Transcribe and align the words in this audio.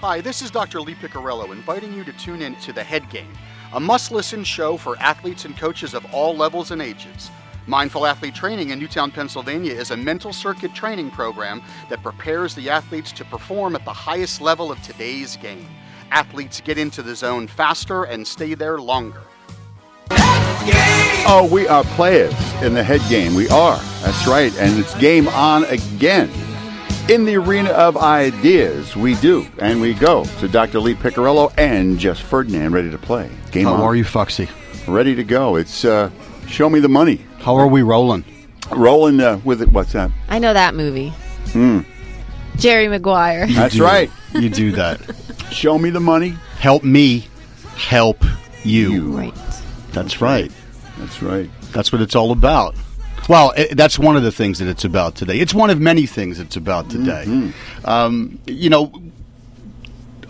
Hi, 0.00 0.22
this 0.22 0.40
is 0.40 0.50
Dr. 0.50 0.80
Lee 0.80 0.94
Picariello 0.94 1.52
inviting 1.52 1.92
you 1.92 2.04
to 2.04 2.12
tune 2.14 2.40
in 2.40 2.54
to 2.60 2.72
The 2.72 2.82
Head 2.82 3.10
Game, 3.10 3.30
a 3.74 3.78
must 3.78 4.10
listen 4.10 4.42
show 4.42 4.78
for 4.78 4.98
athletes 4.98 5.44
and 5.44 5.54
coaches 5.54 5.92
of 5.92 6.06
all 6.14 6.34
levels 6.34 6.70
and 6.70 6.80
ages. 6.80 7.30
Mindful 7.66 8.06
Athlete 8.06 8.34
Training 8.34 8.70
in 8.70 8.78
Newtown, 8.78 9.10
Pennsylvania 9.10 9.74
is 9.74 9.90
a 9.90 9.96
mental 9.98 10.32
circuit 10.32 10.74
training 10.74 11.10
program 11.10 11.60
that 11.90 12.02
prepares 12.02 12.54
the 12.54 12.70
athletes 12.70 13.12
to 13.12 13.26
perform 13.26 13.76
at 13.76 13.84
the 13.84 13.92
highest 13.92 14.40
level 14.40 14.72
of 14.72 14.80
today's 14.80 15.36
game. 15.36 15.68
Athletes 16.12 16.62
get 16.62 16.78
into 16.78 17.02
the 17.02 17.14
zone 17.14 17.46
faster 17.46 18.04
and 18.04 18.26
stay 18.26 18.54
there 18.54 18.78
longer. 18.78 19.20
Oh, 20.12 21.46
we 21.52 21.68
are 21.68 21.84
players 21.84 22.32
in 22.62 22.72
the 22.72 22.82
head 22.82 23.02
game. 23.10 23.34
We 23.34 23.50
are. 23.50 23.76
That's 24.00 24.26
right. 24.26 24.56
And 24.56 24.78
it's 24.78 24.94
game 24.94 25.28
on 25.28 25.64
again. 25.64 26.30
In 27.08 27.24
the 27.24 27.34
arena 27.36 27.70
of 27.70 27.96
ideas, 27.96 28.94
we 28.94 29.16
do. 29.16 29.44
And 29.58 29.80
we 29.80 29.94
go 29.94 30.24
to 30.24 30.46
Dr. 30.48 30.78
Lee 30.78 30.94
Picariello 30.94 31.52
and 31.58 31.98
Jess 31.98 32.20
Ferdinand 32.20 32.72
ready 32.72 32.88
to 32.90 32.98
play. 32.98 33.28
Game 33.50 33.64
How 33.64 33.74
on. 33.74 33.80
are 33.80 33.96
you, 33.96 34.04
Foxy? 34.04 34.48
Ready 34.86 35.16
to 35.16 35.24
go. 35.24 35.56
It's 35.56 35.84
uh, 35.84 36.10
Show 36.46 36.70
Me 36.70 36.78
the 36.78 36.88
Money. 36.88 37.20
How 37.38 37.56
are 37.56 37.66
we 37.66 37.82
rolling? 37.82 38.24
Rolling 38.70 39.20
uh, 39.20 39.40
with 39.44 39.60
it. 39.60 39.72
What's 39.72 39.92
that? 39.94 40.12
I 40.28 40.38
know 40.38 40.52
that 40.54 40.76
movie. 40.76 41.08
Hmm. 41.52 41.80
Jerry 42.56 42.86
Maguire. 42.86 43.48
That's 43.48 43.74
do. 43.74 43.82
right. 43.84 44.10
You 44.34 44.48
do 44.48 44.72
that. 44.72 45.00
Show 45.50 45.78
me 45.78 45.90
the 45.90 45.98
money. 46.00 46.36
Help 46.60 46.84
me 46.84 47.26
help 47.74 48.22
you. 48.62 48.92
You. 48.92 49.16
Right. 49.18 49.34
That's 49.90 50.20
right. 50.20 50.52
That's 50.98 51.22
right. 51.22 51.50
That's 51.72 51.90
what 51.90 52.00
it's 52.02 52.14
all 52.14 52.30
about. 52.30 52.76
Well, 53.30 53.52
it, 53.56 53.76
that's 53.76 53.96
one 53.96 54.16
of 54.16 54.24
the 54.24 54.32
things 54.32 54.58
that 54.58 54.66
it's 54.66 54.84
about 54.84 55.14
today. 55.14 55.38
It's 55.38 55.54
one 55.54 55.70
of 55.70 55.80
many 55.80 56.04
things 56.04 56.40
it's 56.40 56.56
about 56.56 56.90
today. 56.90 57.52
Um, 57.84 58.40
you 58.44 58.68
know, 58.68 58.92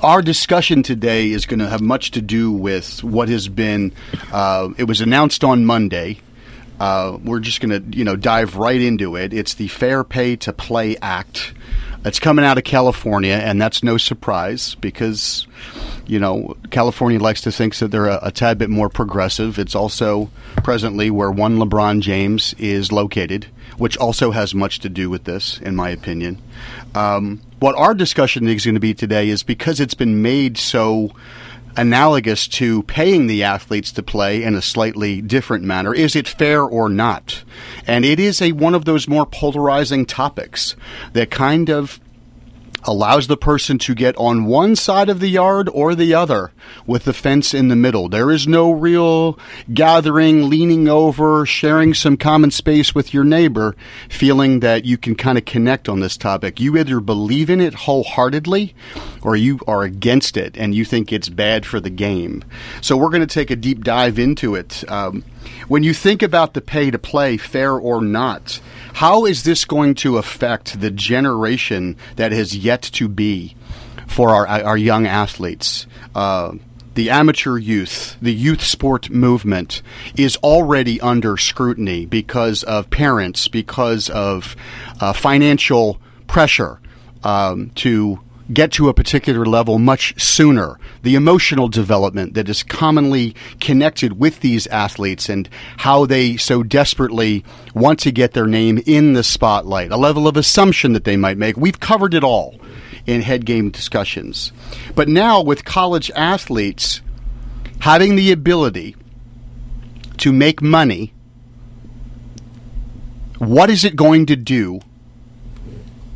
our 0.03 0.21
discussion 0.21 0.83
today 0.83 1.31
is 1.31 1.47
going 1.47 1.61
to 1.61 1.69
have 1.71 1.81
much 1.81 2.11
to 2.11 2.21
do 2.21 2.53
with 2.53 3.03
what 3.03 3.31
has 3.31 3.49
been. 3.49 3.95
Uh, 4.31 4.69
it 4.77 4.85
was 4.85 5.01
announced 5.01 5.45
on 5.45 5.65
Monday. 5.65 6.19
Uh, 6.79 7.17
we're 7.25 7.41
just 7.41 7.63
going 7.63 7.71
to, 7.71 7.97
you 7.97 8.05
know, 8.05 8.17
dive 8.17 8.57
right 8.57 8.83
into 8.83 9.17
it. 9.17 9.33
It's 9.33 9.55
the 9.55 9.69
Fair 9.69 10.05
Pay 10.05 10.37
to 10.37 10.53
Play 10.53 10.99
Act. 10.99 11.55
It's 12.03 12.19
coming 12.19 12.47
out 12.47 12.57
of 12.57 12.65
California, 12.65 13.35
and 13.35 13.61
that's 13.61 13.83
no 13.83 13.99
surprise 13.99 14.75
because, 14.77 15.47
you 16.07 16.19
know, 16.19 16.57
California 16.71 17.21
likes 17.21 17.43
to 17.43 17.53
think 17.53 17.77
that 17.77 17.89
they're 17.89 18.07
a, 18.07 18.19
a 18.23 18.33
tad 18.33 18.57
bit 18.57 18.71
more 18.71 18.89
progressive. 18.89 19.59
It's 19.59 19.75
also 19.75 20.31
presently 20.65 21.11
where 21.11 21.31
one 21.31 21.59
LeBron 21.59 22.01
James 22.01 22.55
is 22.59 22.91
located, 22.91 23.49
which 23.77 23.99
also 23.99 24.31
has 24.31 24.55
much 24.55 24.79
to 24.79 24.89
do 24.89 25.11
with 25.11 25.25
this, 25.25 25.61
in 25.61 25.77
my 25.77 25.91
opinion. 25.91 26.41
Um, 26.95 27.43
what 27.59 27.77
our 27.77 27.95
discussion 27.95 28.49
is 28.49 28.65
going 28.65 28.75
to 28.75 28.81
be 28.81 28.95
today 28.95 29.29
is 29.29 29.43
because 29.43 29.79
it's 29.79 29.95
been 29.95 30.23
made 30.23 30.57
so 30.57 31.13
analogous 31.77 32.49
to 32.49 32.83
paying 32.85 33.27
the 33.27 33.43
athletes 33.43 33.93
to 33.93 34.03
play 34.03 34.43
in 34.43 34.55
a 34.55 34.63
slightly 34.63 35.21
different 35.21 35.65
manner. 35.65 35.95
Is 35.95 36.17
it 36.17 36.29
fair 36.29 36.63
or 36.63 36.89
not? 36.89 37.43
And 37.87 38.05
it 38.05 38.21
is 38.21 38.43
a 38.43 38.53
one 38.53 38.75
of 38.75 38.85
those 38.85 39.09
more 39.09 39.27
polarizing 39.27 40.07
topics 40.07 40.77
that 41.13 41.31
kind 41.31 41.71
of 41.71 42.01
allows 42.85 43.27
the 43.27 43.37
person 43.37 43.79
to 43.79 43.95
get 43.95 44.17
on 44.17 44.45
one 44.45 44.77
side 44.77 45.09
of 45.09 45.21
the 45.21 45.29
yard 45.29 45.69
or 45.73 45.95
the 45.95 46.15
other 46.15 46.53
with 46.87 47.05
the 47.05 47.13
fence 47.13 47.53
in 47.55 47.69
the 47.69 47.77
middle. 47.77 48.09
There 48.09 48.31
is 48.31 48.47
no 48.47 48.71
real 48.71 49.39
gathering, 49.73 50.49
leaning 50.49 50.89
over, 50.89 51.45
sharing 51.47 51.95
some 51.95 52.17
common 52.17 52.51
space 52.51 52.95
with 52.95 53.13
your 53.13 53.25
neighbor, 53.25 53.77
feeling 54.09 54.61
that 54.61 54.85
you 54.85 54.97
can 54.99 55.15
kind 55.15 55.39
of 55.39 55.45
connect 55.45 55.89
on 55.89 56.01
this 56.01 56.17
topic. 56.17 56.61
You 56.61 56.77
either 56.79 57.01
believe 57.01 57.51
in 57.51 57.61
it 57.61 57.75
wholeheartedly 57.75 58.75
or 59.23 59.37
you 59.37 59.61
are 59.67 59.83
against 59.83 60.37
it 60.37 60.57
and 60.57 60.75
you 60.75 60.85
think 60.85 61.13
it's 61.13 61.29
bad 61.29 61.67
for 61.67 61.81
the 61.81 61.91
game. 61.91 62.45
So 62.81 62.97
we're 62.97 63.11
going 63.11 63.21
to 63.21 63.27
take 63.27 63.51
a 63.51 63.57
deep 63.57 63.85
dive 63.85 64.19
into 64.19 64.55
it. 64.55 64.85
Um, 64.91 65.25
when 65.69 65.83
you 65.83 65.95
think 65.95 66.23
about 66.23 66.55
the 66.55 66.61
pay 66.61 66.91
to 66.91 66.99
play, 66.99 67.37
fair 67.37 67.73
or 67.73 68.01
not, 68.01 68.61
how 68.95 69.25
is 69.25 69.45
this 69.45 69.65
going 69.65 69.95
to 69.97 70.19
affect 70.19 70.81
the 70.81 70.91
generation 70.91 71.97
that 72.17 72.33
has 72.33 72.57
yet 72.57 72.83
to 72.83 73.09
be 73.09 73.55
for 74.07 74.31
our, 74.31 74.47
our 74.47 74.77
young 74.77 75.07
athletes? 75.07 75.87
Uh, 76.15 76.53
the 76.95 77.11
amateur 77.11 77.57
youth, 77.57 78.17
the 78.21 78.35
youth 78.35 78.63
sport 78.63 79.11
movement 79.11 79.81
is 80.17 80.37
already 80.39 81.01
under 81.01 81.37
scrutiny 81.37 82.05
because 82.05 82.63
of 82.65 82.91
parents, 82.91 83.49
because 83.49 84.11
of 84.11 84.57
uh, 85.01 85.13
financial 85.13 86.01
pressure 86.27 86.81
um, 87.23 87.71
to 87.77 88.21
get 88.53 88.73
to 88.73 88.89
a 88.89 88.95
particular 88.95 89.47
level 89.47 89.79
much 89.79 90.21
sooner. 90.21 90.79
The 91.03 91.15
emotional 91.15 91.69
development 91.69 92.35
that 92.35 92.49
is 92.49 92.63
commonly 92.63 93.35
connected 93.61 94.19
with 94.19 94.41
these 94.41 94.67
athletes 94.69 95.29
and 95.29 95.49
how 95.79 96.07
they 96.07 96.37
so 96.37 96.63
desperately 96.63 97.45
want 97.75 97.99
to 98.01 98.11
get 98.11 98.33
their 98.33 98.47
name 98.47 98.83
in 98.87 99.13
the 99.13 99.23
spotlight, 99.23 99.93
a 99.93 99.97
level 99.97 100.27
of 100.27 100.37
assumption 100.37 100.93
that 100.93 101.05
they 101.05 101.17
might 101.17 101.39
make. 101.39 101.57
We've 101.57 101.81
covered 101.81 102.15
it 102.15 102.25
all 102.25 102.57
in 103.07 103.23
head 103.23 103.47
game 103.47 103.71
discussions. 103.71 104.53
But 104.95 105.09
now 105.09 105.43
with 105.43 105.65
college 105.65 106.11
athletes 106.15 107.01
having 107.81 108.17
the 108.17 108.33
ability 108.33 108.97
to 110.19 110.33
make 110.33 110.61
money, 110.61 111.13
what 113.39 113.71
is 113.71 113.85
it 113.85 113.97
going 113.97 114.27
to 114.27 114.37
do 114.37 114.81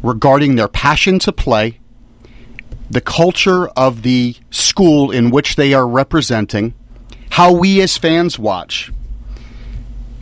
regarding 0.02 0.56
their 0.56 0.68
passion 0.68 1.18
to 1.20 1.32
play? 1.32 1.80
The 2.90 3.00
culture 3.00 3.68
of 3.68 4.02
the 4.02 4.36
school 4.50 5.10
in 5.10 5.30
which 5.30 5.56
they 5.56 5.72
are 5.74 5.86
representing, 5.86 6.74
how 7.30 7.52
we 7.52 7.80
as 7.80 7.96
fans 7.96 8.38
watch 8.38 8.92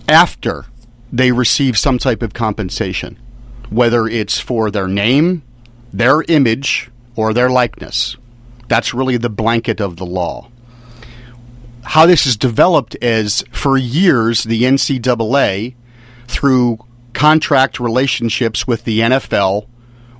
after 0.08 0.66
they 1.12 1.32
receive 1.32 1.76
some 1.76 1.98
type 1.98 2.22
of 2.22 2.32
compensation, 2.32 3.18
whether 3.70 4.06
it's 4.06 4.38
for 4.38 4.70
their 4.70 4.88
name, 4.88 5.42
their 5.92 6.22
image, 6.22 6.90
or 7.16 7.34
their 7.34 7.50
likeness. 7.50 8.16
That's 8.68 8.94
really 8.94 9.18
the 9.18 9.28
blanket 9.28 9.80
of 9.80 9.96
the 9.96 10.06
law. 10.06 10.48
How 11.82 12.06
this 12.06 12.26
is 12.26 12.36
developed 12.36 12.96
is 13.02 13.44
for 13.50 13.76
years, 13.76 14.44
the 14.44 14.62
NCAA, 14.62 15.74
through 16.28 16.78
contract 17.12 17.78
relationships 17.78 18.66
with 18.66 18.84
the 18.84 19.00
NFL, 19.00 19.66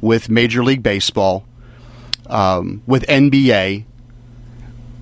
with 0.01 0.29
Major 0.29 0.63
League 0.65 0.83
Baseball, 0.83 1.47
um, 2.33 2.83
with 2.87 3.07
NBA, 3.07 3.85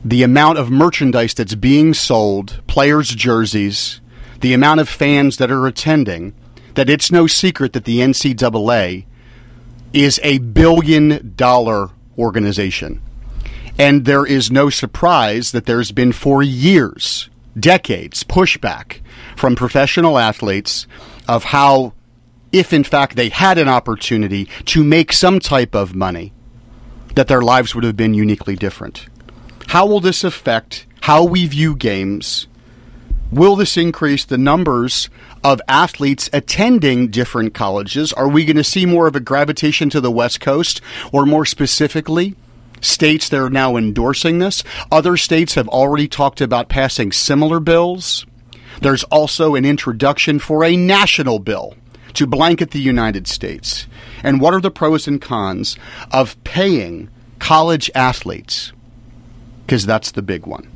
the 0.05 0.23
amount 0.23 0.59
of 0.59 0.71
merchandise 0.71 1.33
that's 1.33 1.55
being 1.55 1.95
sold, 1.95 2.61
players' 2.67 3.15
jerseys, 3.15 4.01
the 4.41 4.53
amount 4.53 4.81
of 4.81 4.89
fans 4.89 5.37
that 5.37 5.51
are 5.51 5.67
attending, 5.67 6.35
that 6.75 6.91
it's 6.91 7.13
no 7.13 7.27
secret 7.27 7.73
that 7.73 7.85
the 7.85 7.99
NCAA 7.99 9.05
is 9.93 10.21
a 10.23 10.39
billion 10.39 11.35
dollar 11.37 11.91
organization. 12.19 13.01
And 13.79 14.05
there 14.05 14.27
is 14.27 14.51
no 14.51 14.69
surprise 14.69 15.53
that 15.53 15.67
there's 15.67 15.93
been 15.93 16.13
for 16.13 16.43
years, 16.43 17.31
decades, 17.59 18.25
pushback 18.25 19.01
from 19.37 19.57
professional 19.57 20.19
athletes 20.19 20.87
of 21.29 21.45
how, 21.45 21.95
if 22.53 22.73
in 22.73 22.85
fact 22.85 23.17
they 23.17 23.29
had 23.29 23.57
an 23.57 23.69
opportunity 23.69 24.47
to 24.67 24.83
make 24.83 25.13
some 25.13 25.39
type 25.39 25.75
of 25.75 25.95
money, 25.95 26.33
that 27.15 27.29
their 27.29 27.43
lives 27.43 27.75
would 27.75 27.85
have 27.85 27.97
been 27.97 28.15
uniquely 28.15 28.57
different. 28.57 29.07
How 29.69 29.87
will 29.87 30.01
this 30.01 30.25
affect 30.25 30.87
how 31.03 31.25
we 31.25 31.47
view 31.47 31.75
games? 31.75 32.47
Will 33.31 33.55
this 33.55 33.77
increase 33.77 34.25
the 34.25 34.39
numbers 34.39 35.09
of 35.45 35.63
athletes 35.69 36.29
attending 36.33 37.09
different 37.09 37.55
colleges? 37.55 38.13
Are 38.13 38.29
we 38.29 38.45
going 38.45 38.57
to 38.57 38.65
see 38.65 38.87
more 38.87 39.07
of 39.07 39.15
a 39.15 39.21
gravitation 39.21 39.89
to 39.91 40.01
the 40.01 40.11
West 40.11 40.41
Coast, 40.41 40.81
or 41.13 41.25
more 41.25 41.47
specifically, 41.47 42.35
states 42.81 43.29
that 43.29 43.41
are 43.41 43.51
now 43.51 43.77
endorsing 43.77 44.41
this? 44.41 44.65
Other 44.91 45.17
states 45.17 45.55
have 45.55 45.69
already 45.69 46.09
talked 46.09 46.41
about 46.41 46.69
passing 46.69 47.13
similar 47.13 47.61
bills. 47.61 48.27
There's 48.83 49.05
also 49.05 49.55
an 49.55 49.65
introduction 49.65 50.41
for 50.41 50.65
a 50.65 50.77
national 50.77 51.39
bill 51.39 51.75
to 52.15 52.27
blanket 52.27 52.73
the 52.73 52.81
United 52.81 53.27
States? 53.27 53.87
And 54.23 54.41
what 54.41 54.55
are 54.55 54.61
the 54.61 54.71
pros 54.71 55.09
and 55.09 55.21
cons 55.21 55.77
of 56.13 56.43
paying 56.45 57.09
college 57.39 57.91
athletes? 57.95 58.73
Because 59.67 59.87
that's 59.87 60.11
the 60.13 60.23
big 60.23 60.47
one. 60.47 60.71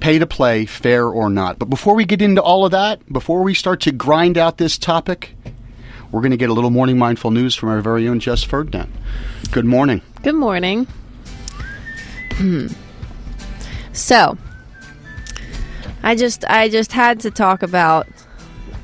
Pay 0.00 0.18
to 0.18 0.26
play, 0.26 0.66
fair 0.66 1.06
or 1.06 1.30
not. 1.30 1.58
But 1.58 1.70
before 1.70 1.94
we 1.94 2.04
get 2.04 2.22
into 2.22 2.42
all 2.42 2.64
of 2.64 2.72
that, 2.72 3.12
before 3.12 3.42
we 3.42 3.54
start 3.54 3.80
to 3.82 3.92
grind 3.92 4.36
out 4.36 4.58
this 4.58 4.76
topic, 4.76 5.36
we're 6.10 6.20
going 6.20 6.32
to 6.32 6.36
get 6.36 6.50
a 6.50 6.52
little 6.52 6.70
morning 6.70 6.98
mindful 6.98 7.30
news 7.30 7.54
from 7.54 7.68
our 7.68 7.80
very 7.80 8.08
own 8.08 8.18
Jess 8.20 8.42
Ferdinand. 8.42 8.92
Good 9.50 9.64
morning. 9.64 10.02
Good 10.22 10.34
morning. 10.34 10.86
Hmm. 12.32 12.66
so, 13.92 14.36
I 16.02 16.16
just 16.16 16.44
I 16.46 16.68
just 16.68 16.92
had 16.92 17.20
to 17.20 17.30
talk 17.30 17.62
about 17.62 18.08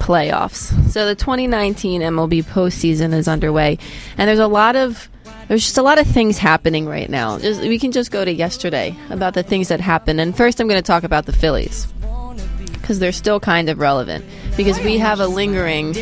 playoffs. 0.09 0.73
So 0.91 1.07
the 1.07 1.15
2019 1.15 2.01
MLB 2.01 2.43
postseason 2.45 3.13
is 3.13 3.29
underway, 3.29 3.79
and 4.17 4.27
there's 4.29 4.39
a 4.39 4.47
lot 4.49 4.75
of 4.75 5.09
there's 5.49 5.65
just 5.65 5.79
a 5.79 5.83
lot 5.83 5.99
of 5.99 6.07
things 6.07 6.39
happening 6.39 6.87
right 6.87 7.09
now. 7.09 7.39
Just, 7.39 7.61
we 7.61 7.79
can 7.79 7.93
just 7.93 8.11
go 8.11 8.25
to 8.25 8.33
yesterday 8.33 8.97
about 9.11 9.35
the 9.35 9.43
things 9.43 9.69
that 9.69 9.81
happened. 9.81 10.21
And 10.21 10.37
first, 10.37 10.61
I'm 10.61 10.69
going 10.69 10.79
to 10.81 10.87
talk 10.87 11.05
about 11.05 11.25
the 11.27 11.33
Phillies 11.33 11.87
because 12.73 12.99
they're 12.99 13.13
still 13.13 13.39
kind 13.41 13.69
of 13.69 13.79
relevant 13.79 14.25
because 14.57 14.79
we 14.81 14.97
have 14.99 15.21
a 15.21 15.27
lingering. 15.27 15.93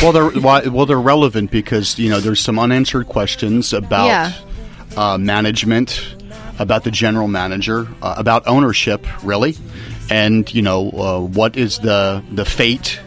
Well, 0.00 0.12
they're 0.12 0.30
why, 0.40 0.60
well 0.68 0.86
they're 0.86 1.00
relevant 1.00 1.50
because 1.50 1.98
you 1.98 2.08
know 2.10 2.20
there's 2.20 2.40
some 2.40 2.58
unanswered 2.58 3.08
questions 3.08 3.72
about 3.72 4.06
Yeah. 4.06 4.32
uh, 4.96 5.18
management, 5.18 6.14
about 6.60 6.84
the 6.84 6.92
general 6.92 7.26
manager, 7.26 7.88
uh, 8.00 8.14
about 8.16 8.46
ownership, 8.46 9.04
really, 9.24 9.56
and 10.08 10.52
you 10.54 10.62
know 10.62 10.90
uh, 10.90 11.20
what 11.20 11.56
is 11.56 11.80
the 11.80 12.22
the 12.32 12.44
fate. 12.44 13.00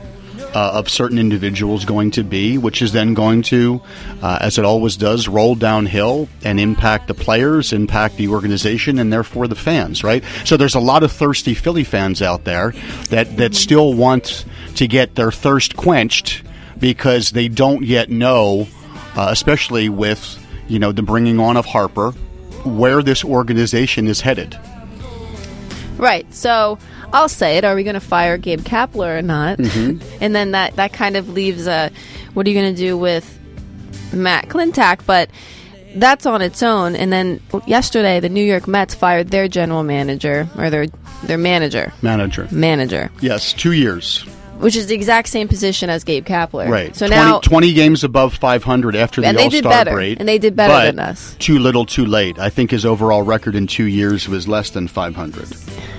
Uh, 0.54 0.72
of 0.76 0.90
certain 0.90 1.20
individuals 1.20 1.86
going 1.86 2.10
to 2.10 2.24
be, 2.24 2.58
which 2.58 2.82
is 2.82 2.92
then 2.94 3.14
going 3.14 3.44
to, 3.44 3.82
uh, 4.24 4.40
as 4.42 4.58
it 4.58 4.66
always 4.66 4.96
does, 4.96 5.28
roll 5.28 5.56
downhill 5.56 6.28
and 6.44 6.60
impact 6.60 7.08
the 7.08 7.14
players, 7.14 7.74
impact 7.74 8.16
the 8.16 8.30
organization, 8.30 8.98
and 8.98 9.12
therefore 9.12 9.48
the 9.48 9.56
fans. 9.56 10.04
Right. 10.04 10.24
So 10.46 10.58
there's 10.58 10.74
a 10.74 10.80
lot 10.80 11.04
of 11.04 11.12
thirsty 11.12 11.54
Philly 11.54 11.84
fans 11.84 12.22
out 12.22 12.46
there 12.46 12.72
that 13.10 13.38
that 13.38 13.56
still 13.56 13.94
want 13.94 14.46
to 14.78 14.88
get 14.88 15.16
their 15.16 15.32
thirst 15.32 15.76
quenched 15.76 16.44
because 16.80 17.32
they 17.32 17.50
don't 17.50 17.84
yet 17.84 18.10
know, 18.10 18.68
uh, 19.16 19.28
especially 19.30 19.90
with 19.90 20.40
you 20.68 20.80
know 20.80 20.92
the 20.92 21.04
bringing 21.04 21.40
on 21.40 21.58
of 21.58 21.66
Harper, 21.66 22.12
where 22.64 23.04
this 23.04 23.24
organization 23.24 24.08
is 24.08 24.22
headed. 24.22 24.58
Right. 25.98 26.32
So 26.34 26.78
I'll 27.14 27.30
say 27.30 27.58
it. 27.58 27.64
Are 27.64 27.76
we 27.76 27.84
going 27.84 27.94
to 27.96 28.00
fire 28.00 28.38
Gabe 28.38 28.62
Kapler 28.62 29.20
or 29.20 29.22
not? 29.22 29.58
Mm-hmm. 29.58 30.18
and 30.22 30.36
then 30.36 30.52
that, 30.52 30.76
that 30.76 30.94
kind 30.94 31.16
of 31.18 31.30
leaves 31.30 31.68
a 31.68 31.92
what 32.34 32.46
are 32.46 32.50
you 32.50 32.60
going 32.60 32.76
to 32.76 32.80
do 32.80 32.98
with 32.98 33.40
Matt 34.14 34.48
Klentak? 34.48 35.06
But 35.06 35.30
that's 35.96 36.26
on 36.26 36.42
its 36.42 36.62
own. 36.62 36.96
And 36.96 37.12
then 37.12 37.42
yesterday, 37.66 38.20
the 38.20 38.30
New 38.30 38.44
York 38.44 38.68
Mets 38.68 38.94
fired 38.94 39.30
their 39.30 39.48
general 39.48 39.84
manager 39.84 40.48
or 40.58 40.70
their 40.70 40.88
their 41.24 41.38
manager 41.38 41.92
Manager, 42.04 42.48
manager, 42.52 43.10
yes, 43.22 43.52
two 43.54 43.72
years, 43.72 44.24
which 44.60 44.76
is 44.76 44.88
the 44.88 44.96
exact 44.96 45.30
same 45.30 45.48
position 45.48 45.90
as 45.90 46.04
Gabe 46.04 46.26
Kapler. 46.26 46.68
right? 46.70 46.96
So 46.96 47.08
20, 47.08 47.22
now 47.22 47.40
20 47.40 47.74
games 47.74 48.04
above 48.04 48.34
500 48.36 48.96
after 48.96 49.22
the 49.22 49.38
All 49.38 49.52
Star 49.52 49.86
break, 49.86 50.20
and 50.20 50.28
they 50.28 50.38
did 50.38 50.56
better 50.56 50.74
but 50.74 50.86
than 50.86 51.00
us. 51.00 51.36
Too 51.40 51.60
little, 51.60 51.86
too 51.86 52.06
late. 52.06 52.40
I 52.40 52.50
think 52.50 52.72
his 52.72 52.86
overall 52.86 53.22
record 53.22 53.56
in 53.56 53.68
two 53.68 53.86
years 53.86 54.28
was 54.28 54.48
less 54.48 54.72
than 54.72 54.88
500. 54.88 55.48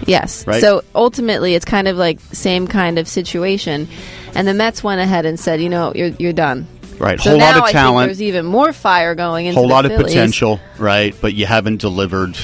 Yes. 0.06 0.46
Right? 0.46 0.60
So 0.60 0.82
ultimately, 0.94 1.55
it's 1.55 1.64
kind 1.64 1.88
of 1.88 1.96
like 1.96 2.20
same 2.32 2.66
kind 2.66 2.99
of 2.99 3.08
situation, 3.08 3.88
and 4.34 4.46
the 4.49 4.55
Mets 4.55 4.82
went 4.82 5.00
ahead 5.00 5.26
and 5.26 5.38
said, 5.38 5.60
you 5.60 5.69
know, 5.69 5.93
you're 5.94 6.08
you're 6.19 6.32
done. 6.32 6.66
Right, 6.99 7.20
So 7.20 7.31
whole 7.31 7.38
now 7.38 7.58
lot 7.60 7.66
of 7.69 7.70
talent, 7.70 8.08
there's 8.08 8.22
even 8.22 8.44
more 8.44 8.72
fire 8.72 9.14
going 9.14 9.46
into 9.46 9.60
whole 9.60 9.69
lot 9.69 9.84
of 9.84 9.93
Phillies. 9.93 10.06
potential, 10.14 10.58
right? 10.78 11.14
But 11.20 11.32
you 11.32 11.46
haven't 11.46 11.81
delivered, 11.81 12.37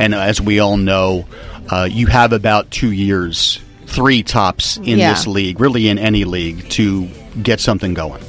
and 0.00 0.16
as 0.16 0.40
we 0.40 0.58
all 0.58 0.76
know, 0.76 1.26
uh, 1.70 1.86
you 1.88 2.06
have 2.08 2.32
about 2.32 2.72
two 2.72 2.90
years, 2.90 3.60
three 3.90 4.22
tops 4.22 4.76
in 4.78 4.98
Yeah. 4.98 5.12
this 5.12 5.26
league, 5.26 5.60
really 5.60 5.88
in 5.88 5.98
any 5.98 6.24
league, 6.24 6.68
to 6.70 7.08
get 7.42 7.60
something 7.60 7.92
going. 7.94 8.22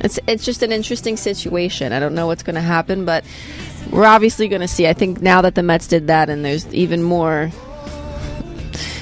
It's 0.00 0.18
it's 0.26 0.44
just 0.44 0.62
an 0.62 0.72
interesting 0.72 1.16
situation. 1.16 1.92
I 1.92 2.00
don't 2.00 2.14
know 2.14 2.26
what's 2.26 2.42
going 2.42 2.54
to 2.54 2.60
happen, 2.62 3.04
but 3.04 3.24
we're 3.90 4.06
obviously 4.06 4.48
going 4.48 4.62
to 4.62 4.68
see. 4.68 4.86
I 4.86 4.92
think 4.94 5.20
now 5.20 5.42
that 5.42 5.54
the 5.54 5.62
Mets 5.62 5.86
did 5.86 6.06
that, 6.06 6.30
and 6.30 6.44
there's 6.44 6.66
even 6.72 7.02
more 7.02 7.50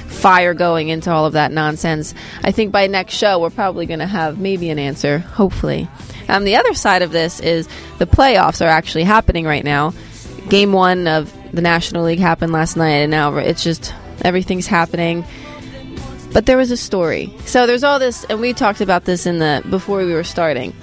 fire 0.08 0.54
going 0.54 0.88
into 0.88 1.10
all 1.12 1.26
of 1.26 1.34
that 1.34 1.52
nonsense. 1.52 2.14
I 2.42 2.50
think 2.50 2.72
by 2.72 2.88
next 2.88 3.14
show 3.14 3.38
we're 3.38 3.50
probably 3.50 3.86
going 3.86 4.00
to 4.00 4.06
have 4.06 4.38
maybe 4.38 4.70
an 4.70 4.78
answer. 4.78 5.18
Hopefully. 5.18 5.88
Um, 6.28 6.44
the 6.44 6.56
other 6.56 6.74
side 6.74 7.02
of 7.02 7.12
this 7.12 7.40
is 7.40 7.68
the 7.98 8.06
playoffs 8.06 8.60
are 8.64 8.68
actually 8.68 9.04
happening 9.04 9.44
right 9.46 9.64
now. 9.64 9.94
Game 10.48 10.72
one 10.72 11.06
of 11.06 11.32
the 11.52 11.62
National 11.62 12.04
League 12.04 12.18
happened 12.18 12.52
last 12.52 12.76
night, 12.76 12.96
and 13.02 13.10
now 13.10 13.36
it's 13.36 13.62
just 13.62 13.94
everything's 14.24 14.66
happening. 14.66 15.24
But 16.32 16.46
there 16.46 16.56
was 16.56 16.70
a 16.70 16.76
story. 16.76 17.32
So 17.46 17.66
there's 17.66 17.84
all 17.84 17.98
this, 17.98 18.24
and 18.24 18.40
we 18.40 18.52
talked 18.52 18.80
about 18.80 19.04
this 19.04 19.26
in 19.26 19.38
the 19.38 19.62
before 19.70 19.98
we 19.98 20.12
were 20.12 20.24
starting. 20.24 20.74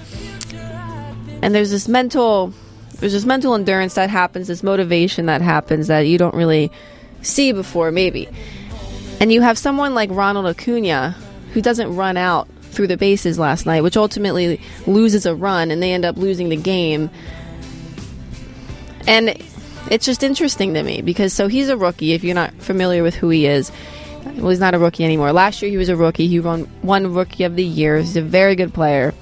And 1.42 1.54
there's 1.54 1.70
this 1.70 1.86
mental, 1.86 2.52
there's 2.98 3.12
this 3.12 3.24
mental 3.24 3.54
endurance 3.54 3.94
that 3.94 4.10
happens, 4.10 4.48
this 4.48 4.62
motivation 4.62 5.26
that 5.26 5.42
happens 5.42 5.86
that 5.86 6.00
you 6.00 6.18
don't 6.18 6.34
really 6.34 6.72
see 7.22 7.52
before, 7.52 7.90
maybe. 7.90 8.28
And 9.20 9.32
you 9.32 9.40
have 9.42 9.56
someone 9.56 9.94
like 9.94 10.10
Ronald 10.10 10.46
Acuna 10.46 11.16
who 11.52 11.62
doesn't 11.62 11.94
run 11.94 12.16
out 12.16 12.48
through 12.62 12.88
the 12.88 12.96
bases 12.96 13.38
last 13.38 13.64
night, 13.64 13.82
which 13.82 13.96
ultimately 13.96 14.60
loses 14.86 15.24
a 15.24 15.34
run, 15.34 15.70
and 15.70 15.82
they 15.82 15.92
end 15.92 16.04
up 16.04 16.16
losing 16.16 16.48
the 16.48 16.56
game. 16.56 17.08
And 19.06 19.40
it's 19.90 20.04
just 20.04 20.22
interesting 20.22 20.74
to 20.74 20.82
me 20.82 21.00
because 21.00 21.32
so 21.32 21.48
he's 21.48 21.68
a 21.68 21.76
rookie. 21.76 22.12
If 22.12 22.24
you're 22.24 22.34
not 22.34 22.52
familiar 22.54 23.02
with 23.02 23.14
who 23.14 23.30
he 23.30 23.46
is, 23.46 23.70
well, 24.34 24.50
he's 24.50 24.60
not 24.60 24.74
a 24.74 24.78
rookie 24.78 25.04
anymore. 25.04 25.32
Last 25.32 25.62
year 25.62 25.70
he 25.70 25.76
was 25.76 25.88
a 25.88 25.96
rookie. 25.96 26.26
He 26.26 26.40
won 26.40 26.62
one 26.82 27.12
Rookie 27.12 27.44
of 27.44 27.56
the 27.56 27.64
Year. 27.64 27.98
He's 27.98 28.16
a 28.16 28.22
very 28.22 28.54
good 28.54 28.74
player. 28.74 29.14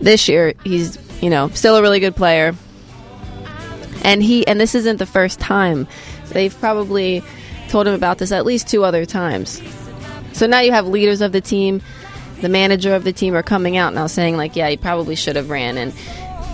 This 0.00 0.28
year 0.28 0.54
he's 0.64 0.98
you 1.22 1.30
know 1.30 1.48
still 1.50 1.76
a 1.76 1.82
really 1.82 2.00
good 2.00 2.16
player. 2.16 2.54
And 4.02 4.22
he 4.22 4.46
and 4.46 4.60
this 4.60 4.74
isn't 4.74 4.98
the 4.98 5.06
first 5.06 5.40
time. 5.40 5.86
They've 6.30 6.58
probably 6.60 7.22
told 7.68 7.86
him 7.86 7.94
about 7.94 8.18
this 8.18 8.32
at 8.32 8.44
least 8.44 8.68
two 8.68 8.84
other 8.84 9.04
times. 9.06 9.62
So 10.32 10.46
now 10.46 10.60
you 10.60 10.72
have 10.72 10.86
leaders 10.86 11.20
of 11.20 11.32
the 11.32 11.40
team, 11.40 11.80
the 12.40 12.48
manager 12.48 12.94
of 12.94 13.04
the 13.04 13.12
team 13.12 13.34
are 13.34 13.42
coming 13.42 13.76
out 13.76 13.94
now 13.94 14.06
saying 14.06 14.36
like, 14.36 14.56
yeah, 14.56 14.68
he 14.68 14.76
probably 14.76 15.14
should 15.14 15.36
have 15.36 15.48
ran 15.48 15.78
and 15.78 15.94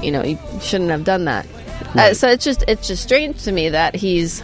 you 0.02 0.10
know, 0.10 0.22
he 0.22 0.38
shouldn't 0.60 0.90
have 0.90 1.04
done 1.04 1.24
that. 1.24 1.46
Uh, 1.94 2.14
so 2.14 2.28
it's 2.28 2.44
just 2.44 2.62
it's 2.68 2.86
just 2.86 3.02
strange 3.02 3.42
to 3.44 3.52
me 3.52 3.68
that 3.68 3.94
he's 3.94 4.42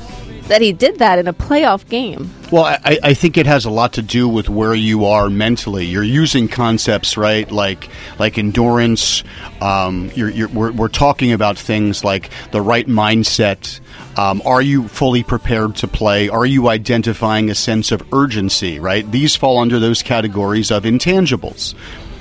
that 0.49 0.63
he 0.63 0.73
did 0.73 0.99
that 0.99 1.19
in 1.19 1.27
a 1.27 1.33
playoff 1.33 1.89
game. 1.89 2.31
Well, 2.53 2.65
I, 2.65 2.99
I 3.03 3.15
think 3.15 3.37
it 3.37 3.47
has 3.47 3.65
a 3.65 3.71
lot 3.71 3.95
to 3.95 4.03
do 4.03 4.29
with 4.29 4.49
where 4.49 4.75
you 4.75 5.07
are 5.07 5.29
mentally. 5.29 5.85
You're 5.85 6.05
using 6.05 6.47
concepts, 6.47 7.17
right? 7.17 7.51
Like 7.51 7.89
like 8.19 8.39
endurance. 8.39 9.25
Um, 9.61 10.11
you're, 10.15 10.31
you're, 10.31 10.49
we're, 10.49 10.73
we're 10.73 10.89
talking 10.89 11.33
about 11.33 11.59
things 11.59 12.05
like 12.05 12.31
the 12.53 12.63
right 12.63 12.87
mindset. 12.87 13.81
Um, 14.17 14.41
are 14.47 14.63
you 14.63 14.87
fully 14.89 15.25
prepared 15.25 15.77
to 15.77 15.89
play? 15.89 16.29
Are 16.29 16.47
you 16.47 16.69
identifying 16.69 17.51
a 17.51 17.55
sense 17.55 17.91
of 17.91 18.03
urgency? 18.13 18.79
Right? 18.79 19.11
These 19.11 19.35
fall 19.35 19.59
under 19.59 19.81
those 19.81 20.03
categories 20.03 20.71
of 20.71 20.85
intangibles 20.85 21.75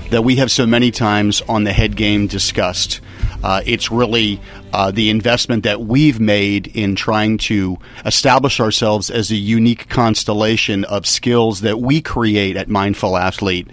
that 0.10 0.24
we 0.24 0.38
have 0.38 0.52
so 0.52 0.66
many 0.66 0.92
times 0.92 1.42
on 1.44 1.64
the 1.64 1.74
head 1.74 1.96
game 1.96 2.28
discussed. 2.28 3.02
Uh, 3.46 3.62
it's 3.64 3.92
really 3.92 4.42
uh, 4.74 4.90
the 4.90 5.12
investment 5.12 5.66
that 5.66 5.80
we've 5.80 6.20
made 6.20 6.66
in 6.76 6.96
trying 6.96 7.38
to 7.38 7.78
establish 8.04 8.60
ourselves 8.60 9.12
as 9.12 9.30
a 9.30 9.36
unique 9.36 9.88
constellation 9.88 10.84
of 10.86 11.06
skills 11.06 11.62
that 11.62 11.80
we 11.80 12.02
create 12.02 12.58
at 12.58 12.68
Mindful 12.68 13.16
Athlete. 13.16 13.68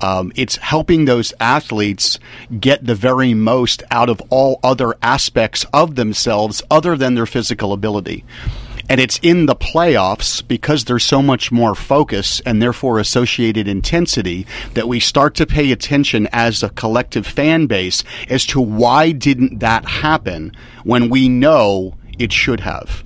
Um, 0.00 0.30
it's 0.36 0.54
helping 0.54 1.04
those 1.04 1.34
athletes 1.40 2.20
get 2.60 2.86
the 2.86 2.94
very 2.94 3.34
most 3.34 3.82
out 3.90 4.08
of 4.08 4.22
all 4.30 4.60
other 4.62 4.94
aspects 5.02 5.66
of 5.72 5.96
themselves 5.96 6.62
other 6.70 6.96
than 6.96 7.16
their 7.16 7.26
physical 7.26 7.72
ability. 7.72 8.24
And 8.88 9.00
it's 9.00 9.18
in 9.22 9.46
the 9.46 9.56
playoffs 9.56 10.46
because 10.46 10.84
there's 10.84 11.04
so 11.04 11.20
much 11.20 11.52
more 11.52 11.74
focus 11.74 12.40
and 12.46 12.62
therefore 12.62 12.98
associated 12.98 13.68
intensity 13.68 14.46
that 14.74 14.88
we 14.88 15.00
start 15.00 15.34
to 15.36 15.46
pay 15.46 15.72
attention 15.72 16.28
as 16.32 16.62
a 16.62 16.70
collective 16.70 17.26
fan 17.26 17.66
base 17.66 18.02
as 18.28 18.46
to 18.46 18.60
why 18.60 19.12
didn't 19.12 19.60
that 19.60 19.84
happen 19.84 20.56
when 20.84 21.10
we 21.10 21.28
know 21.28 21.94
it 22.18 22.32
should 22.32 22.60
have 22.60 23.04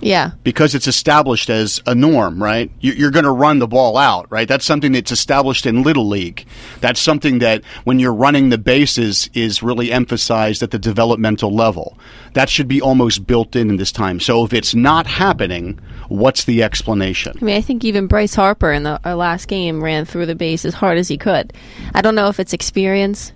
Yeah. 0.00 0.30
because 0.44 0.74
it's 0.74 0.86
established 0.86 1.50
as 1.50 1.80
a 1.86 1.94
norm, 1.94 2.42
right? 2.42 2.70
You- 2.80 2.92
You're 2.92 3.10
going 3.10 3.24
to 3.24 3.30
run 3.30 3.58
the 3.58 3.66
ball 3.68 3.96
out, 3.96 4.26
right? 4.30 4.48
That's 4.48 4.64
something 4.64 4.92
that's 4.92 5.12
established 5.12 5.66
in 5.66 5.82
Little 5.82 6.08
League. 6.08 6.46
That's 6.80 7.00
something 7.00 7.38
that 7.40 7.62
when 7.84 7.98
you're 7.98 8.14
running 8.14 8.48
the 8.50 8.58
bases 8.58 9.28
is 9.34 9.62
really 9.62 9.92
emphasized 9.92 10.62
at 10.62 10.70
the 10.70 10.78
developmental 10.78 11.54
level. 11.54 11.98
That 12.34 12.48
should 12.48 12.68
be 12.68 12.80
almost 12.80 13.26
built 13.26 13.54
in 13.56 13.70
in 13.70 13.76
this 13.76 13.92
time. 13.92 14.20
So 14.20 14.44
if 14.44 14.52
it's 14.52 14.74
not 14.74 15.06
happening, 15.06 15.78
what's 16.08 16.44
the 16.44 16.62
explanation? 16.62 17.36
I 17.40 17.44
mean, 17.44 17.56
I 17.56 17.60
think 17.60 17.84
even 17.84 18.06
Bryce 18.06 18.34
Harper 18.34 18.72
in 18.72 18.82
the 18.84 19.00
our 19.04 19.14
last 19.14 19.48
game 19.48 19.82
ran 19.82 20.04
through 20.04 20.26
the 20.26 20.34
base 20.34 20.64
as 20.64 20.74
hard 20.74 20.98
as 20.98 21.08
he 21.08 21.18
could. 21.18 21.52
I 21.94 22.00
don't 22.02 22.14
know 22.14 22.28
if 22.28 22.40
it's 22.40 22.52
experience 22.52 23.32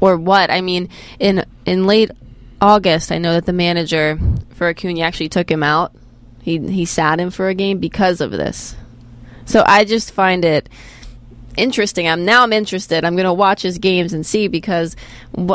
or 0.00 0.16
what. 0.16 0.50
I 0.50 0.60
mean, 0.60 0.88
in 1.18 1.44
in 1.64 1.86
late 1.86 2.10
August, 2.60 3.12
I 3.12 3.18
know 3.18 3.34
that 3.34 3.46
the 3.46 3.52
manager 3.52 4.18
for 4.54 4.68
Acuna 4.68 5.00
actually 5.00 5.28
took 5.28 5.50
him 5.50 5.62
out. 5.62 5.92
He 6.42 6.58
he 6.58 6.84
sat 6.84 7.20
him 7.20 7.30
for 7.30 7.48
a 7.48 7.54
game 7.54 7.78
because 7.78 8.20
of 8.20 8.30
this. 8.30 8.76
So 9.44 9.62
I 9.66 9.84
just 9.84 10.12
find 10.12 10.44
it 10.44 10.68
interesting. 11.56 12.08
I'm 12.08 12.24
now 12.24 12.42
I'm 12.42 12.52
interested. 12.52 13.04
I'm 13.04 13.16
going 13.16 13.26
to 13.26 13.32
watch 13.32 13.62
his 13.62 13.78
games 13.78 14.12
and 14.12 14.24
see 14.24 14.48
because 14.48 14.96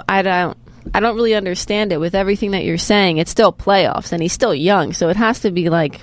I 0.07 0.21
don't 0.21 0.57
I 0.93 0.99
don't 0.99 1.15
really 1.15 1.35
understand 1.35 1.91
it 1.91 1.99
with 1.99 2.15
everything 2.15 2.51
that 2.51 2.63
you're 2.63 2.77
saying. 2.77 3.17
It's 3.17 3.31
still 3.31 3.53
playoffs 3.53 4.11
and 4.11 4.21
he's 4.21 4.33
still 4.33 4.53
young, 4.53 4.93
so 4.93 5.09
it 5.09 5.15
has 5.15 5.39
to 5.41 5.51
be 5.51 5.69
like 5.69 6.01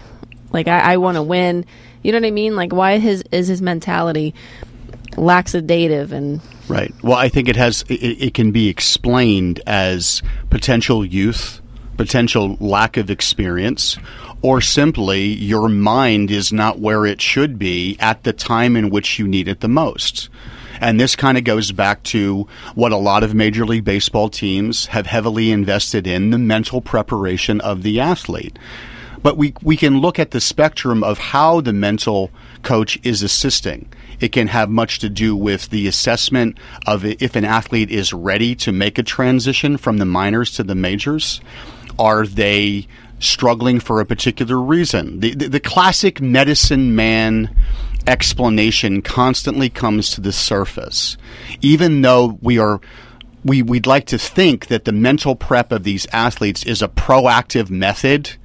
like 0.50 0.68
I, 0.68 0.94
I 0.94 0.96
want 0.96 1.16
to 1.16 1.22
win. 1.22 1.64
You 2.02 2.12
know 2.12 2.18
what 2.18 2.26
I 2.26 2.30
mean? 2.30 2.56
Like 2.56 2.72
why 2.72 2.98
his 2.98 3.22
is 3.30 3.48
his 3.48 3.60
mentality 3.60 4.34
laxadative 5.12 6.12
and 6.12 6.40
Right. 6.68 6.94
Well, 7.02 7.16
I 7.16 7.28
think 7.28 7.48
it 7.48 7.56
has. 7.56 7.82
It, 7.88 7.94
it 7.94 8.34
can 8.34 8.52
be 8.52 8.68
explained 8.68 9.60
as 9.66 10.22
potential 10.50 11.04
youth, 11.04 11.60
potential 11.96 12.56
lack 12.60 12.96
of 12.96 13.10
experience, 13.10 13.96
or 14.42 14.60
simply 14.60 15.24
your 15.24 15.68
mind 15.68 16.30
is 16.30 16.52
not 16.52 16.78
where 16.78 17.06
it 17.06 17.20
should 17.20 17.58
be 17.58 17.96
at 18.00 18.22
the 18.24 18.32
time 18.32 18.76
in 18.76 18.90
which 18.90 19.18
you 19.18 19.26
need 19.26 19.48
it 19.48 19.60
the 19.60 19.68
most. 19.68 20.28
And 20.80 21.00
this 21.00 21.16
kind 21.16 21.36
of 21.36 21.44
goes 21.44 21.72
back 21.72 22.02
to 22.04 22.46
what 22.74 22.92
a 22.92 22.96
lot 22.96 23.24
of 23.24 23.34
Major 23.34 23.66
League 23.66 23.84
Baseball 23.84 24.28
teams 24.28 24.86
have 24.86 25.06
heavily 25.06 25.50
invested 25.50 26.06
in 26.06 26.30
the 26.30 26.38
mental 26.38 26.80
preparation 26.80 27.60
of 27.60 27.82
the 27.82 27.98
athlete. 27.98 28.56
But 29.20 29.36
we, 29.36 29.54
we 29.62 29.76
can 29.76 29.98
look 29.98 30.20
at 30.20 30.30
the 30.30 30.40
spectrum 30.40 31.02
of 31.02 31.18
how 31.18 31.60
the 31.60 31.72
mental 31.72 32.30
coach 32.62 32.98
is 33.02 33.24
assisting. 33.24 33.88
It 34.20 34.32
can 34.32 34.48
have 34.48 34.68
much 34.68 34.98
to 35.00 35.08
do 35.08 35.36
with 35.36 35.70
the 35.70 35.86
assessment 35.86 36.58
of 36.86 37.04
if 37.04 37.36
an 37.36 37.44
athlete 37.44 37.90
is 37.90 38.12
ready 38.12 38.54
to 38.56 38.72
make 38.72 38.98
a 38.98 39.02
transition 39.02 39.76
from 39.76 39.98
the 39.98 40.04
minors 40.04 40.52
to 40.52 40.64
the 40.64 40.74
majors. 40.74 41.40
Are 41.98 42.26
they 42.26 42.86
struggling 43.18 43.80
for 43.80 44.00
a 44.00 44.06
particular 44.06 44.58
reason? 44.58 45.20
The, 45.20 45.34
the, 45.34 45.48
the 45.48 45.60
classic 45.60 46.20
medicine 46.20 46.94
man 46.94 47.54
explanation 48.06 49.02
constantly 49.02 49.68
comes 49.68 50.10
to 50.10 50.20
the 50.20 50.32
surface, 50.32 51.16
even 51.60 52.02
though 52.02 52.38
we 52.40 52.58
are 52.58 52.80
we, 53.44 53.62
we'd 53.62 53.86
like 53.86 54.06
to 54.06 54.18
think 54.18 54.66
that 54.66 54.84
the 54.84 54.92
mental 54.92 55.36
prep 55.36 55.70
of 55.70 55.84
these 55.84 56.06
athletes 56.12 56.64
is 56.64 56.82
a 56.82 56.88
proactive 56.88 57.70
method 57.70 58.36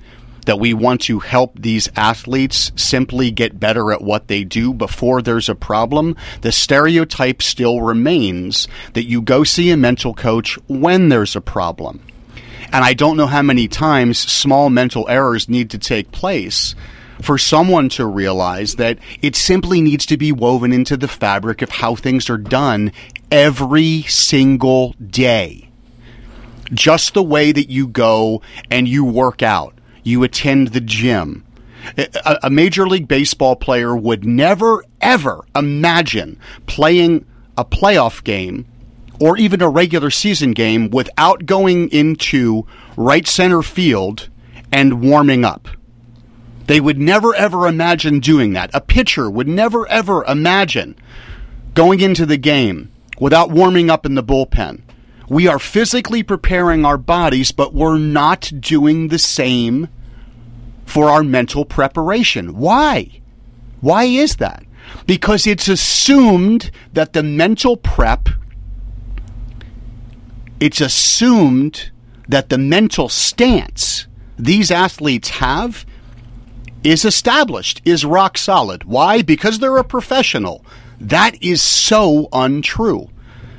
that 0.45 0.59
we 0.59 0.73
want 0.73 1.01
to 1.01 1.19
help 1.19 1.59
these 1.59 1.89
athletes 1.95 2.71
simply 2.75 3.31
get 3.31 3.59
better 3.59 3.91
at 3.91 4.01
what 4.01 4.27
they 4.27 4.43
do 4.43 4.73
before 4.73 5.21
there's 5.21 5.49
a 5.49 5.55
problem, 5.55 6.15
the 6.41 6.51
stereotype 6.51 7.41
still 7.41 7.81
remains 7.81 8.67
that 8.93 9.05
you 9.05 9.21
go 9.21 9.43
see 9.43 9.69
a 9.71 9.77
mental 9.77 10.13
coach 10.13 10.57
when 10.67 11.09
there's 11.09 11.35
a 11.35 11.41
problem. 11.41 12.01
And 12.71 12.83
I 12.83 12.93
don't 12.93 13.17
know 13.17 13.27
how 13.27 13.43
many 13.43 13.67
times 13.67 14.17
small 14.17 14.69
mental 14.69 15.07
errors 15.07 15.47
need 15.47 15.69
to 15.71 15.77
take 15.77 16.11
place 16.11 16.73
for 17.21 17.37
someone 17.37 17.89
to 17.89 18.05
realize 18.05 18.75
that 18.75 18.97
it 19.21 19.35
simply 19.35 19.81
needs 19.81 20.05
to 20.07 20.17
be 20.17 20.31
woven 20.31 20.73
into 20.73 20.97
the 20.97 21.07
fabric 21.07 21.61
of 21.61 21.69
how 21.69 21.95
things 21.95 22.29
are 22.29 22.37
done 22.37 22.91
every 23.31 24.01
single 24.03 24.93
day. 24.93 25.69
Just 26.73 27.13
the 27.13 27.23
way 27.23 27.51
that 27.51 27.69
you 27.69 27.87
go 27.87 28.41
and 28.71 28.87
you 28.87 29.05
work 29.05 29.43
out, 29.43 29.75
you 30.03 30.23
attend 30.23 30.69
the 30.69 30.81
gym. 30.81 31.45
A, 31.97 32.39
a 32.43 32.49
Major 32.49 32.87
League 32.87 33.07
Baseball 33.07 33.55
player 33.55 33.95
would 33.95 34.25
never, 34.25 34.83
ever 35.01 35.43
imagine 35.55 36.39
playing 36.65 37.25
a 37.57 37.65
playoff 37.65 38.23
game 38.23 38.65
or 39.19 39.37
even 39.37 39.61
a 39.61 39.69
regular 39.69 40.09
season 40.09 40.51
game 40.51 40.89
without 40.89 41.45
going 41.45 41.89
into 41.89 42.65
right 42.97 43.27
center 43.27 43.61
field 43.61 44.29
and 44.71 45.01
warming 45.01 45.45
up. 45.45 45.67
They 46.67 46.79
would 46.79 46.97
never 46.97 47.35
ever 47.35 47.67
imagine 47.67 48.19
doing 48.19 48.53
that. 48.53 48.71
A 48.73 48.81
pitcher 48.81 49.29
would 49.29 49.47
never 49.47 49.87
ever 49.87 50.23
imagine 50.25 50.95
going 51.73 51.99
into 51.99 52.25
the 52.25 52.37
game 52.37 52.91
without 53.19 53.51
warming 53.51 53.89
up 53.89 54.05
in 54.05 54.15
the 54.15 54.23
bullpen. 54.23 54.81
We 55.29 55.47
are 55.47 55.59
physically 55.59 56.23
preparing 56.23 56.85
our 56.85 56.97
bodies, 56.97 57.51
but 57.51 57.73
we're 57.73 57.97
not 57.97 58.51
doing 58.59 59.07
the 59.07 59.19
same 59.19 59.89
for 60.85 61.09
our 61.09 61.23
mental 61.23 61.65
preparation. 61.65 62.57
Why? 62.57 63.21
Why 63.81 64.03
is 64.03 64.37
that? 64.37 64.63
Because 65.05 65.47
it's 65.47 65.67
assumed 65.67 66.71
that 66.91 67.13
the 67.13 67.23
mental 67.23 67.77
prep 67.77 68.29
it's 70.63 70.79
assumed 70.79 71.91
that 72.29 72.47
the 72.47 72.57
mental 72.57 73.09
stance 73.09 74.07
these 74.37 74.71
athletes 74.71 75.29
have 75.29 75.85
is 76.85 77.03
established, 77.03 77.81
is 77.83 78.05
rock 78.05 78.37
solid. 78.37 78.85
Why? 78.85 79.21
Because 79.21 79.59
they're 79.59 79.75
a 79.75 79.83
professional. 79.83 80.65
That 81.01 81.41
is 81.43 81.61
so 81.61 82.29
untrue. 82.31 83.09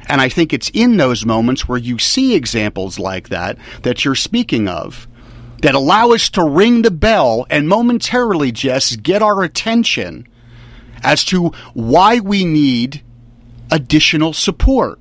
And 0.06 0.20
I 0.20 0.28
think 0.28 0.52
it's 0.52 0.70
in 0.75 0.96
those 0.96 1.25
moments 1.25 1.68
where 1.68 1.78
you 1.78 1.99
see 1.99 2.34
examples 2.34 2.99
like 2.99 3.28
that 3.30 3.58
that 3.82 4.04
you're 4.04 4.14
speaking 4.14 4.68
of 4.68 5.08
that 5.62 5.75
allow 5.75 6.11
us 6.12 6.28
to 6.30 6.44
ring 6.44 6.82
the 6.82 6.90
bell 6.90 7.46
and 7.49 7.68
momentarily 7.68 8.52
just 8.52 9.02
get 9.02 9.23
our 9.23 9.42
attention 9.42 10.28
as 11.02 11.25
to 11.25 11.49
why 11.73 12.20
we 12.20 12.44
need 12.44 13.02
additional 13.70 14.32
support. 14.32 15.00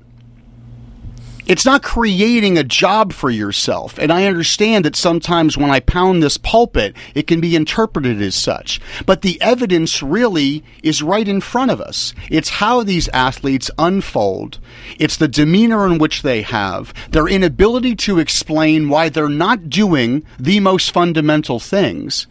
It's 1.46 1.66
not 1.66 1.82
creating 1.82 2.56
a 2.56 2.64
job 2.64 3.12
for 3.12 3.28
yourself. 3.28 3.98
And 3.98 4.10
I 4.10 4.24
understand 4.24 4.84
that 4.86 4.96
sometimes 4.96 5.58
when 5.58 5.70
I 5.70 5.80
pound 5.80 6.22
this 6.22 6.38
pulpit, 6.38 6.96
it 7.14 7.26
can 7.26 7.40
be 7.40 7.54
interpreted 7.54 8.22
as 8.22 8.34
such. 8.34 8.80
But 9.04 9.20
the 9.20 9.40
evidence 9.42 10.02
really 10.02 10.64
is 10.82 11.02
right 11.02 11.28
in 11.28 11.42
front 11.42 11.70
of 11.70 11.82
us. 11.82 12.14
It's 12.30 12.48
how 12.48 12.82
these 12.82 13.08
athletes 13.08 13.70
unfold. 13.78 14.58
It's 14.98 15.18
the 15.18 15.28
demeanor 15.28 15.86
in 15.86 15.98
which 15.98 16.22
they 16.22 16.42
have, 16.42 16.94
their 17.10 17.28
inability 17.28 17.94
to 17.96 18.18
explain 18.18 18.88
why 18.88 19.10
they're 19.10 19.28
not 19.28 19.68
doing 19.68 20.24
the 20.38 20.60
most 20.60 20.92
fundamental 20.92 21.60
things. 21.60 22.26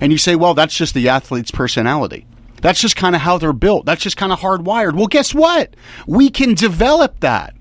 And 0.00 0.10
you 0.10 0.18
say, 0.18 0.34
well, 0.34 0.54
that's 0.54 0.76
just 0.76 0.92
the 0.92 1.08
athlete's 1.08 1.50
personality. 1.50 2.26
That's 2.62 2.80
just 2.80 2.96
kind 2.96 3.14
of 3.14 3.20
how 3.20 3.38
they're 3.38 3.52
built. 3.52 3.86
That's 3.86 4.02
just 4.02 4.16
kind 4.16 4.32
of 4.32 4.40
hardwired. 4.40 4.94
Well, 4.94 5.06
guess 5.06 5.32
what? 5.32 5.74
We 6.06 6.30
can 6.30 6.54
develop 6.54 7.20
that. 7.20 7.55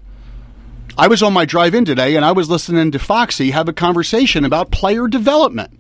I 0.98 1.08
was 1.08 1.22
on 1.22 1.34
my 1.34 1.44
drive 1.44 1.76
in 1.76 1.84
today 1.84 2.16
and 2.16 2.24
I 2.24 2.32
was 2.32 2.50
listening 2.50 2.92
to 2.92 3.00
Foxy 3.00 3.52
have 3.52 3.68
a 3.68 3.74
conversation 3.74 4.46
about 4.46 4.72
player 4.72 5.08
development. 5.08 5.78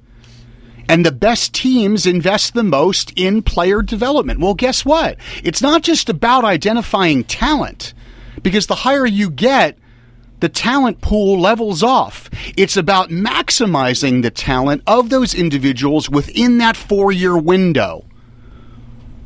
And 0.89 1.05
the 1.05 1.11
best 1.11 1.53
teams 1.53 2.05
invest 2.05 2.53
the 2.53 2.63
most 2.63 3.13
in 3.15 3.41
player 3.41 3.81
development. 3.81 4.41
Well, 4.41 4.53
guess 4.53 4.83
what? 4.83 5.17
It's 5.41 5.61
not 5.61 5.83
just 5.83 6.09
about 6.09 6.43
identifying 6.43 7.23
talent, 7.23 7.93
because 8.43 8.67
the 8.67 8.75
higher 8.75 9.05
you 9.05 9.29
get, 9.29 9.77
the 10.41 10.49
talent 10.49 11.01
pool 11.01 11.39
levels 11.39 11.81
off. 11.81 12.29
It's 12.57 12.77
about 12.77 13.09
maximizing 13.09 14.21
the 14.21 14.29
talent 14.29 14.83
of 14.85 15.09
those 15.09 15.33
individuals 15.33 16.09
within 16.09 16.57
that 16.59 16.75
four 16.75 17.11
year 17.11 17.37
window. 17.37 18.05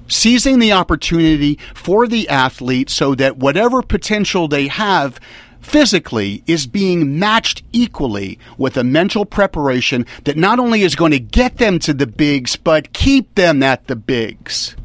Seizing 0.07 0.59
the 0.59 0.71
opportunity 0.71 1.59
for 1.73 2.07
the 2.07 2.29
athlete 2.29 2.89
so 2.89 3.15
that 3.15 3.37
whatever 3.37 3.81
potential 3.81 4.47
they 4.47 4.67
have 4.67 5.19
physically 5.61 6.43
is 6.47 6.67
being 6.67 7.19
matched 7.19 7.63
equally 7.73 8.39
with 8.57 8.77
a 8.77 8.83
mental 8.83 9.25
preparation 9.25 10.05
that 10.23 10.37
not 10.37 10.59
only 10.59 10.81
is 10.81 10.95
going 10.95 11.11
to 11.11 11.19
get 11.19 11.57
them 11.57 11.79
to 11.79 11.93
the 11.93 12.07
bigs, 12.07 12.55
but 12.55 12.93
keep 12.93 13.35
them 13.35 13.61
at 13.61 13.87
the 13.87 13.95
bigs. 13.95 14.75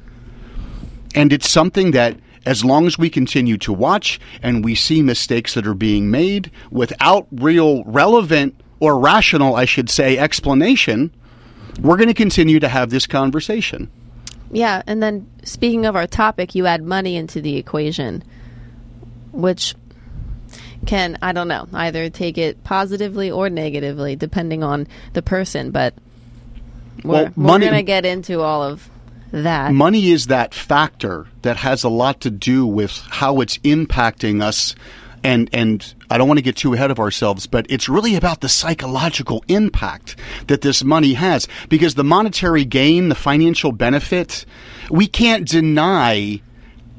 And 1.14 1.32
it's 1.32 1.48
something 1.48 1.92
that, 1.92 2.18
as 2.44 2.64
long 2.64 2.86
as 2.86 2.98
we 2.98 3.08
continue 3.08 3.56
to 3.58 3.72
watch 3.72 4.20
and 4.42 4.64
we 4.64 4.74
see 4.74 5.02
mistakes 5.02 5.54
that 5.54 5.66
are 5.66 5.74
being 5.74 6.10
made 6.10 6.50
without 6.70 7.26
real 7.32 7.84
relevant 7.84 8.54
or 8.80 8.98
rational, 8.98 9.54
I 9.54 9.64
should 9.64 9.88
say, 9.88 10.18
explanation, 10.18 11.14
we're 11.80 11.96
going 11.96 12.08
to 12.08 12.14
continue 12.14 12.60
to 12.60 12.68
have 12.68 12.90
this 12.90 13.06
conversation. 13.06 13.90
Yeah, 14.50 14.82
and 14.86 15.02
then 15.02 15.28
speaking 15.44 15.86
of 15.86 15.96
our 15.96 16.06
topic, 16.06 16.54
you 16.54 16.66
add 16.66 16.82
money 16.82 17.16
into 17.16 17.40
the 17.40 17.56
equation, 17.56 18.22
which 19.32 19.74
can 20.84 21.18
I 21.22 21.32
don't 21.32 21.48
know 21.48 21.68
either 21.72 22.10
take 22.10 22.38
it 22.38 22.62
positively 22.64 23.30
or 23.30 23.50
negatively 23.50 24.16
depending 24.16 24.62
on 24.62 24.86
the 25.12 25.22
person. 25.22 25.70
But 25.70 25.94
we're, 27.02 27.12
well, 27.12 27.32
we're 27.36 27.58
going 27.58 27.72
to 27.72 27.82
get 27.82 28.04
into 28.04 28.40
all 28.40 28.62
of 28.62 28.88
that. 29.32 29.72
Money 29.72 30.10
is 30.10 30.28
that 30.28 30.54
factor 30.54 31.26
that 31.42 31.56
has 31.58 31.84
a 31.84 31.88
lot 31.88 32.20
to 32.20 32.30
do 32.30 32.66
with 32.66 32.96
how 33.10 33.40
it's 33.40 33.58
impacting 33.58 34.42
us. 34.42 34.74
And, 35.22 35.48
and 35.54 35.94
I 36.10 36.18
don't 36.18 36.28
want 36.28 36.38
to 36.38 36.42
get 36.42 36.56
too 36.56 36.74
ahead 36.74 36.90
of 36.90 37.00
ourselves, 37.00 37.46
but 37.46 37.66
it's 37.70 37.88
really 37.88 38.14
about 38.14 38.42
the 38.42 38.48
psychological 38.48 39.42
impact 39.48 40.16
that 40.48 40.60
this 40.60 40.84
money 40.84 41.14
has. 41.14 41.48
Because 41.68 41.94
the 41.94 42.04
monetary 42.04 42.64
gain, 42.64 43.08
the 43.08 43.14
financial 43.14 43.72
benefit, 43.72 44.44
we 44.90 45.06
can't 45.06 45.48
deny 45.48 46.42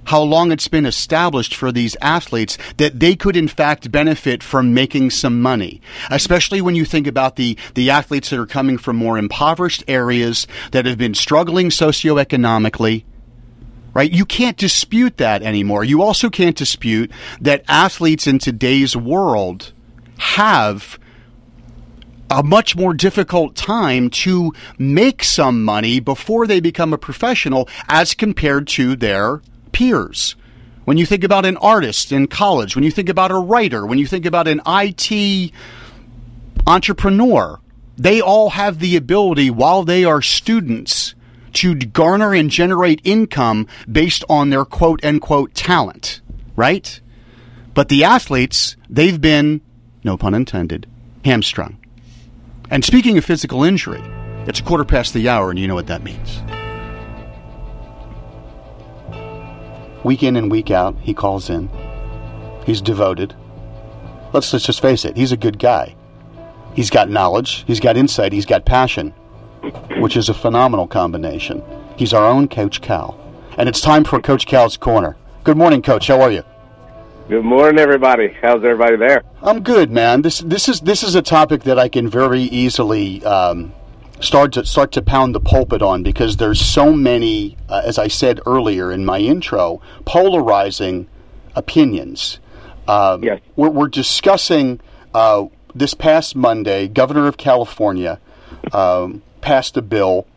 how 0.06 0.22
long 0.22 0.52
it's 0.52 0.68
been 0.68 0.86
established 0.86 1.56
for 1.56 1.72
these 1.72 1.96
athletes 2.02 2.58
that 2.78 3.00
they 3.00 3.16
could 3.16 3.36
in 3.36 3.48
fact 3.48 3.92
benefit 3.92 4.44
from 4.44 4.74
making 4.74 5.10
some 5.10 5.42
money. 5.42 5.82
Especially 6.10 6.62
when 6.62 6.76
you 6.76 6.86
think 6.86 7.08
about 7.08 7.36
the, 7.36 7.58
the 7.74 7.90
athletes 7.90 8.30
that 8.30 8.40
are 8.40 8.46
coming 8.46 8.78
from 8.78 8.96
more 8.96 9.18
impoverished 9.18 9.84
areas 9.88 10.48
that 10.72 10.86
have 10.86 10.98
been 10.98 11.14
struggling 11.14 11.70
socioeconomically. 11.70 13.04
Right? 13.94 14.12
You 14.12 14.26
can't 14.26 14.58
dispute 14.58 15.18
that 15.18 15.42
anymore. 15.42 15.86
You 15.86 16.02
also 16.02 16.30
can't 16.30 16.58
dispute 16.58 17.12
that 17.40 17.64
athletes 17.70 18.28
in 18.28 18.40
today's 18.40 18.96
world 18.96 19.72
have 20.18 21.00
a 22.30 22.44
much 22.44 22.76
more 22.76 22.94
difficult 22.94 23.56
time 23.56 24.10
to 24.10 24.52
make 24.78 25.24
some 25.24 25.64
money 25.64 26.00
before 26.00 26.48
they 26.48 26.60
become 26.60 26.92
a 26.92 26.98
professional 26.98 27.70
as 27.88 28.14
compared 28.14 28.68
to 28.68 28.96
their 28.96 29.42
peers. 29.76 30.38
when 30.86 30.98
you 30.98 31.06
think 31.06 31.24
about 31.24 31.46
an 31.46 31.58
artist 31.58 32.12
in 32.12 32.28
college, 32.28 32.76
when 32.76 32.84
you 32.84 32.92
think 32.92 33.10
about 33.10 33.32
a 33.32 33.38
writer, 33.38 33.86
when 33.86 33.98
you 33.98 34.08
think 34.08 34.26
about 34.26 34.48
an 34.48 34.62
IT 34.66 35.52
entrepreneur, 36.66 37.60
they 37.98 38.22
all 38.22 38.52
have 38.52 38.80
the 38.80 38.96
ability 38.96 39.50
while 39.50 39.84
they 39.84 40.06
are 40.06 40.22
students 40.22 41.14
to 41.54 41.76
garner 41.76 42.34
and 42.34 42.50
generate 42.50 43.02
income 43.04 43.68
based 43.92 44.24
on 44.30 44.50
their 44.50 44.64
quote 44.64 45.04
unquote 45.04 45.54
talent, 45.54 46.22
right? 46.56 47.02
But 47.74 47.90
the 47.90 48.04
athletes, 48.06 48.78
they've 48.90 49.20
been, 49.20 49.60
no 50.06 50.16
pun 50.16 50.34
intended, 50.34 50.88
hamstrung. 51.26 51.78
And 52.70 52.86
speaking 52.86 53.18
of 53.18 53.26
physical 53.26 53.64
injury, 53.64 54.04
it's 54.48 54.62
a 54.62 54.64
quarter 54.64 54.86
past 54.86 55.14
the 55.14 55.28
hour, 55.28 55.50
and 55.50 55.60
you 55.60 55.68
know 55.68 55.76
what 55.76 55.88
that 55.88 56.04
means. 56.04 56.42
Week 60.06 60.22
in 60.22 60.36
and 60.36 60.52
week 60.52 60.70
out, 60.70 60.96
he 61.02 61.16
calls 61.16 61.50
in. 61.50 61.68
He's 62.64 62.80
devoted. 62.80 63.36
Let's, 64.34 64.54
let's 64.54 64.68
just 64.68 64.80
face 64.80 65.04
it, 65.04 65.18
he's 65.18 65.32
a 65.32 65.38
good 65.38 65.58
guy. 65.58 65.96
He's 66.76 66.92
got 66.92 67.10
knowledge, 67.10 67.64
he's 67.66 67.80
got 67.80 67.98
insight, 67.98 68.32
he's 68.32 68.46
got 68.46 68.66
passion, 68.66 69.16
which 69.98 70.16
is 70.16 70.30
a 70.30 70.36
phenomenal 70.36 70.86
combination. 70.86 71.64
He's 71.98 72.14
our 72.14 72.24
own 72.24 72.48
Coach 72.48 72.82
Cal. 72.82 73.20
And 73.58 73.68
it's 73.68 73.82
time 73.82 74.04
for 74.04 74.22
Coach 74.22 74.46
Cal's 74.46 74.78
Corner. 74.78 75.18
Good 75.44 75.58
morning, 75.58 75.82
Coach. 75.82 76.06
How 76.06 76.22
are 76.22 76.32
you? 76.32 76.44
Good 77.28 77.44
morning, 77.44 77.80
everybody. 77.80 78.28
How's 78.44 78.64
everybody 78.64 78.98
there? 78.98 79.24
I'm 79.42 79.64
good, 79.64 79.90
man. 79.90 80.22
This 80.22 80.38
this 80.42 80.70
is 80.70 80.82
this 80.82 81.02
is 81.02 81.16
a 81.16 81.24
topic 81.24 81.64
that 81.64 81.80
I 81.80 81.90
can 81.90 82.08
very 82.08 82.42
easily 82.42 83.26
um, 83.26 83.74
start 84.20 84.54
to 84.54 84.66
start 84.66 84.92
to 84.94 85.02
pound 85.02 85.36
the 85.36 85.40
pulpit 85.40 85.82
on 85.82 86.04
because 86.04 86.38
there's 86.38 86.62
so 86.62 86.94
many, 86.94 87.58
uh, 87.70 87.82
as 87.84 87.98
I 88.00 88.08
said 88.08 88.40
earlier 88.46 88.92
in 88.92 89.06
my 89.06 89.20
intro, 89.20 89.82
polarizing 90.06 91.08
opinions. 91.56 92.40
Um, 92.88 93.24
Yes. 93.24 93.42
we're, 93.56 93.70
we're 93.70 93.88
discussing 93.88 94.80
uh, 95.14 95.46
this 95.74 95.94
past 95.94 96.36
Monday. 96.36 96.88
Governor 96.88 97.28
of 97.28 97.38
California 97.38 98.20
um, 98.72 99.22
passed 99.42 99.76
a 99.78 99.82
bill, 99.82 100.28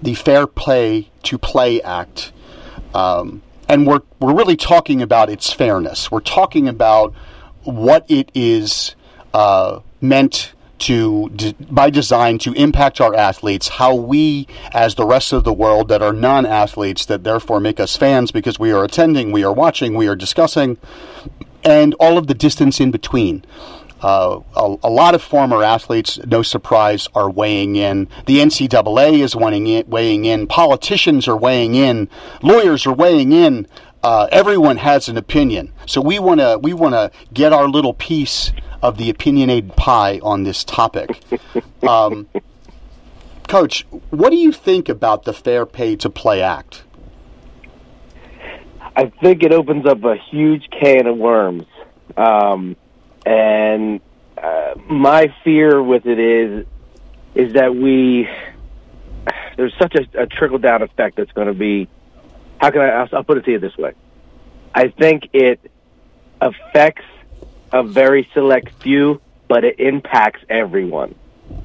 the 0.00 0.14
Fair 0.14 0.46
Play 0.46 1.10
to 1.24 1.38
Play 1.38 1.82
Act. 1.82 2.32
Um, 2.94 3.42
and 3.68 3.86
we're 3.86 4.00
we're 4.20 4.34
really 4.34 4.56
talking 4.56 5.02
about 5.02 5.28
its 5.30 5.52
fairness. 5.52 6.10
We're 6.10 6.20
talking 6.20 6.68
about 6.68 7.12
what 7.62 8.04
it 8.10 8.30
is 8.34 8.94
uh, 9.32 9.80
meant 10.00 10.52
to, 10.84 11.30
by 11.70 11.88
design, 11.88 12.38
to 12.38 12.52
impact 12.52 13.00
our 13.00 13.14
athletes. 13.14 13.68
How 13.68 13.94
we, 13.94 14.46
as 14.72 14.94
the 14.94 15.06
rest 15.06 15.32
of 15.32 15.44
the 15.44 15.52
world 15.52 15.88
that 15.88 16.02
are 16.02 16.12
non-athletes, 16.12 17.06
that 17.06 17.24
therefore 17.24 17.58
make 17.58 17.80
us 17.80 17.96
fans 17.96 18.30
because 18.30 18.58
we 18.58 18.70
are 18.70 18.84
attending, 18.84 19.32
we 19.32 19.44
are 19.44 19.52
watching, 19.52 19.94
we 19.94 20.06
are 20.08 20.16
discussing, 20.16 20.76
and 21.64 21.94
all 21.94 22.18
of 22.18 22.26
the 22.26 22.34
distance 22.34 22.80
in 22.80 22.90
between. 22.90 23.44
Uh, 24.02 24.40
a, 24.54 24.76
a 24.82 24.90
lot 24.90 25.14
of 25.14 25.22
former 25.22 25.62
athletes, 25.62 26.18
no 26.26 26.42
surprise, 26.42 27.08
are 27.14 27.30
weighing 27.30 27.76
in. 27.76 28.06
The 28.26 28.40
NCAA 28.40 29.20
is 29.20 29.34
weighing 29.34 29.66
in. 29.66 29.88
Weighing 29.88 30.26
in. 30.26 30.46
Politicians 30.46 31.26
are 31.26 31.36
weighing 31.36 31.74
in. 31.74 32.10
Lawyers 32.42 32.86
are 32.86 32.92
weighing 32.92 33.32
in. 33.32 33.66
Uh, 34.04 34.28
everyone 34.30 34.76
has 34.76 35.08
an 35.08 35.16
opinion, 35.16 35.72
so 35.86 35.98
we 35.98 36.18
want 36.18 36.38
to 36.38 36.58
we 36.62 36.74
want 36.74 36.92
to 36.92 37.10
get 37.32 37.54
our 37.54 37.66
little 37.66 37.94
piece 37.94 38.52
of 38.82 38.98
the 38.98 39.08
opinionated 39.08 39.74
pie 39.76 40.20
on 40.22 40.42
this 40.44 40.62
topic. 40.64 41.18
Um, 41.82 42.28
Coach, 43.46 43.86
what 44.08 44.30
do 44.30 44.36
you 44.36 44.52
think 44.52 44.88
about 44.88 45.24
the 45.24 45.34
Fair 45.34 45.66
Pay 45.66 45.96
to 45.96 46.08
Play 46.08 46.40
Act? 46.40 46.82
I 48.96 49.12
think 49.20 49.42
it 49.42 49.52
opens 49.52 49.84
up 49.84 50.02
a 50.04 50.16
huge 50.16 50.68
can 50.70 51.06
of 51.06 51.18
worms. 51.18 51.66
Um, 52.16 52.74
and 53.26 54.00
uh, 54.38 54.74
my 54.88 55.34
fear 55.44 55.82
with 55.82 56.06
it 56.06 56.18
is 56.18 56.66
is 57.34 57.52
that 57.54 57.74
we 57.74 58.28
there's 59.56 59.74
such 59.78 59.94
a, 59.94 60.22
a 60.22 60.26
trickle 60.26 60.58
down 60.58 60.82
effect 60.82 61.16
that's 61.16 61.32
going 61.32 61.48
to 61.48 61.54
be. 61.54 61.88
How 62.64 62.70
can 62.70 62.80
I? 62.80 62.88
I'll, 62.88 63.08
I'll 63.12 63.24
put 63.24 63.36
it 63.36 63.44
to 63.44 63.50
you 63.50 63.58
this 63.58 63.76
way. 63.76 63.92
I 64.74 64.88
think 64.88 65.28
it 65.34 65.60
affects 66.40 67.04
a 67.70 67.82
very 67.82 68.26
select 68.32 68.70
few, 68.82 69.20
but 69.48 69.64
it 69.64 69.78
impacts 69.78 70.40
everyone. 70.48 71.14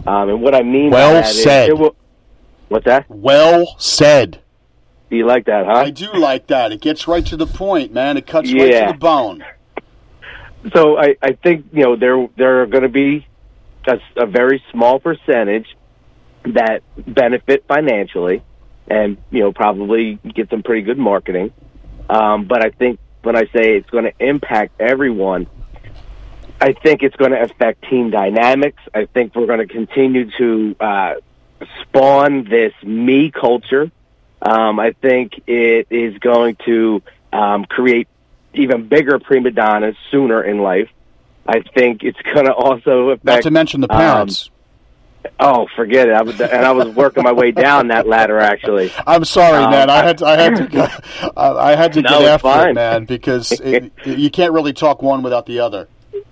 Um, 0.05 0.27
and 0.27 0.41
what 0.41 0.53
I 0.53 0.61
mean 0.61 0.91
Well 0.91 1.13
by 1.13 1.21
that 1.21 1.29
is 1.29 1.41
said. 1.41 1.71
will, 1.71 1.95
what's 2.67 2.83
that? 2.83 3.05
Well 3.07 3.77
said. 3.77 4.41
Do 5.09 5.15
you 5.15 5.25
like 5.25 5.45
that, 5.45 5.67
huh? 5.67 5.71
I 5.71 5.89
do 5.89 6.11
like 6.11 6.47
that. 6.47 6.73
It 6.73 6.81
gets 6.81 7.07
right 7.07 7.25
to 7.27 7.37
the 7.37 7.47
point, 7.47 7.93
man. 7.93 8.17
It 8.17 8.27
cuts 8.27 8.51
right 8.51 8.87
to 8.87 8.91
the 8.91 8.99
bone. 8.99 9.45
So 10.75 10.97
I, 10.97 11.15
I 11.21 11.31
think 11.31 11.67
you 11.71 11.83
know 11.83 11.95
there 11.95 12.27
there 12.35 12.61
are 12.61 12.65
going 12.65 12.83
to 12.83 12.89
be 12.89 13.25
a 14.17 14.25
very 14.25 14.61
small 14.73 14.99
percentage 14.99 15.77
that 16.43 16.81
benefit 17.07 17.63
financially, 17.69 18.43
and 18.89 19.17
you 19.31 19.41
know 19.41 19.51
probably 19.51 20.15
get 20.15 20.49
some 20.49 20.63
pretty 20.63 20.81
good 20.81 20.97
marketing. 20.97 21.53
Um, 22.09 22.45
but 22.45 22.65
I 22.65 22.69
think 22.69 22.99
when 23.21 23.35
I 23.35 23.43
say 23.45 23.77
it's 23.77 23.89
going 23.89 24.05
to 24.05 24.13
impact 24.19 24.79
everyone, 24.81 25.47
I 26.59 26.73
think 26.73 27.03
it's 27.03 27.15
going 27.15 27.31
to 27.31 27.41
affect 27.41 27.87
team 27.89 28.09
dynamics. 28.09 28.81
I 28.93 29.05
think 29.05 29.35
we're 29.35 29.45
going 29.45 29.65
to 29.65 29.71
continue 29.71 30.29
to 30.37 30.75
uh, 30.79 31.13
spawn 31.81 32.45
this 32.45 32.73
me 32.83 33.31
culture. 33.31 33.91
Um, 34.41 34.79
I 34.79 34.93
think 34.93 35.41
it 35.47 35.87
is 35.89 36.17
going 36.19 36.57
to 36.65 37.01
um, 37.31 37.65
create 37.65 38.07
even 38.53 38.87
bigger 38.87 39.19
prima 39.19 39.51
donnas 39.51 39.95
sooner 40.11 40.41
in 40.41 40.59
life. 40.59 40.89
I 41.45 41.61
think 41.61 42.03
it's 42.03 42.21
going 42.21 42.45
to 42.45 42.53
also 42.53 43.09
affect. 43.09 43.25
Not 43.25 43.41
to 43.43 43.51
mention 43.51 43.81
the 43.81 43.91
um, 43.91 43.99
parents. 43.99 44.49
Oh, 45.39 45.67
forget 45.75 46.07
it! 46.07 46.13
I 46.13 46.21
was, 46.21 46.39
and 46.39 46.65
I 46.65 46.71
was 46.71 46.87
working 46.89 47.23
my 47.23 47.31
way 47.31 47.51
down 47.51 47.87
that 47.89 48.07
ladder 48.07 48.39
actually. 48.39 48.91
I'm 49.05 49.25
sorry, 49.25 49.63
um, 49.63 49.71
man. 49.71 49.89
I 49.89 50.03
had 50.05 50.17
to, 50.19 50.25
I 50.25 50.37
had 50.39 50.55
to 50.55 50.67
go, 50.67 50.87
I 51.37 51.75
had 51.75 51.93
to 51.93 52.01
No, 52.01 52.19
get 52.19 52.43
after 52.43 52.69
it, 52.69 52.73
man, 52.73 53.05
because 53.05 53.51
it, 53.51 53.91
you 54.05 54.29
can't 54.29 54.53
really 54.53 54.73
talk 54.73 55.01
one 55.01 55.23
without 55.23 55.45
the 55.45 55.59
other. 55.59 55.87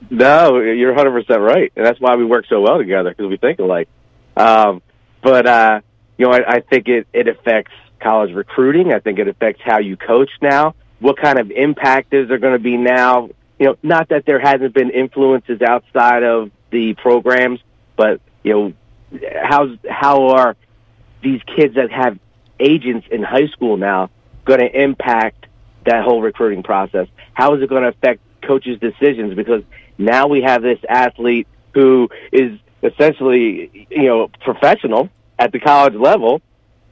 No, 0.10 0.60
you're 0.60 0.94
100 0.94 1.12
percent 1.12 1.42
right, 1.42 1.72
and 1.76 1.86
that's 1.86 2.00
why 2.00 2.16
we 2.16 2.26
work 2.26 2.46
so 2.48 2.62
well 2.62 2.78
together 2.78 3.10
because 3.10 3.30
we 3.30 3.38
think 3.38 3.60
alike. 3.60 3.90
Um, 4.36 4.82
but 5.22 5.46
uh, 5.48 5.82
you 6.18 6.26
know, 6.28 6.32
I, 6.32 6.56
I 6.56 6.60
think 6.62 6.88
it 6.88 7.08
it 7.14 7.28
affects 7.28 7.74
college 8.00 8.34
recruiting. 8.34 8.94
I 8.94 9.00
think 9.00 9.20
it 9.20 9.28
affects 9.28 9.62
how 9.64 9.80
you 9.80 9.98
coach 9.98 10.30
now. 10.42 10.76
What 11.00 11.18
kind 11.18 11.40
of 11.40 11.52
impact 11.52 12.14
is 12.14 12.28
there 12.28 12.38
going 12.38 12.54
to 12.54 12.60
be 12.60 12.78
now? 12.78 13.30
You 13.60 13.68
know, 13.68 13.76
not 13.82 14.10
that 14.10 14.26
there 14.26 14.40
hasn't 14.40 14.74
been 14.74 14.92
influences 14.92 15.62
outside 15.62 16.24
of 16.24 16.52
the 16.70 16.94
programs, 16.94 17.60
but 17.96 18.22
you 18.44 18.54
know, 18.54 19.22
how's 19.44 19.78
how 19.90 20.30
are 20.30 20.56
these 21.22 21.42
kids 21.56 21.76
that 21.76 21.92
have 21.92 22.20
agents 22.60 23.08
in 23.12 23.24
high 23.24 23.48
school 23.48 23.78
now 23.78 24.10
going 24.46 24.60
to 24.60 24.82
impact 24.82 25.46
that 25.86 26.04
whole 26.04 26.22
recruiting 26.22 26.64
process? 26.64 27.08
How 27.34 27.56
is 27.56 27.62
it 27.62 27.70
going 27.70 27.84
to 27.84 27.90
affect 27.90 28.22
coaches' 28.42 28.80
decisions? 28.80 29.36
Because 29.36 29.64
now 29.98 30.28
we 30.28 30.42
have 30.42 30.62
this 30.62 30.80
athlete 30.88 31.48
who 31.74 32.10
is 32.32 32.60
essentially, 32.84 33.88
you 33.90 34.08
know, 34.08 34.30
professional 34.42 35.10
at 35.40 35.52
the 35.52 35.60
college 35.60 35.96
level, 35.96 36.42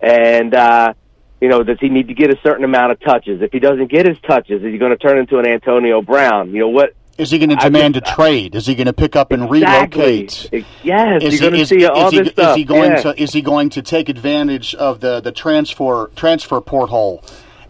and 0.01 0.53
uh, 0.53 0.93
you 1.41 1.49
know, 1.49 1.63
does 1.63 1.77
he 1.79 1.89
need 1.89 2.07
to 2.07 2.13
get 2.13 2.31
a 2.31 2.39
certain 2.43 2.63
amount 2.63 2.91
of 2.91 2.99
touches? 2.99 3.41
If 3.41 3.51
he 3.51 3.59
doesn't 3.59 3.87
get 3.91 4.07
his 4.07 4.17
touches, 4.19 4.63
is 4.63 4.71
he 4.71 4.77
going 4.77 4.91
to 4.91 4.97
turn 4.97 5.17
into 5.17 5.37
an 5.37 5.47
Antonio 5.47 6.01
Brown? 6.01 6.51
You 6.51 6.59
know 6.61 6.69
what? 6.69 6.93
Is 7.17 7.31
he 7.31 7.39
going 7.39 7.49
to 7.49 7.55
demand 7.55 7.93
just- 7.95 8.07
a 8.07 8.09
uh, 8.09 8.15
trade? 8.15 8.55
Is 8.55 8.65
he 8.65 8.75
going 8.75 8.87
to 8.87 8.93
pick 8.93 9.15
up 9.15 9.31
and 9.31 9.49
relocate? 9.49 10.49
Yes, 10.83 11.23
Is 11.23 11.39
you're 11.39 11.49
going 11.49 11.53
he, 11.53 11.59
to 11.61 11.65
see 11.65 11.85
all 11.85 12.07
is 12.07 12.11
he, 12.11 12.19
this 12.19 12.33
is 12.37 12.55
he 12.55 12.63
going 12.65 12.91
yeah. 12.91 13.01
to 13.01 13.21
is 13.21 13.33
he 13.33 13.41
going 13.41 13.69
to 13.69 13.81
take 13.81 14.09
advantage 14.09 14.75
of 14.75 14.99
the, 14.99 15.21
the 15.21 15.31
transfer 15.31 16.11
transfer 16.15 16.59
portal 16.59 17.23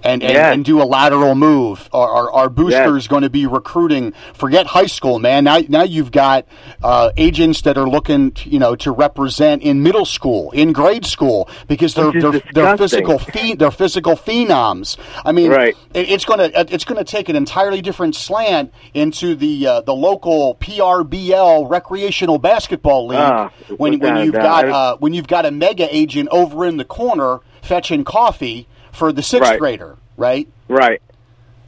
and, 0.06 0.24
and, 0.24 0.32
Yes. 0.34 0.54
and 0.54 0.64
do 0.64 0.82
a 0.82 0.86
lateral 0.86 1.36
move? 1.36 1.90
Are, 1.92 2.08
are, 2.10 2.32
are 2.32 2.50
boosters 2.50 3.08
going 3.08 3.24
to 3.24 3.30
be 3.30 3.46
recruiting? 3.48 4.14
Forget 4.34 4.68
high 4.68 4.86
school, 4.86 5.20
man. 5.20 5.44
Now 5.44 5.60
now 5.68 5.84
you've 5.84 6.12
got 6.12 6.46
uh, 6.84 7.12
agents 7.18 7.62
that 7.64 7.78
are 7.78 7.88
looking, 7.90 8.32
to, 8.32 8.50
you 8.50 8.60
know, 8.60 8.76
to 8.78 8.92
represent 8.92 9.62
in 9.64 9.84
middle 9.84 10.06
school, 10.06 10.52
in 10.52 10.72
grade 10.74 11.06
school, 11.06 11.50
because 11.68 11.94
they're 11.94 12.12
they're, 12.12 12.42
they're 12.54 12.78
physical 12.78 13.20
phe- 13.20 13.56
they're 13.56 13.72
physical 13.72 14.14
phenoms. 14.14 14.98
I 15.26 15.32
mean, 15.32 15.52
Right. 15.52 15.76
it, 15.94 16.10
it's 16.10 16.26
going 16.26 16.40
to 16.40 16.74
it's 16.74 16.86
to 16.86 17.04
take 17.04 17.28
an 17.30 17.36
entirely 17.36 17.82
different 17.82 18.16
slant 18.16 18.74
into 18.94 19.36
the 19.36 19.68
uh, 19.68 19.82
the 19.82 19.94
local 19.94 20.56
PRBL 20.56 21.70
recreational 21.70 22.38
basketball 22.38 23.08
league 23.08 23.20
Ah, 23.20 23.52
when 23.78 24.00
when 24.00 24.18
you've 24.26 24.34
got 24.34 24.68
uh, 24.70 24.98
when 24.98 25.14
you've 25.14 25.28
got 25.28 25.46
a 25.46 25.52
mega 25.52 25.88
agent 25.96 26.30
over 26.32 26.66
in 26.66 26.78
the 26.78 26.86
corner 26.86 27.40
fetching 27.62 28.04
coffee 28.04 28.68
for 28.96 29.12
the 29.12 29.22
sixth 29.24 29.50
Right. 29.50 29.60
grader, 29.60 29.98
right? 30.18 30.48
Right. 30.68 31.02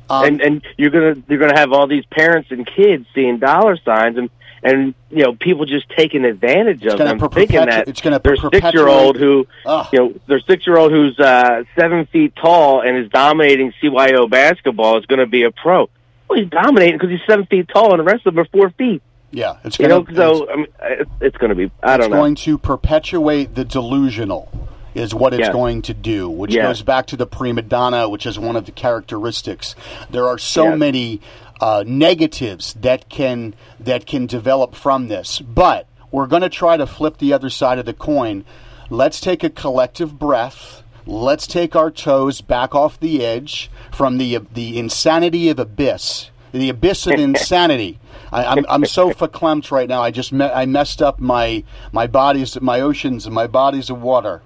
Um, 0.10 0.26
and 0.26 0.42
and 0.42 0.62
you're 0.78 0.90
gonna 0.90 1.16
you're 1.28 1.40
gonna 1.40 1.58
have 1.60 1.74
all 1.74 1.86
these 1.88 2.06
parents 2.06 2.50
and 2.52 2.66
kids 2.66 3.06
seeing 3.14 3.40
dollar 3.40 3.78
signs 3.84 4.18
and 4.18 4.30
and 4.64 4.96
you 5.12 5.24
know 5.24 5.34
people 5.34 5.66
just 5.66 5.88
taking 5.90 6.24
advantage 6.26 6.86
of 6.86 6.98
them, 6.98 7.20
per- 7.20 7.28
thinking 7.30 7.60
perpetu- 7.60 7.66
that 7.66 7.88
it's 7.90 8.02
gonna 8.02 8.20
their 8.20 8.38
six 8.38 8.74
year 8.74 8.88
old 8.88 9.18
who 9.18 9.46
Ugh. 9.66 9.88
you 9.92 10.00
know 10.00 10.14
their 10.28 10.40
six 10.40 10.66
year 10.66 10.78
old 10.78 10.92
who's 10.92 11.20
uh, 11.20 11.64
seven 11.78 12.06
feet 12.08 12.34
tall 12.38 12.82
and 12.82 12.98
is 12.98 13.10
dominating 13.12 13.74
CYO 13.84 14.30
basketball 14.30 14.98
is 14.98 15.06
going 15.06 15.20
to 15.20 15.26
be 15.28 15.44
a 15.44 15.52
pro. 15.52 15.90
Well, 16.30 16.40
he's 16.40 16.50
dominating 16.50 16.96
because 16.96 17.10
he's 17.10 17.20
seven 17.28 17.46
feet 17.46 17.68
tall, 17.68 17.92
and 17.92 18.00
the 18.00 18.04
rest 18.04 18.26
of 18.26 18.34
them 18.34 18.40
are 18.44 18.48
four 18.52 18.70
feet. 18.72 19.02
Yeah, 19.32 19.58
it's 19.66 19.78
You 19.78 19.90
gonna, 19.90 20.04
know, 20.10 20.16
so 20.16 20.50
I 20.50 20.56
mean, 20.56 20.68
it's, 20.82 21.12
it's 21.22 21.38
going 21.38 21.50
to 21.50 21.56
be. 21.56 21.70
I 21.84 21.98
don't 21.98 22.10
know. 22.12 22.18
going 22.18 22.36
to 22.36 22.58
perpetuate 22.58 23.56
the 23.56 23.64
delusional 23.66 24.50
is 24.98 25.14
what 25.14 25.34
it's 25.34 25.42
Yes. 25.42 25.54
going 25.54 25.82
to 25.84 25.94
do 25.94 26.30
which 26.30 26.54
Yes. 26.54 26.66
goes 26.68 26.82
back 26.82 27.06
to 27.08 27.16
the 27.18 27.26
prima 27.28 27.62
donna 27.62 28.10
which 28.10 28.26
is 28.26 28.38
one 28.40 28.56
of 28.56 28.66
the 28.66 28.72
characteristics 28.72 29.76
there 30.10 30.28
are 30.28 30.38
so 30.38 30.66
Yes. 30.70 30.80
many 30.80 31.22
uh, 31.62 31.84
negatives 31.88 32.74
that 32.82 33.10
can 33.10 33.54
that 33.80 34.06
can 34.06 34.26
develop 34.26 34.76
from 34.76 35.08
this 35.08 35.40
but 35.40 35.88
we're 36.12 36.28
going 36.28 36.42
to 36.42 36.50
try 36.50 36.78
to 36.78 36.86
flip 36.88 37.18
the 37.18 37.34
other 37.34 37.50
side 37.50 37.80
of 37.80 37.86
the 37.86 37.94
coin 37.94 38.44
let's 38.90 39.20
take 39.20 39.44
a 39.44 39.50
collective 39.50 40.18
breath 40.20 40.84
let's 41.06 41.48
take 41.48 41.76
our 41.76 41.90
toes 41.92 42.42
back 42.42 42.76
off 42.76 43.00
the 43.00 43.26
edge 43.26 43.70
from 43.92 44.18
the 44.18 44.40
the 44.54 44.78
insanity 44.78 45.50
of 45.50 45.58
abyss 45.60 46.30
the 46.54 46.70
abyss 46.70 47.06
of 47.06 47.14
insanity. 47.30 48.00
I, 48.32 48.46
I'm 48.46 48.66
I'm 48.70 48.86
so 48.86 49.12
verklempt 49.20 49.70
right 49.70 49.88
now. 49.88 50.02
I 50.02 50.12
just 50.12 50.32
me- 50.32 50.46
I 50.46 50.66
messed 50.66 51.02
up 51.02 51.20
my 51.20 51.64
my 51.92 52.08
bodies, 52.08 52.60
my 52.62 52.80
oceans, 52.80 53.26
and 53.26 53.36
my 53.36 53.48
bodies 53.48 53.90
of 53.90 54.02
water. 54.02 54.42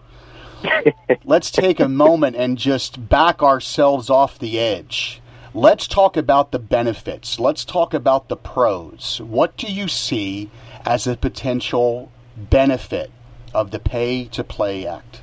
Let's 1.25 1.51
take 1.51 1.79
a 1.79 1.89
moment 1.89 2.35
and 2.35 2.57
just 2.57 3.09
back 3.09 3.41
ourselves 3.41 4.09
off 4.09 4.39
the 4.39 4.59
edge. 4.59 5.21
Let's 5.53 5.87
talk 5.87 6.15
about 6.15 6.51
the 6.51 6.59
benefits. 6.59 7.39
Let's 7.39 7.65
talk 7.65 7.93
about 7.93 8.29
the 8.29 8.37
pros. 8.37 9.19
What 9.21 9.57
do 9.57 9.67
you 9.67 9.87
see 9.87 10.49
as 10.85 11.07
a 11.07 11.17
potential 11.17 12.11
benefit 12.37 13.11
of 13.53 13.71
the 13.71 13.79
Pay 13.79 14.25
to 14.25 14.43
Play 14.43 14.87
Act? 14.87 15.21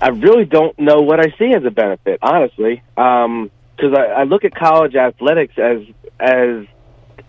I 0.00 0.08
really 0.08 0.44
don't 0.44 0.78
know 0.78 1.02
what 1.02 1.20
I 1.20 1.32
see 1.38 1.52
as 1.52 1.64
a 1.64 1.70
benefit, 1.70 2.18
honestly, 2.22 2.82
um, 2.96 3.50
because 3.76 3.94
I, 3.96 4.06
I 4.06 4.22
look 4.24 4.44
at 4.44 4.54
college 4.54 4.96
athletics 4.96 5.58
as 5.58 5.82
as 6.18 6.66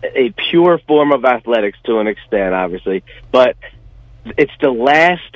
a 0.03 0.33
pure 0.49 0.79
form 0.87 1.11
of 1.11 1.25
athletics 1.25 1.77
to 1.85 1.99
an 1.99 2.07
extent, 2.07 2.53
obviously, 2.53 3.03
but 3.31 3.55
it's 4.37 4.53
the 4.61 4.71
last, 4.71 5.35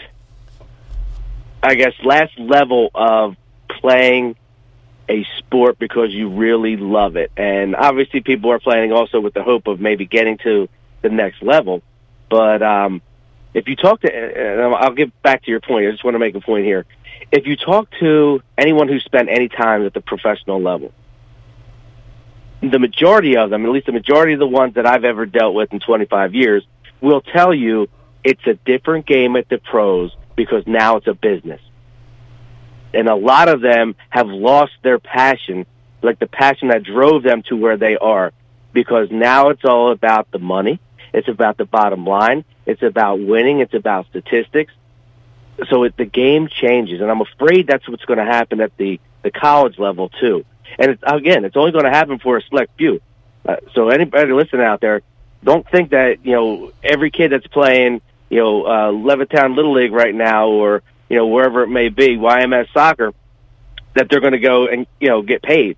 I 1.65 1.75
guess, 1.75 1.93
last 2.03 2.37
level 2.37 2.91
of 2.93 3.35
playing 3.81 4.35
a 5.09 5.25
sport 5.39 5.79
because 5.79 6.11
you 6.11 6.29
really 6.29 6.77
love 6.77 7.15
it, 7.15 7.31
and 7.35 7.75
obviously 7.75 8.21
people 8.21 8.51
are 8.51 8.59
playing 8.59 8.91
also 8.91 9.19
with 9.19 9.33
the 9.33 9.43
hope 9.43 9.67
of 9.67 9.79
maybe 9.79 10.05
getting 10.05 10.37
to 10.39 10.69
the 11.01 11.09
next 11.09 11.41
level, 11.41 11.81
but 12.29 12.61
um, 12.61 13.01
if 13.55 13.67
you 13.67 13.75
talk 13.75 14.01
to, 14.01 14.13
and 14.13 14.75
I'll 14.75 14.93
get 14.93 15.21
back 15.23 15.43
to 15.45 15.51
your 15.51 15.61
point. 15.61 15.87
I 15.87 15.91
just 15.91 16.03
want 16.03 16.15
to 16.15 16.19
make 16.19 16.35
a 16.35 16.41
point 16.41 16.65
here. 16.65 16.85
If 17.31 17.47
you 17.47 17.55
talk 17.55 17.87
to 17.99 18.41
anyone 18.57 18.89
who 18.89 18.99
spent 18.99 19.29
any 19.29 19.47
time 19.47 19.85
at 19.85 19.93
the 19.93 20.01
professional 20.01 20.61
level, 20.61 20.91
the 22.61 22.79
majority 22.79 23.37
of 23.37 23.49
them, 23.49 23.65
at 23.65 23.71
least 23.71 23.85
the 23.85 23.93
majority 23.93 24.33
of 24.33 24.39
the 24.39 24.47
ones 24.47 24.75
that 24.75 24.85
I've 24.85 25.05
ever 25.05 25.25
dealt 25.25 25.55
with 25.55 25.71
in 25.71 25.79
25 25.79 26.35
years, 26.35 26.65
will 26.99 27.21
tell 27.21 27.53
you 27.53 27.87
it's 28.23 28.45
a 28.45 28.55
different 28.65 29.05
game 29.05 29.35
at 29.37 29.47
the 29.47 29.57
pros 29.57 30.15
because 30.35 30.63
now 30.67 30.97
it's 30.97 31.07
a 31.07 31.13
business. 31.13 31.61
And 32.93 33.07
a 33.07 33.15
lot 33.15 33.49
of 33.49 33.61
them 33.61 33.95
have 34.09 34.27
lost 34.27 34.73
their 34.81 34.99
passion, 34.99 35.65
like 36.01 36.19
the 36.19 36.27
passion 36.27 36.69
that 36.69 36.83
drove 36.83 37.23
them 37.23 37.43
to 37.49 37.55
where 37.55 37.77
they 37.77 37.97
are, 37.97 38.31
because 38.73 39.09
now 39.11 39.49
it's 39.49 39.65
all 39.65 39.91
about 39.91 40.31
the 40.31 40.39
money. 40.39 40.79
It's 41.13 41.27
about 41.27 41.57
the 41.57 41.65
bottom 41.65 42.05
line. 42.05 42.45
It's 42.65 42.83
about 42.83 43.19
winning. 43.19 43.59
It's 43.59 43.73
about 43.73 44.07
statistics. 44.07 44.73
So 45.69 45.83
it, 45.83 45.95
the 45.95 46.05
game 46.05 46.49
changes, 46.49 46.99
and 46.99 47.09
I'm 47.09 47.21
afraid 47.21 47.67
that's 47.67 47.87
what's 47.87 48.03
going 48.03 48.19
to 48.19 48.25
happen 48.25 48.59
at 48.59 48.75
the 48.75 48.99
the 49.23 49.31
college 49.31 49.79
level 49.79 50.09
too. 50.09 50.45
And 50.77 50.91
it's, 50.91 51.03
again, 51.05 51.45
it's 51.45 51.55
only 51.55 51.71
going 51.71 51.85
to 51.85 51.91
happen 51.91 52.19
for 52.19 52.37
a 52.37 52.41
select 52.43 52.77
few. 52.77 53.01
Uh, 53.47 53.57
so 53.73 53.89
anybody 53.89 54.33
listening 54.33 54.65
out 54.65 54.81
there, 54.81 55.01
don't 55.43 55.67
think 55.69 55.91
that 55.91 56.25
you 56.25 56.33
know 56.33 56.71
every 56.83 57.11
kid 57.11 57.31
that's 57.31 57.47
playing, 57.47 58.01
you 58.29 58.39
know, 58.39 58.63
uh, 58.63 58.91
Levittown 58.91 59.55
Little 59.55 59.73
League 59.73 59.91
right 59.91 60.13
now, 60.13 60.49
or 60.49 60.83
you 61.09 61.17
know 61.17 61.27
wherever 61.27 61.63
it 61.63 61.69
may 61.69 61.89
be, 61.89 62.17
YMS 62.17 62.67
soccer, 62.73 63.13
that 63.95 64.07
they're 64.09 64.21
going 64.21 64.33
to 64.33 64.39
go 64.39 64.67
and 64.67 64.87
you 64.99 65.09
know 65.09 65.21
get 65.21 65.41
paid. 65.41 65.77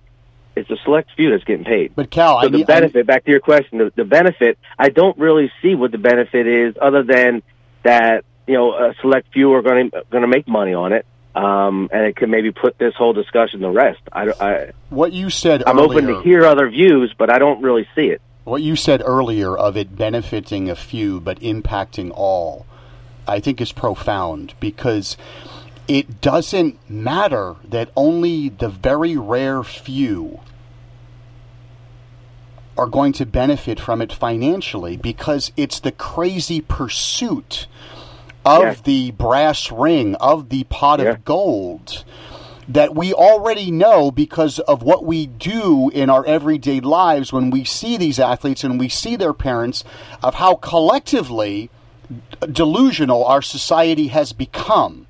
It's 0.56 0.70
a 0.70 0.76
select 0.84 1.10
few 1.16 1.30
that's 1.30 1.44
getting 1.44 1.64
paid. 1.64 1.94
But 1.94 2.10
Cal, 2.10 2.40
So 2.40 2.48
I 2.48 2.50
the 2.50 2.64
benefit, 2.64 3.06
back 3.06 3.24
to 3.26 3.30
your 3.30 3.38
question, 3.38 3.78
the, 3.78 3.92
the 3.94 4.04
benefit, 4.04 4.58
I 4.76 4.88
don't 4.88 5.16
really 5.16 5.52
see 5.62 5.76
what 5.76 5.92
the 5.92 5.98
benefit 5.98 6.48
is, 6.48 6.74
other 6.80 7.04
than 7.04 7.42
that 7.84 8.24
you 8.46 8.54
know 8.54 8.72
a 8.72 8.94
select 9.00 9.32
few 9.32 9.52
are 9.52 9.62
going 9.62 9.90
to 9.90 10.04
going 10.10 10.22
to 10.22 10.28
make 10.28 10.48
money 10.48 10.74
on 10.74 10.92
it, 10.92 11.06
um, 11.34 11.88
and 11.92 12.06
it 12.06 12.16
could 12.16 12.28
maybe 12.28 12.50
put 12.50 12.78
this 12.78 12.94
whole 12.94 13.12
discussion 13.12 13.60
to 13.60 13.70
rest. 13.70 14.00
I, 14.12 14.32
I 14.40 14.72
what 14.88 15.12
you 15.12 15.30
said 15.30 15.62
I'm 15.64 15.78
earlier. 15.78 16.00
open 16.00 16.06
to 16.14 16.22
hear 16.22 16.44
other 16.44 16.68
views, 16.68 17.14
but 17.16 17.30
I 17.30 17.38
don't 17.38 17.62
really 17.62 17.86
see 17.94 18.06
it. 18.06 18.20
What 18.48 18.62
you 18.62 18.76
said 18.76 19.02
earlier 19.04 19.54
of 19.54 19.76
it 19.76 19.94
benefiting 19.94 20.70
a 20.70 20.74
few 20.74 21.20
but 21.20 21.38
impacting 21.40 22.10
all, 22.14 22.64
I 23.26 23.40
think 23.40 23.60
is 23.60 23.72
profound 23.72 24.54
because 24.58 25.18
it 25.86 26.22
doesn't 26.22 26.78
matter 26.90 27.56
that 27.62 27.90
only 27.94 28.48
the 28.48 28.70
very 28.70 29.18
rare 29.18 29.62
few 29.62 30.40
are 32.78 32.86
going 32.86 33.12
to 33.12 33.26
benefit 33.26 33.78
from 33.78 34.00
it 34.00 34.14
financially 34.14 34.96
because 34.96 35.52
it's 35.58 35.80
the 35.80 35.92
crazy 35.92 36.62
pursuit 36.62 37.66
of 38.46 38.62
Yeah. 38.62 38.74
the 38.84 39.10
brass 39.10 39.70
ring, 39.70 40.14
of 40.14 40.48
the 40.48 40.64
pot 40.64 41.00
Yeah. 41.00 41.10
of 41.10 41.24
gold 41.26 42.02
that 42.68 42.94
we 42.94 43.12
already 43.12 43.70
know 43.70 44.10
because 44.10 44.58
of 44.60 44.82
what 44.82 45.04
we 45.04 45.26
do 45.26 45.90
in 45.90 46.10
our 46.10 46.24
everyday 46.26 46.80
lives 46.80 47.32
when 47.32 47.50
we 47.50 47.64
see 47.64 47.96
these 47.96 48.20
athletes 48.20 48.62
and 48.62 48.78
we 48.78 48.88
see 48.88 49.16
their 49.16 49.32
parents 49.32 49.82
of 50.22 50.34
how 50.34 50.54
collectively 50.54 51.70
delusional 52.52 53.24
our 53.24 53.42
society 53.42 54.08
has 54.08 54.32
become 54.32 55.06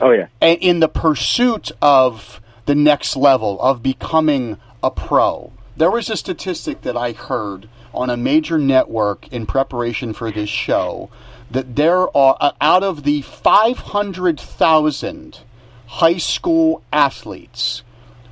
Oh 0.00 0.10
yeah, 0.10 0.26
and 0.40 0.58
in 0.60 0.80
the 0.80 0.88
pursuit 0.88 1.70
of 1.80 2.40
the 2.66 2.74
next 2.74 3.14
level 3.16 3.60
of 3.60 3.80
becoming 3.82 4.58
a 4.82 4.90
pro. 4.90 5.52
There 5.76 5.90
was 5.90 6.08
a 6.10 6.16
statistic 6.16 6.82
that 6.82 6.96
I 6.96 7.12
heard 7.12 7.68
on 7.92 8.10
a 8.10 8.16
major 8.16 8.58
network 8.58 9.32
in 9.32 9.46
preparation 9.46 10.12
for 10.12 10.30
this 10.30 10.50
show 10.50 11.10
that 11.50 11.74
there 11.76 12.14
are 12.16 12.36
uh, 12.40 12.52
out 12.60 12.82
of 12.82 13.04
the 13.04 13.22
500,000 13.22 15.40
high 15.86 16.18
school 16.18 16.82
athletes, 16.92 17.82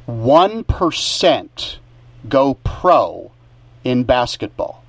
1% 0.08 1.76
go 2.28 2.54
pro 2.54 3.32
in 3.84 4.04
basketball 4.04 4.82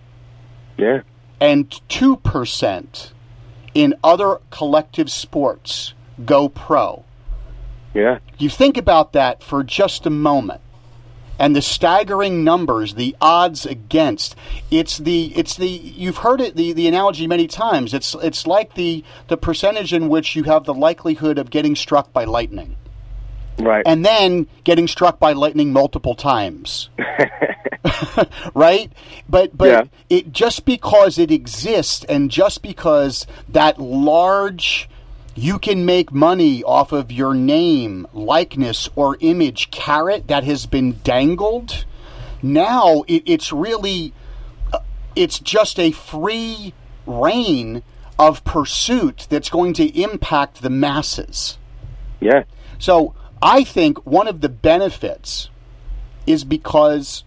yeah, 0.78 1.02
and 1.40 1.70
2% 1.70 3.12
in 3.74 3.96
other 4.04 4.40
collective 4.50 5.10
sports 5.10 5.94
go 6.26 6.50
pro. 6.50 7.04
yeah. 7.94 8.20
You 8.38 8.50
think 8.50 8.78
about 8.78 9.14
that 9.14 9.44
for 9.44 9.64
just 9.64 10.06
a 10.06 10.10
moment. 10.10 10.62
And 11.40 11.56
the 11.56 11.62
staggering 11.62 12.44
numbers, 12.44 12.94
the 12.94 13.16
odds 13.20 13.66
against. 13.66 14.36
It's 14.70 14.98
the 15.00 15.34
it's 15.36 15.56
the 15.58 15.68
you've 15.68 16.18
heard 16.18 16.40
it 16.40 16.56
the, 16.56 16.74
the 16.74 16.88
analogy 16.88 17.26
many 17.28 17.48
times. 17.48 17.94
It's 17.94 18.16
it's 18.22 18.46
like 18.46 18.76
the 18.76 19.04
the 19.30 19.38
percentage 19.38 19.94
in 19.94 20.10
which 20.10 20.36
you 20.36 20.44
have 20.44 20.66
the 20.66 20.74
likelihood 20.76 21.38
of 21.40 21.50
getting 21.50 21.76
struck 21.76 22.14
by 22.14 22.26
lightning. 22.26 22.78
Right. 23.60 23.84
And 23.86 24.06
then 24.06 24.48
getting 24.64 24.88
struck 24.88 25.20
by 25.20 25.34
lightning 25.34 25.74
multiple 25.74 26.16
times. 26.16 26.90
right? 28.54 28.92
But 29.30 29.58
but 29.58 29.68
Yeah. 29.70 29.84
it 30.10 30.32
just 30.32 30.66
because 30.66 31.18
it 31.18 31.32
exists 31.32 32.04
and 32.06 32.30
just 32.32 32.62
because 32.62 33.26
that 33.50 33.80
large 33.80 34.90
you 35.36 35.58
can 35.58 35.86
make 35.86 36.12
money 36.12 36.64
off 36.64 36.92
of 36.92 37.12
your 37.12 37.34
name, 37.34 38.08
likeness, 38.14 38.90
or 38.96 39.18
image 39.20 39.72
carrot 39.72 40.28
that 40.28 40.44
has 40.44 40.66
been 40.66 41.00
dangled. 41.04 41.86
Now 42.42 43.04
it, 43.08 43.24
it's 43.26 43.52
really 43.52 44.14
uh, 44.72 44.80
it's 45.16 45.40
just 45.40 45.80
a 45.80 45.92
free 45.92 46.74
reign 47.06 47.84
of 48.20 48.44
pursuit 48.44 49.28
that's 49.30 49.50
going 49.50 49.74
to 49.74 49.86
impact 50.00 50.62
the 50.62 50.70
masses. 50.70 51.58
yeah. 52.20 52.44
So 52.78 53.16
I 53.42 53.64
think 53.64 54.06
one 54.06 54.28
of 54.28 54.42
the 54.42 54.50
benefits 54.50 55.50
is 56.28 56.44
because 56.44 57.24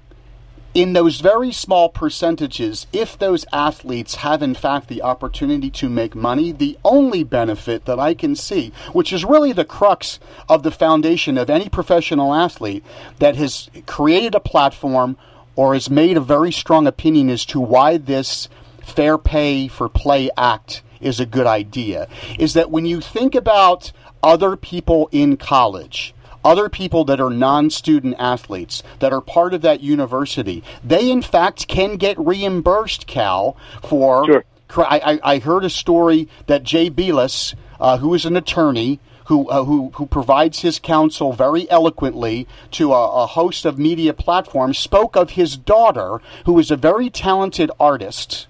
in 0.77 0.93
those 0.93 1.21
very 1.23 1.51
small 1.53 1.89
percentages, 1.89 2.87
if 2.93 3.19
those 3.19 3.47
athletes 3.51 4.17
have 4.17 4.43
in 4.43 4.55
fact 4.55 4.89
the 4.89 5.01
opportunity 5.01 5.71
to 5.71 5.89
make 5.89 6.15
money, 6.15 6.53
the 6.53 6.77
only 6.85 7.25
benefit 7.25 7.87
that 7.87 7.99
I 7.99 8.13
can 8.13 8.37
see, 8.37 8.73
which 8.93 9.11
is 9.11 9.25
really 9.25 9.55
the 9.55 9.65
crux 9.65 10.21
of 10.51 10.65
the 10.65 10.71
foundation 10.71 11.39
of 11.39 11.49
any 11.49 11.71
professional 11.71 12.35
athlete 12.35 12.85
that 13.21 13.37
has 13.37 13.71
created 13.87 14.35
a 14.35 14.41
platform 14.41 15.17
or 15.55 15.73
has 15.73 15.89
made 15.89 16.19
a 16.19 16.21
very 16.21 16.53
strong 16.53 16.87
opinion 16.87 17.31
as 17.31 17.47
to 17.47 17.59
why 17.59 17.97
this 17.97 18.51
Fair 18.85 19.17
Pay 19.17 19.69
for 19.69 19.89
Play 19.89 20.29
Act 20.37 20.83
is 21.01 21.19
a 21.19 21.25
good 21.25 21.47
idea 21.47 22.07
is 22.39 22.53
that 22.53 22.71
when 22.71 22.85
you 22.85 23.01
think 23.01 23.35
about 23.35 23.93
other 24.23 24.57
people 24.57 25.09
in 25.11 25.39
college, 25.39 26.15
other 26.47 26.69
people 26.69 27.05
that 27.05 27.21
are 27.21 27.31
non 27.31 27.71
student 27.71 28.15
athletes 28.19 28.83
that 29.01 29.13
are 29.13 29.21
part 29.21 29.53
of 29.53 29.63
that 29.63 29.81
university, 29.81 30.63
they 30.83 31.11
in 31.11 31.21
fact 31.21 31.67
can 31.67 31.97
get 31.97 32.19
reimbursed, 32.19 33.07
Cal, 33.07 33.57
for. 33.83 34.25
Sure. 34.27 34.45
I, 34.79 35.21
I, 35.23 35.39
heard 35.39 35.65
a 35.65 35.71
story 35.71 36.29
that 36.47 36.65
Jay 36.65 36.91
Bilas, 36.91 37.55
uh, 37.79 37.99
who 37.99 38.15
is 38.15 38.25
an 38.25 38.37
attorney, 38.37 38.99
who, 39.27 39.49
uh, 39.49 39.63
who, 39.63 39.91
who 39.95 40.07
provides 40.07 40.61
his 40.61 40.81
counsel 40.81 41.33
very 41.33 41.71
eloquently 41.71 42.49
to 42.73 42.93
a, 42.93 43.23
a, 43.23 43.27
host 43.27 43.65
of 43.65 43.79
media 43.79 44.13
platforms, 44.13 44.77
spoke 44.77 45.15
of 45.15 45.31
his 45.31 45.57
daughter, 45.57 46.21
who 46.47 46.59
is 46.59 46.73
a 46.73 46.77
very 46.77 47.09
talented 47.11 47.71
artist, 47.79 48.49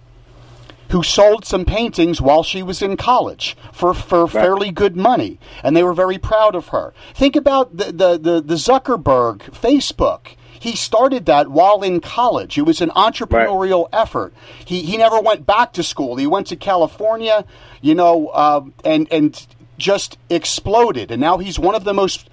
who 0.91 1.03
sold 1.03 1.45
some 1.45 1.65
paintings 1.65 2.21
while 2.21 2.43
she 2.43 2.63
was 2.63 2.83
in 2.83 2.97
college 2.97 3.57
for, 3.73 3.95
for 3.95 4.25
right. 4.25 4.33
fairly 4.33 4.71
good 4.71 4.97
money. 4.97 5.39
And 5.63 5.77
they 5.77 5.83
were 5.83 5.95
very 5.95 6.19
proud 6.19 6.55
of 6.55 6.69
her. 6.69 6.95
Think 7.15 7.37
about 7.37 7.77
the, 7.77 7.85
the, 7.87 8.19
the, 8.19 8.41
the 8.41 8.55
Zuckerberg 8.55 9.39
Facebook. 9.53 10.37
He 10.59 10.75
started 10.75 11.27
that 11.27 11.49
while 11.51 11.83
in 11.83 12.01
college. 12.01 12.57
It 12.59 12.63
was 12.63 12.81
an 12.81 12.91
entrepreneurial 12.91 13.85
right. 13.93 14.01
effort. 14.03 14.33
He, 14.65 14.83
he 14.83 14.97
never 14.97 15.21
went 15.21 15.47
back 15.47 15.73
to 15.75 15.83
school. 15.83 16.17
He 16.17 16.27
went 16.27 16.47
to 16.49 16.57
California, 16.57 17.45
you 17.83 17.95
know, 17.95 18.29
uh, 18.29 18.65
and, 18.85 19.07
and 19.11 19.47
just 19.79 20.19
exploded. 20.31 21.11
And 21.11 21.21
now 21.21 21.39
he's 21.39 21.59
one 21.59 21.75
of 21.75 21.85
the 21.85 21.95
most 21.95 22.31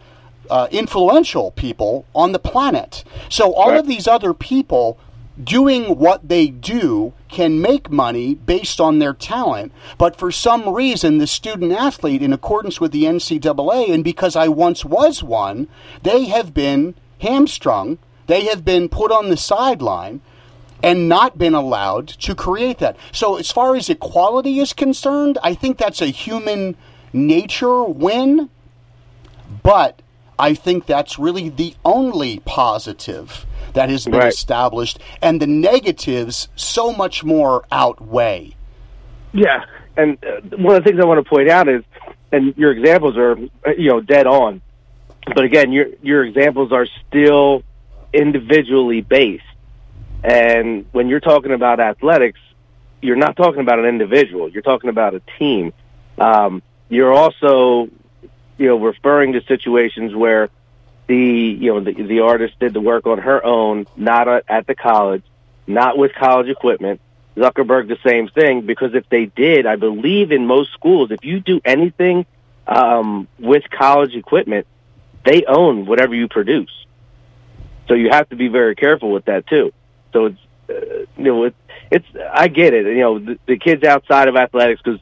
uh, 0.49 0.67
influential 0.71 1.51
people 1.51 2.05
on 2.15 2.31
the 2.31 2.39
planet. 2.39 3.03
So 3.29 3.53
all 3.53 3.71
right. 3.71 3.79
of 3.79 3.87
these 3.87 4.07
other 4.07 4.33
people 4.33 4.97
doing 5.41 5.97
what 5.97 6.27
they 6.27 6.47
do 6.47 7.13
can 7.27 7.61
make 7.61 7.89
money 7.89 8.35
based 8.35 8.79
on 8.79 8.99
their 8.99 9.13
talent, 9.13 9.71
but 9.97 10.15
for 10.15 10.31
some 10.31 10.69
reason, 10.69 11.17
the 11.17 11.27
student 11.27 11.71
athlete, 11.71 12.21
in 12.21 12.33
accordance 12.33 12.79
with 12.79 12.91
the 12.91 13.03
NCAA, 13.03 13.91
and 13.91 14.03
because 14.03 14.35
I 14.35 14.47
once 14.47 14.85
was 14.85 15.23
one, 15.23 15.67
they 16.03 16.25
have 16.25 16.53
been 16.53 16.95
hamstrung, 17.19 17.97
they 18.27 18.45
have 18.45 18.63
been 18.63 18.89
put 18.89 19.11
on 19.11 19.29
the 19.29 19.37
sideline. 19.37 20.21
And 20.85 21.07
not 21.07 21.37
been 21.37 21.53
allowed 21.53 22.09
to 22.09 22.35
create 22.35 22.79
that. 22.79 22.97
So, 23.13 23.37
as 23.37 23.49
far 23.49 23.77
as 23.77 23.89
equality 23.89 24.59
is 24.59 24.73
concerned, 24.73 25.37
I 25.41 25.53
think 25.53 25.77
that's 25.77 26.01
a 26.01 26.07
human 26.07 26.75
nature 27.13 27.85
win. 27.85 28.49
But 29.63 30.01
I 30.37 30.53
think 30.53 30.85
that's 30.85 31.17
really 31.17 31.47
the 31.47 31.75
only 31.85 32.39
positive 32.39 33.45
that 33.73 33.89
has 33.89 34.05
been 34.05 34.19
right. 34.19 34.33
established, 34.33 34.99
and 35.21 35.41
the 35.41 35.47
negatives 35.47 36.47
so 36.55 36.93
much 36.93 37.23
more 37.23 37.65
outweigh. 37.71 38.55
Yeah, 39.33 39.65
and 39.97 40.17
uh, 40.23 40.57
one 40.57 40.75
of 40.75 40.83
the 40.83 40.89
things 40.89 41.01
I 41.01 41.05
want 41.05 41.23
to 41.23 41.29
point 41.29 41.49
out 41.49 41.67
is, 41.67 41.83
and 42.31 42.55
your 42.57 42.71
examples 42.71 43.17
are, 43.17 43.37
you 43.77 43.89
know, 43.89 44.01
dead 44.01 44.27
on. 44.27 44.61
But 45.25 45.45
again, 45.45 45.71
your 45.71 45.87
your 46.01 46.23
examples 46.25 46.71
are 46.71 46.87
still 47.07 47.63
individually 48.11 49.01
based, 49.01 49.43
and 50.23 50.85
when 50.91 51.07
you're 51.09 51.19
talking 51.19 51.51
about 51.51 51.79
athletics, 51.79 52.39
you're 53.01 53.15
not 53.15 53.35
talking 53.35 53.61
about 53.61 53.79
an 53.79 53.85
individual. 53.85 54.49
You're 54.49 54.63
talking 54.63 54.89
about 54.89 55.15
a 55.15 55.21
team. 55.39 55.73
Um, 56.17 56.61
you're 56.89 57.13
also, 57.13 57.89
you 58.57 58.67
know, 58.67 58.77
referring 58.77 59.33
to 59.33 59.43
situations 59.43 60.13
where 60.13 60.49
the 61.13 61.57
you 61.63 61.73
know 61.73 61.79
the, 61.79 61.93
the 61.93 62.19
artist 62.21 62.59
did 62.59 62.73
the 62.73 62.81
work 62.81 63.05
on 63.05 63.19
her 63.19 63.43
own, 63.45 63.85
not 63.95 64.27
at 64.49 64.65
the 64.67 64.75
college, 64.75 65.23
not 65.67 65.97
with 65.97 66.13
college 66.15 66.49
equipment. 66.49 66.99
Zuckerberg 67.35 67.87
the 67.87 67.97
same 68.05 68.27
thing 68.27 68.61
because 68.61 68.93
if 68.93 69.07
they 69.09 69.25
did, 69.25 69.65
I 69.65 69.75
believe 69.75 70.31
in 70.31 70.45
most 70.45 70.71
schools, 70.73 71.09
if 71.11 71.23
you 71.23 71.39
do 71.39 71.61
anything 71.65 72.25
um, 72.67 73.27
with 73.39 73.63
college 73.71 74.13
equipment, 74.13 74.67
they 75.25 75.43
own 75.45 75.85
whatever 75.87 76.13
you 76.13 76.27
produce. 76.27 76.71
So 77.87 77.95
you 77.95 78.09
have 78.11 78.29
to 78.29 78.35
be 78.35 78.49
very 78.49 78.75
careful 78.75 79.11
with 79.11 79.25
that 79.25 79.47
too. 79.47 79.71
So 80.13 80.25
it's 80.25 80.39
uh, 80.69 81.05
you 81.17 81.23
know 81.23 81.43
it's, 81.43 81.57
it's 81.91 82.07
I 82.31 82.47
get 82.47 82.73
it. 82.73 82.85
You 82.85 83.01
know 83.01 83.19
the, 83.19 83.39
the 83.45 83.57
kids 83.57 83.83
outside 83.83 84.27
of 84.27 84.35
athletics 84.35 84.81
because, 84.83 84.99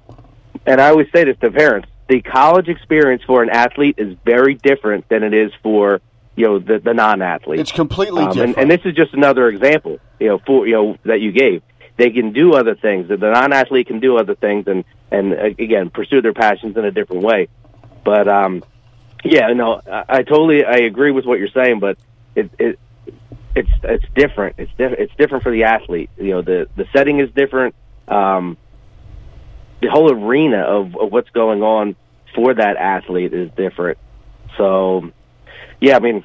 and 0.65 0.81
I 0.81 0.89
always 0.89 1.07
say 1.13 1.23
this 1.25 1.37
to 1.39 1.51
parents: 1.51 1.87
the 2.11 2.21
college 2.21 2.67
experience 2.67 3.23
for 3.23 3.41
an 3.41 3.49
athlete 3.49 3.95
is 3.97 4.17
very 4.25 4.55
different 4.55 5.07
than 5.07 5.23
it 5.23 5.33
is 5.33 5.53
for 5.63 6.01
you 6.35 6.45
know 6.45 6.59
the, 6.59 6.79
the 6.79 6.93
non-athlete. 6.93 7.61
It's 7.61 7.71
completely 7.71 8.23
um, 8.23 8.33
different. 8.33 8.57
And, 8.57 8.69
and, 8.69 8.71
this 8.71 8.85
is 8.85 8.95
just 8.95 9.13
another 9.13 9.47
example, 9.47 9.97
you 10.19 10.27
know, 10.27 10.39
for 10.45 10.67
you 10.67 10.73
know 10.73 10.97
that 11.05 11.21
you 11.21 11.31
gave. 11.31 11.63
They 11.95 12.09
can 12.09 12.33
do 12.33 12.53
other 12.53 12.75
things. 12.75 13.07
The 13.07 13.15
non-athlete 13.15 13.87
can 13.87 14.01
do 14.01 14.17
other 14.17 14.35
things, 14.35 14.67
and 14.67 14.83
and 15.09 15.33
uh, 15.33 15.43
again 15.57 15.89
pursue 15.89 16.21
their 16.21 16.33
passions 16.33 16.75
in 16.75 16.83
a 16.83 16.91
different 16.91 17.23
way. 17.23 17.47
But 18.03 18.27
um, 18.27 18.61
yeah, 19.23 19.47
no, 19.53 19.81
I, 19.89 20.03
I 20.09 20.23
totally 20.23 20.65
I 20.65 20.79
agree 20.79 21.11
with 21.11 21.25
what 21.25 21.39
you're 21.39 21.47
saying, 21.47 21.79
but 21.79 21.97
it 22.35 22.51
it 22.59 22.79
it's 23.55 23.71
it's 23.83 24.05
different. 24.13 24.57
It's 24.57 24.71
diff- 24.77 24.99
it's 24.99 25.15
different 25.15 25.43
for 25.43 25.51
the 25.53 25.63
athlete. 25.63 26.09
You 26.17 26.31
know, 26.31 26.41
the 26.41 26.67
the 26.75 26.87
setting 26.91 27.21
is 27.21 27.31
different. 27.31 27.73
Um, 28.09 28.57
the 29.81 29.89
whole 29.89 30.11
arena 30.11 30.59
of, 30.59 30.95
of 30.95 31.11
what's 31.11 31.29
going 31.31 31.63
on 31.63 31.95
for 32.35 32.53
that 32.53 32.77
athlete 32.77 33.33
is 33.33 33.49
different. 33.57 33.97
So, 34.57 35.11
yeah, 35.79 35.95
I 35.95 35.99
mean, 35.99 36.23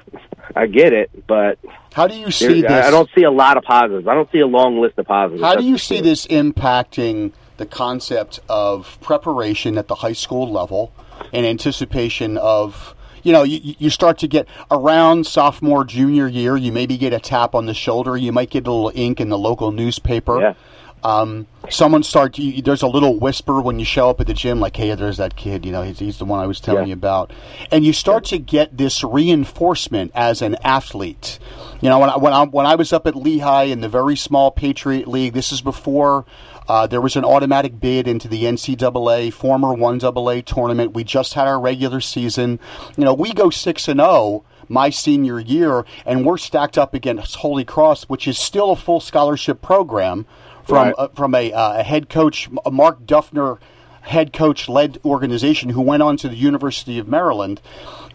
I 0.55 0.67
get 0.67 0.93
it, 0.93 1.27
but 1.27 1.59
how 1.93 2.07
do 2.07 2.15
you 2.15 2.31
see 2.31 2.61
this? 2.61 2.71
I 2.71 2.91
don't 2.91 3.09
see 3.15 3.25
a 3.25 3.31
lot 3.31 3.57
of 3.57 3.65
positives. 3.65 4.07
I 4.07 4.15
don't 4.15 4.31
see 4.31 4.41
a 4.41 4.47
long 4.47 4.81
list 4.81 4.99
of 4.99 5.07
positives. 5.07 5.43
How 5.43 5.57
do 5.57 5.65
you 5.65 5.79
see 5.79 6.01
this 6.01 6.27
impacting 6.27 7.33
the 7.57 7.67
concept 7.67 8.41
of 8.49 8.99
preparation 9.01 9.79
at 9.79 9.89
the 9.89 9.97
high 9.97 10.13
school 10.13 10.51
level 10.51 10.93
in 11.33 11.45
anticipation 11.45 12.37
of? 12.37 12.95
You 13.23 13.33
know, 13.33 13.43
you, 13.43 13.75
you 13.79 13.91
start 13.91 14.19
to 14.19 14.29
get 14.29 14.47
around 14.71 15.27
sophomore, 15.27 15.85
junior 15.85 16.29
year. 16.29 16.57
You 16.57 16.71
maybe 16.71 16.97
get 16.97 17.13
a 17.13 17.19
tap 17.19 17.57
on 17.57 17.67
the 17.67 17.75
shoulder. 17.75 18.17
You 18.17 18.31
might 18.31 18.51
get 18.51 18.69
a 18.69 18.71
little 18.71 18.93
ink 18.95 19.21
in 19.21 19.31
the 19.31 19.39
local 19.39 19.73
newspaper. 19.73 20.41
Yeah 20.41 20.55
um, 21.03 21.47
someone 21.71 22.03
starts. 22.03 22.39
You, 22.39 22.63
there's 22.63 22.83
a 22.83 22.89
little 22.89 23.19
whisper 23.19 23.61
when 23.61 23.79
you 23.79 23.85
show 23.85 24.11
up 24.11 24.21
at 24.21 24.27
the 24.27 24.35
gym, 24.35 24.61
like, 24.61 24.77
"Hey, 24.77 24.95
there's 24.95 25.19
that 25.19 25.37
kid. 25.37 25.65
You 25.65 25.73
know, 25.73 25.83
he's, 25.83 25.99
he's 25.99 26.19
the 26.19 26.25
one 26.25 26.41
I 26.41 26.47
was 26.47 26.61
telling 26.61 26.83
yeah. 26.83 26.89
you 26.89 26.95
about." 26.95 27.33
And 27.71 27.85
you 27.85 27.93
start 27.93 28.25
to 28.27 28.39
get 28.39 28.77
this 28.77 29.05
reinforcement 29.05 30.13
as 30.15 30.43
an 30.43 30.57
athlete. 30.65 31.39
You 31.81 31.89
know, 31.89 31.99
when 31.99 32.11
I, 32.11 32.17
when 32.17 32.33
I 32.33 32.45
when 32.45 32.67
I 32.67 32.75
was 32.75 32.93
up 32.93 33.07
at 33.07 33.15
Lehigh 33.15 33.65
in 33.65 33.81
the 33.81 33.89
very 33.89 34.17
small 34.17 34.51
Patriot 34.51 35.07
League, 35.07 35.33
this 35.33 35.53
is 35.53 35.61
before. 35.61 36.25
Uh, 36.69 36.85
there 36.85 37.01
was 37.01 37.15
an 37.15 37.25
automatic 37.25 37.79
bid 37.79 38.09
into 38.09 38.27
the 38.27 38.43
NCAA 38.43 39.33
former 39.33 39.73
one 39.73 40.03
AA 40.03 40.41
tournament. 40.45 40.95
We 40.95 41.05
just 41.05 41.35
had 41.35 41.47
our 41.47 41.61
regular 41.61 42.01
season. 42.01 42.59
You 42.97 43.05
know, 43.05 43.15
we 43.15 43.33
go 43.33 43.51
six 43.51 43.87
and 43.87 44.01
zero 44.01 44.11
oh 44.11 44.45
my 44.69 44.91
senior 44.91 45.39
year, 45.39 45.85
and 46.05 46.25
we're 46.25 46.39
stacked 46.39 46.77
up 46.77 46.95
against 46.95 47.37
Holy 47.37 47.65
Cross, 47.65 48.05
which 48.05 48.27
is 48.27 48.39
still 48.39 48.71
a 48.71 48.77
full 48.77 49.01
scholarship 49.01 49.63
program 49.63 50.27
from 50.67 50.89
right. 50.89 50.95
uh, 50.99 51.09
from 51.09 51.35
a, 51.35 51.53
uh, 51.53 51.81
a, 51.81 51.83
head 51.83 52.09
coach, 52.09 52.49
Mark 52.71 53.01
Duffner, 53.07 53.59
head 54.03 54.33
coach 54.33 54.69
led 54.69 54.99
organization 55.05 55.71
who 55.71 55.81
went 55.81 56.03
on 56.03 56.17
to 56.19 56.29
the 56.29 56.37
University 56.37 56.99
of 56.99 57.09
Maryland, 57.09 57.61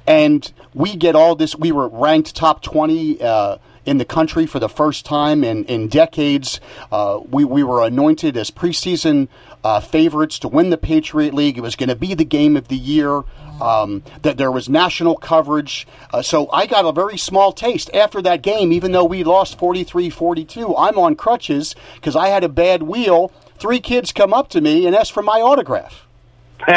and 0.06 0.52
we 0.74 0.96
get 0.96 1.16
all 1.16 1.36
this. 1.36 1.56
We 1.56 1.72
were 1.72 1.88
ranked 1.88 2.36
top 2.36 2.62
twenty. 2.62 3.22
Uh, 3.22 3.58
in 3.86 3.98
the 3.98 4.06
country 4.06 4.46
for 4.46 4.60
the 4.60 4.70
first 4.70 5.06
time 5.06 5.44
in, 5.44 5.66
in 5.66 5.88
decades. 5.88 6.60
Uh, 6.92 7.20
we, 7.30 7.44
we 7.44 7.64
were 7.64 7.84
anointed 7.84 8.38
as 8.38 8.52
preseason 8.52 9.28
uh, 9.64 9.80
favorites 9.80 10.40
to 10.40 10.48
win 10.48 10.70
the 10.70 10.78
Patriot 10.78 11.34
League. 11.34 11.58
It 11.58 11.62
was 11.62 11.76
going 11.76 11.90
to 11.90 11.96
be 11.96 12.14
the 12.14 12.26
game 12.26 12.56
of 12.58 12.68
the 12.68 12.78
year. 12.78 13.24
Um, 13.60 14.02
that 14.24 14.40
there 14.40 14.52
was 14.52 14.68
national 14.68 15.18
coverage. 15.18 15.86
Uh, 16.12 16.24
so 16.24 16.50
I 16.50 16.66
got 16.66 16.84
a 16.84 16.92
very 16.92 17.16
small 17.16 17.52
taste 17.52 17.92
after 17.94 18.20
that 18.24 18.42
game, 18.42 18.72
even 18.72 18.92
though 18.92 19.06
we 19.06 19.24
lost 19.24 19.60
43 19.60 20.10
42. 20.10 20.76
I'm 20.76 20.98
on 20.98 21.16
crutches 21.16 21.76
because 21.94 22.16
I 22.16 22.30
had 22.30 22.44
a 22.44 22.50
bad 22.50 22.82
wheel. 22.82 23.32
Three 23.60 23.80
kids 23.80 24.12
come 24.12 24.34
up 24.34 24.50
to 24.50 24.62
me 24.62 24.88
and 24.88 24.96
ask 24.96 25.14
for 25.14 25.22
my 25.22 25.42
autograph. 25.42 26.08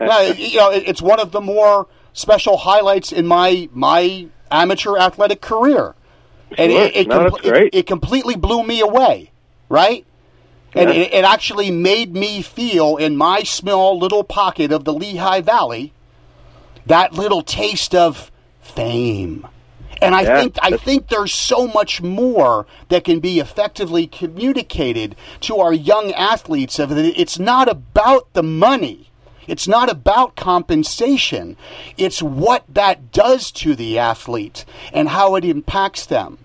now, 0.00 0.20
you 0.22 0.58
know, 0.58 0.72
it's 0.72 1.00
one 1.00 1.20
of 1.20 1.30
the 1.30 1.40
more 1.40 1.86
special 2.12 2.56
highlights 2.56 3.12
in 3.12 3.24
my 3.24 3.68
my 3.72 4.26
amateur 4.50 4.96
athletic 4.98 5.40
career. 5.40 5.94
And 6.56 6.72
sure. 6.72 6.82
it, 6.82 6.96
it, 6.96 7.08
no, 7.08 7.30
com- 7.30 7.40
it, 7.44 7.74
it, 7.74 7.86
completely 7.86 8.34
blew 8.34 8.62
me 8.62 8.80
away, 8.80 9.30
right? 9.68 10.04
Yeah. 10.74 10.82
And 10.82 10.90
it, 10.90 11.12
it 11.12 11.24
actually 11.24 11.70
made 11.70 12.14
me 12.14 12.42
feel 12.42 12.96
in 12.96 13.16
my 13.16 13.42
small 13.42 13.98
little 13.98 14.24
pocket 14.24 14.72
of 14.72 14.84
the 14.84 14.92
Lehigh 14.92 15.40
Valley 15.40 15.92
that 16.86 17.12
little 17.12 17.42
taste 17.42 17.94
of 17.94 18.30
fame. 18.60 19.46
And 20.00 20.14
I 20.14 20.22
yeah. 20.22 20.40
think 20.40 20.56
I 20.62 20.76
think 20.76 21.08
there's 21.08 21.32
so 21.32 21.66
much 21.66 22.00
more 22.00 22.66
that 22.88 23.04
can 23.04 23.20
be 23.20 23.40
effectively 23.40 24.06
communicated 24.06 25.16
to 25.40 25.58
our 25.58 25.72
young 25.72 26.12
athletes 26.12 26.78
of 26.78 26.90
that 26.90 27.20
it's 27.20 27.38
not 27.38 27.68
about 27.68 28.32
the 28.32 28.42
money. 28.42 29.07
It's 29.48 29.66
not 29.66 29.90
about 29.90 30.36
compensation. 30.36 31.56
It's 31.96 32.22
what 32.22 32.64
that 32.68 33.10
does 33.10 33.50
to 33.52 33.74
the 33.74 33.98
athlete 33.98 34.64
and 34.92 35.08
how 35.08 35.34
it 35.34 35.44
impacts 35.44 36.06
them. 36.06 36.38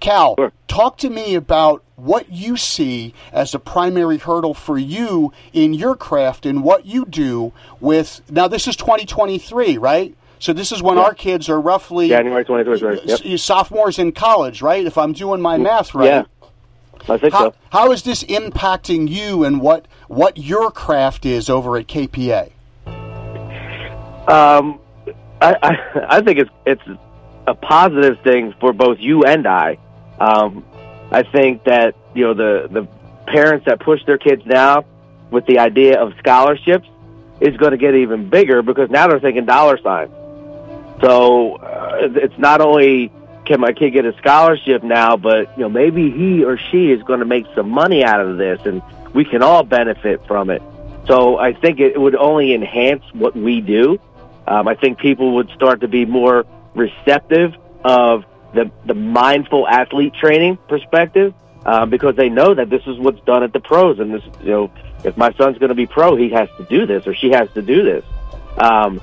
Cal, 0.00 0.34
sure. 0.38 0.52
talk 0.66 0.96
to 0.98 1.10
me 1.10 1.34
about 1.34 1.84
what 1.96 2.30
you 2.32 2.56
see 2.56 3.14
as 3.32 3.54
a 3.54 3.58
primary 3.58 4.16
hurdle 4.16 4.54
for 4.54 4.78
you 4.78 5.32
in 5.52 5.74
your 5.74 5.94
craft 5.94 6.46
and 6.46 6.64
what 6.64 6.86
you 6.86 7.04
do 7.04 7.52
with. 7.80 8.22
Now, 8.30 8.48
this 8.48 8.66
is 8.66 8.76
2023, 8.76 9.76
right? 9.76 10.14
So 10.38 10.54
this 10.54 10.72
is 10.72 10.82
when 10.82 10.96
Yeah. 10.96 11.04
our 11.04 11.14
kids 11.14 11.50
are 11.50 11.60
roughly 11.60 12.08
January 12.08 12.44
2023. 12.46 13.00
Yep. 13.04 13.38
sophomores 13.38 13.98
in 13.98 14.12
college, 14.12 14.62
right? 14.62 14.86
If 14.86 14.96
I'm 14.96 15.12
doing 15.12 15.42
my 15.42 15.54
mm-hmm. 15.54 15.64
math 15.64 15.94
right. 15.94 16.06
Yeah. 16.06 16.22
I 17.08 17.18
think 17.18 17.32
How, 17.32 17.50
so. 17.50 17.54
how 17.70 17.92
is 17.92 18.02
this 18.02 18.22
impacting 18.24 19.08
you 19.08 19.44
and 19.44 19.60
what 19.60 19.86
what 20.08 20.38
your 20.38 20.70
craft 20.70 21.24
is 21.24 21.48
over 21.48 21.76
at 21.76 21.86
KPA? 21.86 22.52
Um, 24.28 24.80
I, 25.40 25.56
I 25.62 25.76
I 26.08 26.20
think 26.22 26.38
it's 26.38 26.50
it's 26.66 26.82
a 27.46 27.54
positive 27.54 28.20
thing 28.22 28.54
for 28.60 28.72
both 28.72 28.98
you 29.00 29.24
and 29.24 29.46
I. 29.46 29.78
Um, 30.18 30.64
I 31.10 31.22
think 31.22 31.64
that 31.64 31.94
you 32.14 32.24
know 32.24 32.34
the 32.34 32.68
the 32.70 32.88
parents 33.26 33.66
that 33.66 33.80
push 33.80 34.04
their 34.06 34.18
kids 34.18 34.42
now 34.44 34.84
with 35.30 35.46
the 35.46 35.58
idea 35.58 36.00
of 36.00 36.12
scholarships 36.18 36.88
is 37.40 37.56
going 37.56 37.72
to 37.72 37.78
get 37.78 37.94
even 37.94 38.28
bigger 38.28 38.62
because 38.62 38.90
now 38.90 39.08
they're 39.08 39.20
thinking 39.20 39.46
dollar 39.46 39.78
signs. 39.82 40.10
So 41.00 41.56
uh, 41.56 41.98
it's 42.02 42.38
not 42.38 42.60
only 42.60 43.10
can 43.50 43.60
my 43.60 43.72
kid 43.72 43.90
get 43.90 44.04
a 44.04 44.16
scholarship 44.18 44.84
now, 44.84 45.16
but 45.16 45.58
you 45.58 45.64
know 45.64 45.68
maybe 45.68 46.08
he 46.08 46.44
or 46.44 46.56
she 46.56 46.92
is 46.92 47.02
going 47.02 47.18
to 47.18 47.26
make 47.26 47.46
some 47.56 47.68
money 47.68 48.04
out 48.04 48.20
of 48.20 48.38
this, 48.38 48.60
and 48.64 48.80
we 49.12 49.24
can 49.24 49.42
all 49.42 49.64
benefit 49.64 50.24
from 50.28 50.50
it. 50.50 50.62
So 51.08 51.36
I 51.36 51.52
think 51.52 51.80
it 51.80 52.00
would 52.00 52.14
only 52.14 52.54
enhance 52.54 53.02
what 53.12 53.34
we 53.34 53.60
do. 53.60 53.98
Um, 54.46 54.68
I 54.68 54.76
think 54.76 54.98
people 54.98 55.34
would 55.34 55.50
start 55.50 55.80
to 55.80 55.88
be 55.88 56.06
more 56.06 56.46
receptive 56.76 57.56
of 57.84 58.24
the 58.54 58.70
the 58.86 58.94
mindful 58.94 59.66
athlete 59.66 60.14
training 60.14 60.56
perspective 60.68 61.34
um, 61.66 61.90
because 61.90 62.14
they 62.14 62.28
know 62.28 62.54
that 62.54 62.70
this 62.70 62.82
is 62.86 63.00
what's 63.00 63.20
done 63.22 63.42
at 63.42 63.52
the 63.52 63.60
pros, 63.60 63.98
and 63.98 64.14
this 64.14 64.22
you 64.42 64.50
know 64.50 64.70
if 65.02 65.16
my 65.16 65.32
son's 65.32 65.58
going 65.58 65.70
to 65.70 65.74
be 65.74 65.86
pro, 65.86 66.14
he 66.14 66.30
has 66.30 66.48
to 66.56 66.64
do 66.66 66.86
this 66.86 67.04
or 67.04 67.16
she 67.16 67.30
has 67.30 67.50
to 67.54 67.62
do 67.62 67.82
this. 67.82 68.04
Um, 68.58 69.00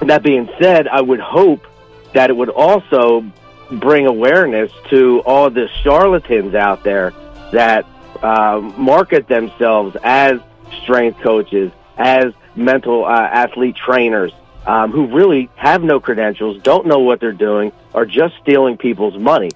that 0.00 0.24
being 0.24 0.48
said, 0.60 0.88
I 0.88 1.00
would 1.00 1.20
hope 1.20 1.64
that 2.12 2.30
it 2.30 2.36
would 2.36 2.48
also 2.50 3.24
bring 3.70 4.06
awareness 4.06 4.72
to 4.88 5.20
all 5.24 5.50
the 5.50 5.68
charlatans 5.82 6.54
out 6.54 6.82
there 6.82 7.12
that 7.52 7.86
um, 8.22 8.74
market 8.76 9.28
themselves 9.28 9.96
as 10.02 10.40
strength 10.82 11.20
coaches, 11.20 11.72
as 11.96 12.32
mental 12.56 13.04
uh, 13.04 13.10
athlete 13.10 13.76
trainers, 13.76 14.32
um, 14.66 14.90
who 14.92 15.06
really 15.06 15.48
have 15.56 15.82
no 15.82 16.00
credentials, 16.00 16.60
don't 16.62 16.86
know 16.86 16.98
what 16.98 17.20
they're 17.20 17.32
doing, 17.32 17.72
are 17.94 18.04
just 18.04 18.34
stealing 18.42 18.76
people's 18.76 19.18
money. 19.18 19.50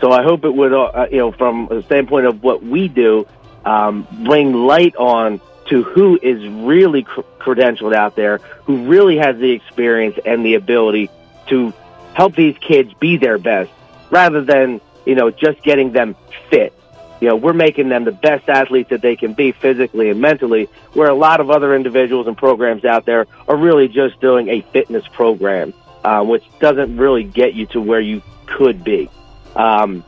So 0.00 0.12
I 0.12 0.22
hope 0.22 0.44
it 0.44 0.54
would, 0.54 0.72
uh, 0.72 1.06
you 1.10 1.18
know, 1.18 1.32
from 1.32 1.68
a 1.70 1.82
standpoint 1.82 2.26
of 2.26 2.42
what 2.42 2.62
we 2.62 2.88
do, 2.88 3.26
um, 3.64 4.06
bring 4.24 4.52
light 4.52 4.96
on 4.96 5.40
to 5.68 5.82
who 5.82 6.18
is 6.22 6.46
really 6.48 7.02
cr- 7.02 7.22
credentialed 7.40 7.94
out 7.94 8.14
there, 8.14 8.38
who 8.64 8.86
really 8.86 9.16
has 9.18 9.36
the 9.38 9.50
experience 9.50 10.16
and 10.24 10.44
the 10.44 10.54
ability 10.54 11.10
to 11.48 11.72
help 12.16 12.34
these 12.34 12.56
kids 12.58 12.94
be 12.94 13.18
their 13.18 13.36
best, 13.36 13.70
rather 14.10 14.42
than 14.42 14.80
you 15.04 15.14
know 15.14 15.30
just 15.30 15.62
getting 15.62 15.92
them 15.92 16.16
fit. 16.48 16.72
You 17.20 17.28
know, 17.28 17.36
we're 17.36 17.52
making 17.52 17.90
them 17.90 18.04
the 18.04 18.12
best 18.12 18.48
athletes 18.48 18.90
that 18.90 19.02
they 19.02 19.16
can 19.16 19.34
be 19.34 19.52
physically 19.52 20.08
and 20.08 20.20
mentally, 20.20 20.68
where 20.94 21.08
a 21.08 21.14
lot 21.14 21.40
of 21.40 21.50
other 21.50 21.74
individuals 21.74 22.26
and 22.26 22.36
programs 22.36 22.84
out 22.86 23.04
there 23.04 23.26
are 23.46 23.56
really 23.56 23.88
just 23.88 24.18
doing 24.20 24.48
a 24.48 24.62
fitness 24.72 25.06
program, 25.08 25.74
uh, 26.04 26.22
which 26.24 26.44
doesn't 26.58 26.96
really 26.96 27.24
get 27.24 27.52
you 27.52 27.66
to 27.66 27.80
where 27.80 28.00
you 28.00 28.22
could 28.46 28.82
be. 28.82 29.10
Um, 29.54 30.02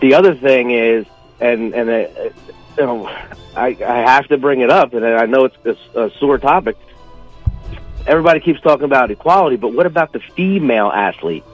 the 0.00 0.14
other 0.14 0.34
thing 0.34 0.72
is, 0.72 1.06
and 1.40 1.74
and 1.74 1.88
uh, 1.88 2.30
you 2.76 2.86
know, 2.86 3.06
I, 3.56 3.76
I 3.86 4.10
have 4.10 4.26
to 4.28 4.38
bring 4.38 4.62
it 4.62 4.70
up, 4.70 4.94
and 4.94 5.04
I 5.04 5.26
know 5.26 5.44
it's 5.44 5.86
a, 5.94 6.06
a 6.06 6.10
sore 6.18 6.38
topic. 6.38 6.76
Everybody 8.06 8.40
keeps 8.40 8.60
talking 8.60 8.84
about 8.84 9.10
equality, 9.10 9.56
but 9.56 9.72
what 9.72 9.86
about 9.86 10.12
the 10.12 10.20
female 10.20 10.88
athlete? 10.88 11.44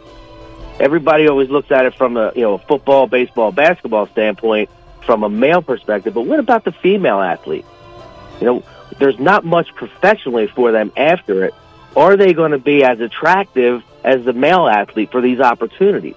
Everybody 0.80 1.28
always 1.28 1.48
looks 1.48 1.70
at 1.70 1.86
it 1.86 1.94
from 1.94 2.16
a 2.16 2.32
you 2.34 2.42
know 2.42 2.58
football, 2.58 3.06
baseball, 3.06 3.52
basketball 3.52 4.06
standpoint, 4.08 4.70
from 5.06 5.22
a 5.22 5.28
male 5.28 5.62
perspective. 5.62 6.14
But 6.14 6.22
what 6.22 6.40
about 6.40 6.64
the 6.64 6.72
female 6.72 7.20
athlete? 7.20 7.64
You 8.40 8.46
know, 8.46 8.64
there's 8.98 9.18
not 9.18 9.44
much 9.44 9.74
professionally 9.74 10.48
for 10.48 10.72
them 10.72 10.92
after 10.96 11.44
it. 11.44 11.54
Are 11.96 12.16
they 12.16 12.32
going 12.32 12.52
to 12.52 12.58
be 12.58 12.82
as 12.84 13.00
attractive 13.00 13.82
as 14.02 14.24
the 14.24 14.32
male 14.32 14.66
athlete 14.66 15.10
for 15.12 15.20
these 15.20 15.40
opportunities? 15.40 16.14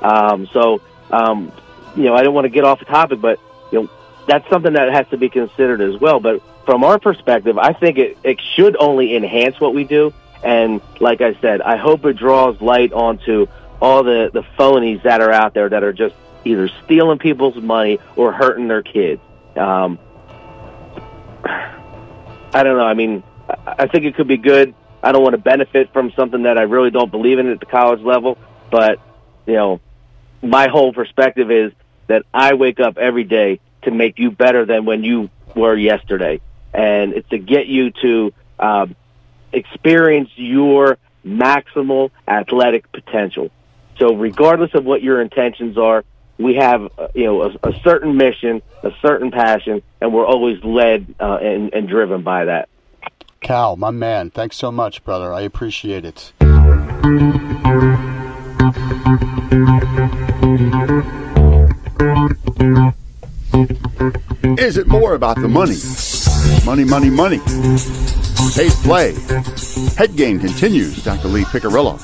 Um, 0.00 0.46
so, 0.52 0.82
um, 1.10 1.52
you 1.96 2.04
know, 2.04 2.14
I 2.14 2.22
don't 2.22 2.34
want 2.34 2.44
to 2.44 2.50
get 2.50 2.64
off 2.64 2.80
the 2.80 2.84
topic, 2.84 3.20
but 3.20 3.40
you 3.72 3.82
know, 3.82 3.90
that's 4.28 4.48
something 4.48 4.74
that 4.74 4.92
has 4.92 5.08
to 5.08 5.16
be 5.16 5.28
considered 5.28 5.80
as 5.80 5.98
well. 6.00 6.20
But 6.20 6.42
from 6.64 6.84
our 6.84 6.98
perspective, 6.98 7.58
I 7.58 7.72
think 7.72 7.98
it, 7.98 8.18
it 8.22 8.40
should 8.54 8.76
only 8.78 9.16
enhance 9.16 9.60
what 9.60 9.74
we 9.74 9.84
do. 9.84 10.12
And 10.44 10.80
like 11.00 11.20
I 11.20 11.34
said, 11.40 11.60
I 11.60 11.76
hope 11.76 12.04
it 12.04 12.16
draws 12.16 12.60
light 12.60 12.92
onto 12.92 13.46
all 13.80 14.02
the, 14.02 14.30
the 14.32 14.42
phonies 14.58 15.02
that 15.02 15.20
are 15.20 15.30
out 15.30 15.54
there 15.54 15.68
that 15.68 15.82
are 15.82 15.92
just 15.92 16.14
either 16.44 16.68
stealing 16.84 17.18
people's 17.18 17.56
money 17.56 17.98
or 18.16 18.32
hurting 18.32 18.68
their 18.68 18.82
kids. 18.82 19.20
Um, 19.56 19.98
I 21.44 22.62
don't 22.62 22.76
know. 22.76 22.84
I 22.84 22.94
mean, 22.94 23.22
I 23.48 23.74
I 23.78 23.86
think 23.86 24.04
it 24.04 24.14
could 24.14 24.28
be 24.28 24.36
good. 24.36 24.74
I 25.02 25.12
don't 25.12 25.22
want 25.22 25.34
to 25.34 25.40
benefit 25.40 25.92
from 25.92 26.12
something 26.12 26.44
that 26.44 26.58
I 26.58 26.62
really 26.62 26.90
don't 26.90 27.10
believe 27.10 27.38
in 27.38 27.48
at 27.48 27.60
the 27.60 27.66
college 27.66 28.00
level, 28.00 28.38
but 28.70 29.00
you 29.46 29.54
know, 29.54 29.80
my 30.42 30.68
whole 30.68 30.92
perspective 30.92 31.50
is 31.50 31.72
that 32.06 32.24
I 32.32 32.54
wake 32.54 32.78
up 32.78 32.98
every 32.98 33.24
day 33.24 33.60
to 33.82 33.90
make 33.90 34.18
you 34.18 34.30
better 34.30 34.64
than 34.64 34.84
when 34.84 35.02
you 35.02 35.30
were 35.56 35.76
yesterday, 35.76 36.40
and 36.72 37.12
it's 37.12 37.28
to 37.30 37.38
get 37.38 37.66
you 37.66 37.90
to 38.02 38.32
um, 38.58 38.96
experience 39.52 40.30
your 40.36 40.98
maximal 41.24 42.10
athletic 42.26 42.90
potential. 42.92 43.50
So, 43.98 44.14
regardless 44.14 44.74
of 44.74 44.84
what 44.84 45.02
your 45.02 45.20
intentions 45.20 45.76
are, 45.78 46.04
we 46.38 46.56
have 46.56 46.88
uh, 46.98 47.08
you 47.14 47.24
know 47.24 47.42
a, 47.42 47.68
a 47.68 47.80
certain 47.82 48.16
mission, 48.16 48.62
a 48.82 48.90
certain 49.00 49.30
passion, 49.30 49.82
and 50.00 50.12
we're 50.12 50.26
always 50.26 50.62
led 50.64 51.14
uh, 51.20 51.38
and, 51.40 51.72
and 51.72 51.88
driven 51.88 52.22
by 52.22 52.46
that. 52.46 52.68
Cal, 53.40 53.76
my 53.76 53.90
man, 53.90 54.30
thanks 54.30 54.56
so 54.56 54.70
much, 54.70 55.04
brother. 55.04 55.32
I 55.32 55.42
appreciate 55.42 56.04
it. 56.04 56.32
Is 63.54 64.76
it 64.78 64.86
more 64.86 65.14
about 65.14 65.36
the 65.36 65.48
money? 65.48 65.76
Money, 66.64 66.84
money, 66.84 67.10
money. 67.10 67.38
Paid 68.54 68.72
play. 68.82 69.12
Head 69.96 70.16
game 70.16 70.40
continues. 70.40 71.02
Dr. 71.04 71.28
Lee 71.28 71.44
Picariello. 71.44 72.00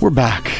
We're 0.00 0.10
back. 0.10 0.50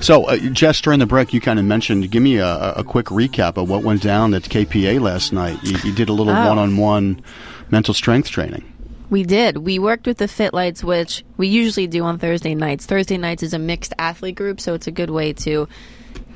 So, 0.00 0.24
uh, 0.24 0.36
Jess, 0.36 0.80
during 0.80 0.98
the 1.00 1.06
break, 1.06 1.32
you 1.32 1.40
kind 1.40 1.58
of 1.58 1.64
mentioned. 1.64 2.08
Give 2.10 2.22
me 2.22 2.36
a, 2.38 2.74
a 2.74 2.84
quick 2.84 3.06
recap 3.06 3.56
of 3.56 3.68
what 3.68 3.82
went 3.82 4.02
down 4.02 4.34
at 4.34 4.42
KPA 4.42 5.00
last 5.00 5.32
night. 5.32 5.58
You, 5.62 5.78
you 5.84 5.92
did 5.94 6.08
a 6.08 6.12
little 6.12 6.32
Oh. 6.32 6.48
one-on-one 6.48 7.22
mental 7.70 7.94
strength 7.94 8.30
training. 8.30 8.64
We 9.10 9.24
did. 9.24 9.58
We 9.58 9.78
worked 9.78 10.06
with 10.06 10.18
the 10.18 10.28
Fit 10.28 10.54
Lights, 10.54 10.82
which 10.82 11.24
we 11.36 11.48
usually 11.48 11.86
do 11.86 12.02
on 12.04 12.18
Thursday 12.18 12.54
nights. 12.54 12.86
Thursday 12.86 13.18
nights 13.18 13.42
is 13.42 13.52
a 13.52 13.58
mixed 13.58 13.92
athlete 13.98 14.36
group, 14.36 14.60
so 14.60 14.74
it's 14.74 14.86
a 14.86 14.92
good 14.92 15.10
way 15.10 15.32
to 15.34 15.68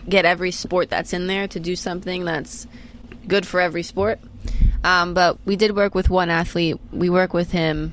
get 0.09 0.25
every 0.25 0.51
sport 0.51 0.91
that's 0.91 1.13
in 1.13 1.27
there 1.27 1.49
to 1.49 1.61
do 1.61 1.77
something 1.77 2.25
that's 2.25 2.67
good 3.27 3.47
for 3.47 3.61
every 3.61 3.83
sport. 3.83 4.21
Um, 4.85 5.15
but 5.15 5.39
we 5.45 5.57
did 5.57 5.75
work 5.75 5.95
with 5.95 6.11
one 6.11 6.31
athlete. 6.31 6.79
We 6.93 7.11
work 7.11 7.35
with 7.35 7.51
him 7.51 7.93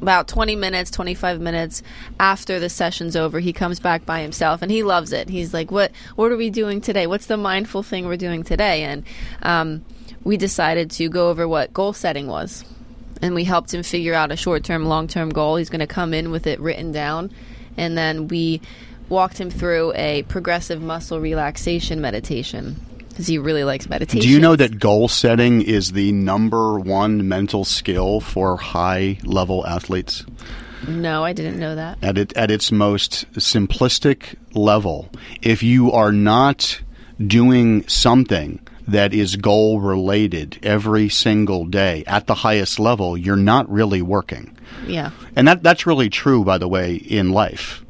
about 0.00 0.28
20 0.28 0.56
minutes, 0.56 0.90
25 0.90 1.40
minutes 1.40 1.82
after 2.18 2.58
the 2.58 2.68
session's 2.68 3.14
over. 3.16 3.38
He 3.38 3.52
comes 3.52 3.80
back 3.80 4.06
by 4.06 4.20
himself 4.22 4.62
and 4.62 4.70
he 4.70 4.82
loves 4.82 5.12
it. 5.12 5.28
He's 5.28 5.52
like, 5.52 5.70
"What? 5.70 5.92
What 6.16 6.32
are 6.32 6.36
we 6.36 6.50
doing 6.50 6.80
today? 6.80 7.06
What's 7.06 7.26
the 7.26 7.36
mindful 7.36 7.82
thing 7.82 8.06
we're 8.06 8.16
doing 8.16 8.42
today?" 8.42 8.82
And 8.84 9.04
um, 9.42 9.84
we 10.24 10.36
decided 10.36 10.90
to 10.92 11.08
go 11.08 11.28
over 11.28 11.46
what 11.46 11.72
goal 11.72 11.92
setting 11.92 12.26
was 12.26 12.64
and 13.22 13.34
we 13.36 13.44
helped 13.44 13.72
him 13.72 13.84
figure 13.84 14.14
out 14.14 14.32
a 14.32 14.36
short 14.36 14.64
term, 14.64 14.84
long 14.84 15.06
term 15.06 15.30
goal. 15.30 15.56
He's 15.56 15.70
going 15.70 15.80
to 15.80 15.86
come 15.86 16.12
in 16.12 16.30
with 16.30 16.46
it 16.46 16.60
written 16.60 16.90
down, 16.92 17.30
and 17.76 17.96
then 17.96 18.28
we 18.28 18.60
walked 19.12 19.38
him 19.38 19.50
through 19.50 19.92
a 19.94 20.22
progressive 20.24 20.82
muscle 20.82 21.20
relaxation 21.20 22.00
meditation 22.00 22.80
because 23.10 23.26
he 23.26 23.36
really 23.36 23.62
likes 23.62 23.88
meditation. 23.88 24.22
Do 24.22 24.28
you 24.28 24.40
know 24.40 24.56
that 24.56 24.78
goal 24.78 25.06
setting 25.06 25.60
is 25.60 25.92
the 25.92 26.12
number 26.12 26.80
one 26.80 27.28
mental 27.28 27.64
skill 27.64 28.20
for 28.20 28.56
high-level 28.56 29.66
athletes? 29.66 30.24
No, 30.88 31.22
I 31.22 31.34
didn't 31.34 31.60
know 31.60 31.74
that. 31.74 31.98
At 32.02 32.18
it 32.18 32.32
at 32.36 32.50
its 32.50 32.72
most 32.72 33.30
simplistic 33.34 34.34
level, 34.54 35.10
if 35.42 35.62
you 35.62 35.92
are 35.92 36.10
not 36.10 36.80
doing 37.24 37.86
something 37.86 38.58
that 38.88 39.14
is 39.14 39.36
goal 39.36 39.80
related 39.80 40.58
every 40.62 41.08
single 41.08 41.66
day 41.66 42.02
at 42.06 42.26
the 42.26 42.34
highest 42.34 42.80
level, 42.80 43.16
you're 43.16 43.36
not 43.36 43.70
really 43.70 44.02
working. 44.02 44.56
Yeah. 44.86 45.10
And 45.36 45.46
that 45.46 45.62
that's 45.62 45.86
really 45.86 46.08
true 46.08 46.44
by 46.44 46.58
the 46.58 46.66
way 46.66 46.94
in 46.96 47.30
life. 47.30 47.81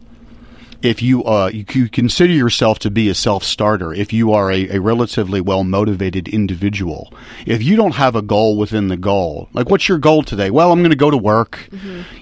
If 0.82 1.02
you 1.02 1.24
uh, 1.24 1.50
you, 1.52 1.64
you 1.72 1.88
consider 1.88 2.32
yourself 2.32 2.78
to 2.80 2.90
be 2.90 3.08
a 3.08 3.14
self 3.14 3.44
starter, 3.44 3.92
if 3.92 4.12
you 4.12 4.32
are 4.32 4.50
a, 4.50 4.68
a 4.70 4.80
relatively 4.80 5.40
well 5.40 5.64
motivated 5.64 6.28
individual, 6.28 7.12
if 7.46 7.62
you 7.62 7.76
don't 7.76 7.94
have 7.94 8.16
a 8.16 8.22
goal 8.22 8.56
within 8.56 8.88
the 8.88 8.96
goal, 8.96 9.48
like 9.52 9.70
what's 9.70 9.88
your 9.88 9.98
goal 9.98 10.22
today? 10.22 10.50
Well, 10.50 10.72
I'm 10.72 10.80
going 10.80 10.90
to 10.90 10.96
go 10.96 11.10
to 11.10 11.16
work. 11.16 11.68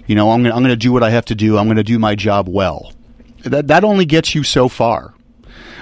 You 0.07 0.15
know, 0.15 0.31
I'm 0.31 0.43
going 0.43 0.53
I'm 0.53 0.63
going 0.63 0.71
to 0.71 0.77
do 0.77 0.93
what 0.93 1.03
I 1.03 1.11
have 1.11 1.25
to 1.27 1.35
do. 1.35 1.57
I'm 1.57 1.67
going 1.67 1.77
to 1.77 1.85
do 1.85 1.99
my 1.99 2.15
job 2.15 2.49
well. 2.49 2.93
That 3.45 3.69
that 3.69 3.85
only 3.85 4.05
gets 4.05 4.35
you 4.35 4.43
so 4.43 4.69
far. 4.69 5.15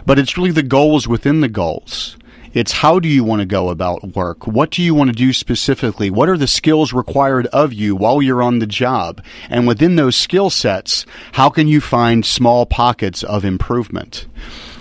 But 0.06 0.18
it's 0.18 0.36
really 0.36 0.52
the 0.52 0.62
goals 0.62 1.08
within 1.08 1.40
the 1.40 1.48
goals. 1.48 2.17
It's 2.54 2.72
how 2.72 2.98
do 2.98 3.08
you 3.08 3.24
want 3.24 3.40
to 3.40 3.46
go 3.46 3.68
about 3.68 4.14
work? 4.16 4.46
What 4.46 4.70
do 4.70 4.82
you 4.82 4.94
want 4.94 5.10
to 5.10 5.16
do 5.16 5.32
specifically? 5.32 6.10
What 6.10 6.28
are 6.28 6.36
the 6.38 6.46
skills 6.46 6.92
required 6.92 7.46
of 7.48 7.72
you 7.72 7.94
while 7.94 8.22
you're 8.22 8.42
on 8.42 8.58
the 8.58 8.66
job? 8.66 9.22
And 9.50 9.66
within 9.66 9.96
those 9.96 10.16
skill 10.16 10.50
sets, 10.50 11.04
how 11.32 11.50
can 11.50 11.68
you 11.68 11.80
find 11.80 12.24
small 12.24 12.66
pockets 12.66 13.22
of 13.22 13.44
improvement? 13.44 14.26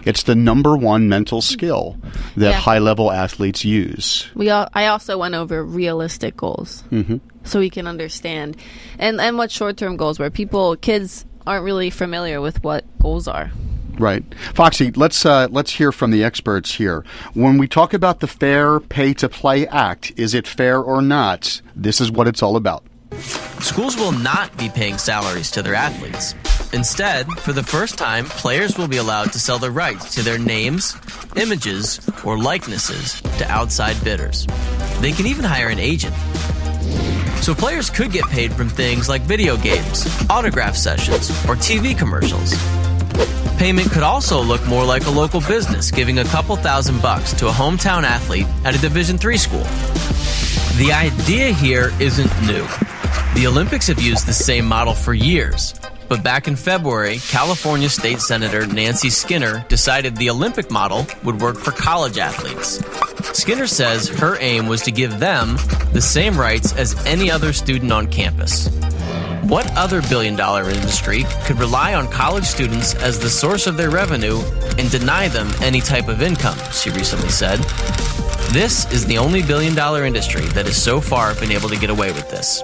It's 0.05 0.24
the 0.24 0.36
number 0.36 0.78
one 0.78 1.09
mental 1.09 1.41
skill 1.41 1.97
that 2.38 2.51
Yeah. 2.51 2.59
high 2.59 2.80
level 2.80 3.11
athletes 3.11 3.65
use. 3.65 4.28
We 4.34 4.49
all, 4.49 4.70
I 4.74 4.88
also 4.88 5.18
went 5.18 5.36
over 5.36 5.61
realistic 5.61 6.38
goals, 6.38 6.86
mm-hmm. 6.89 7.18
so 7.43 7.59
we 7.59 7.70
can 7.70 7.88
understand, 7.88 8.55
and 8.97 9.20
and 9.20 9.38
what 9.38 9.51
short 9.51 9.76
term 9.76 9.97
goals 9.97 10.18
where 10.18 10.30
people 10.30 10.78
kids 10.78 11.26
aren't 11.45 11.65
really 11.65 11.89
familiar 11.89 12.39
with 12.39 12.63
what 12.63 12.86
goals 12.99 13.28
are. 13.28 13.51
Right, 13.99 14.23
Foxy. 14.53 14.91
Let's 14.91 15.25
uh, 15.25 15.47
let's 15.49 15.71
hear 15.71 15.91
from 15.91 16.11
the 16.11 16.23
experts 16.23 16.75
here. 16.75 17.03
When 17.33 17.57
we 17.57 17.67
talk 17.67 17.93
about 17.93 18.19
the 18.19 18.27
Fair 18.27 18.79
Pay 18.79 19.13
to 19.15 19.27
Play 19.27 19.65
Act, 19.67 20.11
is 20.17 20.35
it 20.35 20.47
fair 20.47 20.79
or 20.79 21.01
not? 21.01 21.61
This 21.75 21.99
is 21.99 22.11
what 22.11 22.27
it's 22.27 22.43
all 22.43 22.55
about. 22.55 22.83
Schools 23.59 23.97
will 23.97 24.11
not 24.11 24.55
be 24.57 24.69
paying 24.69 24.97
salaries 24.97 25.49
to 25.51 25.63
their 25.63 25.73
athletes. 25.73 26.35
Instead, 26.73 27.27
for 27.39 27.53
the 27.53 27.63
first 27.63 27.97
time, 27.97 28.25
players 28.25 28.77
will 28.77 28.87
be 28.87 28.97
allowed 28.97 29.31
to 29.31 29.39
sell 29.39 29.57
the 29.57 29.71
rights 29.71 30.13
to 30.15 30.21
their 30.21 30.37
names, 30.37 30.95
images, 31.35 31.99
or 32.23 32.37
likenesses 32.37 33.21
to 33.39 33.49
outside 33.49 34.01
bidders. 34.03 34.45
They 34.99 35.11
can 35.11 35.25
even 35.25 35.45
hire 35.45 35.69
an 35.69 35.79
agent. 35.79 36.15
So 37.41 37.55
players 37.55 37.89
could 37.89 38.11
get 38.11 38.25
paid 38.25 38.51
from 38.51 38.67
things 38.69 39.07
like 39.07 39.21
video 39.21 39.57
games, 39.57 40.05
autograph 40.29 40.75
sessions, 40.75 41.29
or 41.45 41.55
TV 41.55 41.97
commercials. 41.97 42.53
Payment 43.58 43.89
could 43.91 44.03
also 44.03 44.39
look 44.39 44.64
more 44.68 44.86
like 44.86 45.08
a 45.08 45.10
local 45.10 45.41
business 45.41 45.89
giving 45.89 46.20
a 46.20 46.24
couple 46.26 46.55
thousand 46.55 47.01
bucks 47.01 47.34
to 47.34 47.47
a 47.47 47.51
hometown 47.51 48.03
athlete 48.03 48.45
at 48.64 48.76
a 48.76 48.78
Division 48.78 49.18
III 49.18 49.38
school. 49.38 49.64
The 50.78 50.91
idea 50.93 51.53
here 51.53 51.91
isn't 51.99 52.30
new. 52.41 52.64
The 53.34 53.47
Olympics 53.47 53.88
have 53.88 53.99
used 53.99 54.28
the 54.28 54.34
same 54.34 54.68
model 54.68 54.93
for 54.93 55.16
years. 55.16 55.74
But 56.08 56.24
back 56.24 56.47
in 56.47 56.55
February, 56.55 57.18
California 57.18 57.89
State 57.89 58.20
Senator 58.20 58.68
Nancy 58.68 59.10
Skinner 59.10 59.66
decided 59.70 60.16
the 60.16 60.30
Olympic 60.30 60.70
model 60.70 61.08
would 61.24 61.41
work 61.41 61.58
for 61.58 61.72
college 61.72 62.20
athletes. 62.20 62.80
Skinner 63.38 63.68
says 63.68 64.08
her 64.08 64.38
aim 64.39 64.68
was 64.68 64.84
to 64.84 64.91
give 64.91 65.20
them 65.20 65.58
the 65.93 66.01
same 66.01 66.39
rights 66.39 66.74
as 66.74 66.95
any 67.08 67.32
other 67.32 67.51
student 67.51 67.91
on 67.91 68.08
campus. 68.08 68.68
What 69.43 69.71
other 69.77 70.01
billion 70.01 70.35
dollar 70.35 70.69
industry 70.69 71.23
could 71.45 71.59
rely 71.59 71.93
on 71.93 72.09
college 72.09 72.43
students 72.43 72.95
as 72.95 73.19
the 73.19 73.29
source 73.29 73.65
of 73.67 73.77
their 73.77 73.89
revenue 73.89 74.39
and 74.77 74.91
deny 74.91 75.27
them 75.27 75.49
any 75.61 75.79
type 75.79 76.07
of 76.07 76.21
income? 76.21 76.57
She 76.71 76.89
recently 76.89 77.29
said. 77.29 77.59
This 78.51 78.91
is 78.91 79.05
the 79.05 79.17
only 79.17 79.41
billion 79.41 79.75
dollar 79.75 80.05
industry 80.05 80.45
that 80.47 80.65
has 80.65 80.81
so 80.81 80.99
far 80.99 81.35
been 81.35 81.51
able 81.51 81.69
to 81.69 81.77
get 81.77 81.89
away 81.89 82.11
with 82.11 82.29
this. 82.29 82.61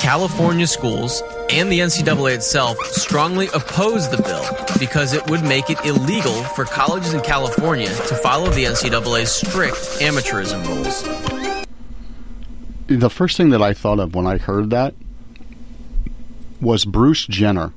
California 0.00 0.66
schools 0.66 1.22
and 1.50 1.70
the 1.70 1.80
NCAA 1.80 2.34
itself 2.34 2.78
strongly 2.86 3.48
oppose 3.54 4.08
the 4.08 4.22
bill 4.22 4.44
because 4.78 5.12
it 5.12 5.28
would 5.30 5.42
make 5.42 5.70
it 5.70 5.84
illegal 5.84 6.42
for 6.54 6.64
colleges 6.64 7.14
in 7.14 7.20
California 7.20 7.88
to 7.88 8.14
follow 8.16 8.50
the 8.50 8.64
NCAA's 8.64 9.30
strict 9.30 9.76
amateurism 10.00 10.66
rules. 10.66 11.33
The 12.96 13.10
first 13.10 13.36
thing 13.36 13.50
that 13.50 13.62
I 13.62 13.74
thought 13.74 14.00
of 14.00 14.14
when 14.14 14.26
I 14.26 14.38
heard 14.38 14.70
that 14.70 14.94
was 16.60 16.84
Bruce 16.84 17.26
Jenner 17.26 17.72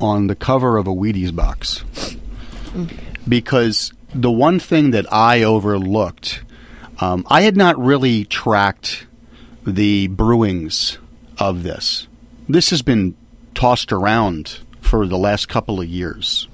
on 0.00 0.26
the 0.26 0.34
cover 0.34 0.76
of 0.76 0.86
a 0.86 0.94
Wheaties 0.94 1.34
box. 1.34 1.84
Because 3.28 3.92
the 4.14 4.30
one 4.30 4.58
thing 4.58 4.92
that 4.92 5.12
I 5.12 5.42
overlooked, 5.42 6.42
um, 7.00 7.26
I 7.28 7.42
had 7.42 7.56
not 7.56 7.78
really 7.78 8.24
tracked 8.24 9.06
the 9.66 10.08
brewings 10.08 10.98
of 11.38 11.62
this. 11.62 12.06
This 12.48 12.70
has 12.70 12.82
been 12.82 13.16
tossed 13.54 13.92
around 13.92 14.60
for 14.80 15.06
the 15.06 15.18
last 15.18 15.48
couple 15.48 15.80
of 15.80 15.88
years. 15.88 16.46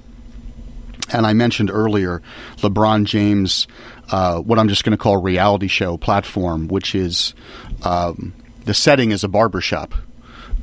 And 1.13 1.27
I 1.27 1.35
mentioned 1.35 1.71
earlier 1.71 2.23
LeBron 2.59 3.05
James, 3.05 3.67
uh, 4.13 4.41
what 4.41 4.59
I'm 4.59 4.69
just 4.69 4.85
going 4.85 4.93
to 4.93 5.03
call 5.03 5.17
reality 5.17 5.67
show 5.67 5.97
platform, 5.97 6.69
which 6.69 6.95
is 6.95 7.35
um, 7.83 8.35
the 8.65 8.75
setting 8.75 9.11
is 9.11 9.25
a 9.25 9.29
barbershop 9.29 9.95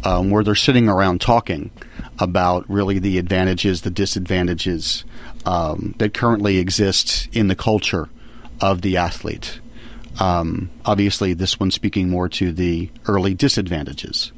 um, 0.03 0.29
where 0.29 0.43
they're 0.43 0.55
sitting 0.55 0.87
around 0.87 1.19
talking 1.19 1.71
about 2.19 2.69
really 2.69 2.99
the 2.99 3.17
advantages, 3.17 3.81
the 3.81 3.89
disadvantages 3.89 5.03
um, 5.45 5.95
that 5.97 6.13
currently 6.13 6.57
exist 6.57 7.27
in 7.33 7.47
the 7.47 7.55
culture 7.55 8.07
of 8.61 8.81
the 8.81 8.97
athlete. 8.97 9.59
Um, 10.19 10.69
obviously, 10.85 11.33
this 11.33 11.59
one 11.59 11.71
speaking 11.71 12.09
more 12.09 12.29
to 12.29 12.51
the 12.51 12.89
early 13.07 13.33
disadvantages. 13.33 14.31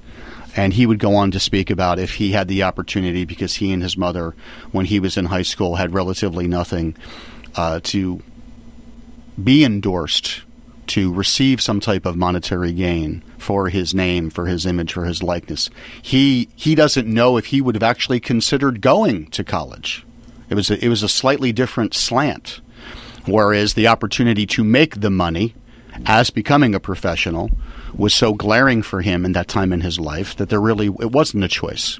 And 0.55 0.73
he 0.73 0.85
would 0.85 0.99
go 0.99 1.15
on 1.15 1.31
to 1.31 1.39
speak 1.39 1.69
about 1.69 1.99
if 1.99 2.15
he 2.15 2.31
had 2.31 2.47
the 2.47 2.63
opportunity, 2.63 3.25
because 3.25 3.55
he 3.55 3.71
and 3.71 3.81
his 3.81 3.97
mother, 3.97 4.35
when 4.71 4.85
he 4.85 4.99
was 4.99 5.17
in 5.17 5.25
high 5.25 5.41
school, 5.43 5.75
had 5.75 5.93
relatively 5.93 6.47
nothing, 6.47 6.95
uh, 7.55 7.79
to 7.83 8.21
be 9.43 9.63
endorsed 9.63 10.41
to 10.87 11.13
receive 11.13 11.61
some 11.61 11.79
type 11.79 12.05
of 12.05 12.17
monetary 12.17 12.73
gain 12.73 13.23
for 13.37 13.69
his 13.69 13.93
name, 13.93 14.29
for 14.29 14.47
his 14.47 14.65
image, 14.65 14.93
for 14.93 15.05
his 15.05 15.23
likeness. 15.23 15.69
He 16.01 16.49
he 16.55 16.75
doesn't 16.75 17.07
know 17.07 17.37
if 17.37 17.47
he 17.47 17.61
would 17.61 17.75
have 17.75 17.83
actually 17.83 18.19
considered 18.19 18.81
going 18.81 19.27
to 19.27 19.43
college. 19.43 20.05
It 20.49 20.55
was 20.55 20.69
a, 20.69 20.83
it 20.83 20.89
was 20.89 21.01
a 21.01 21.09
slightly 21.09 21.53
different 21.53 21.93
slant. 21.93 22.59
Whereas 23.25 23.73
the 23.73 23.87
opportunity 23.87 24.45
to 24.47 24.63
make 24.63 24.99
the 24.99 25.11
money 25.11 25.53
as 26.05 26.29
becoming 26.29 26.75
a 26.75 26.79
professional 26.79 27.51
was 27.93 28.13
so 28.13 28.33
glaring 28.33 28.81
for 28.81 29.01
him 29.01 29.25
in 29.25 29.33
that 29.33 29.47
time 29.47 29.71
in 29.71 29.81
his 29.81 29.99
life 29.99 30.35
that 30.37 30.49
there 30.49 30.59
really 30.59 30.87
it 30.87 31.11
wasn't 31.11 31.43
a 31.43 31.47
choice. 31.47 31.99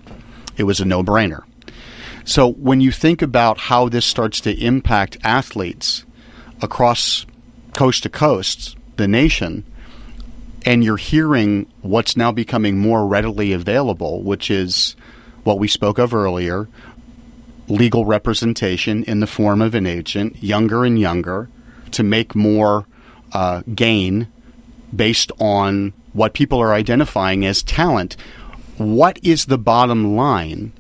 It 0.58 0.64
was 0.64 0.82
a 0.82 0.86
no-brainer. 0.86 1.44
So 2.26 2.52
when 2.52 2.82
you 2.82 2.92
think 2.92 3.22
about 3.22 3.58
how 3.58 3.89
this 3.89 4.06
starts 4.06 4.42
to 4.42 4.52
impact 4.52 5.18
athletes 5.24 6.06
across 6.62 7.26
coast 7.74 8.04
to 8.04 8.10
coast, 8.10 8.76
the 8.98 9.08
nation, 9.08 9.66
and 10.66 10.84
you're 10.84 10.98
hearing 10.98 11.68
what's 11.82 12.16
now 12.16 12.32
becoming 12.32 12.78
more 12.78 13.08
readily 13.08 13.54
available, 13.54 14.22
which 14.22 14.52
is 14.52 14.96
what 15.44 15.60
we 15.60 15.68
spoke 15.68 15.98
of 15.98 16.14
earlier 16.14 16.68
legal 17.68 18.06
representation 18.06 19.04
in 19.06 19.22
the 19.22 19.28
form 19.28 19.62
of 19.62 19.74
an 19.74 19.88
agent, 19.88 20.44
younger 20.44 20.84
and 20.84 21.00
younger, 21.00 21.50
to 21.92 22.04
make 22.04 22.36
more 22.36 22.86
uh, 23.32 23.62
gain 23.74 24.28
based 24.94 25.32
on 25.40 25.94
what 26.14 26.34
people 26.34 26.60
are 26.60 26.74
identifying 26.74 27.46
as 27.46 27.64
talent. 27.64 28.18
What 28.78 29.20
is 29.24 29.46
the 29.46 29.58
bottom 29.58 30.16
line 30.16 30.74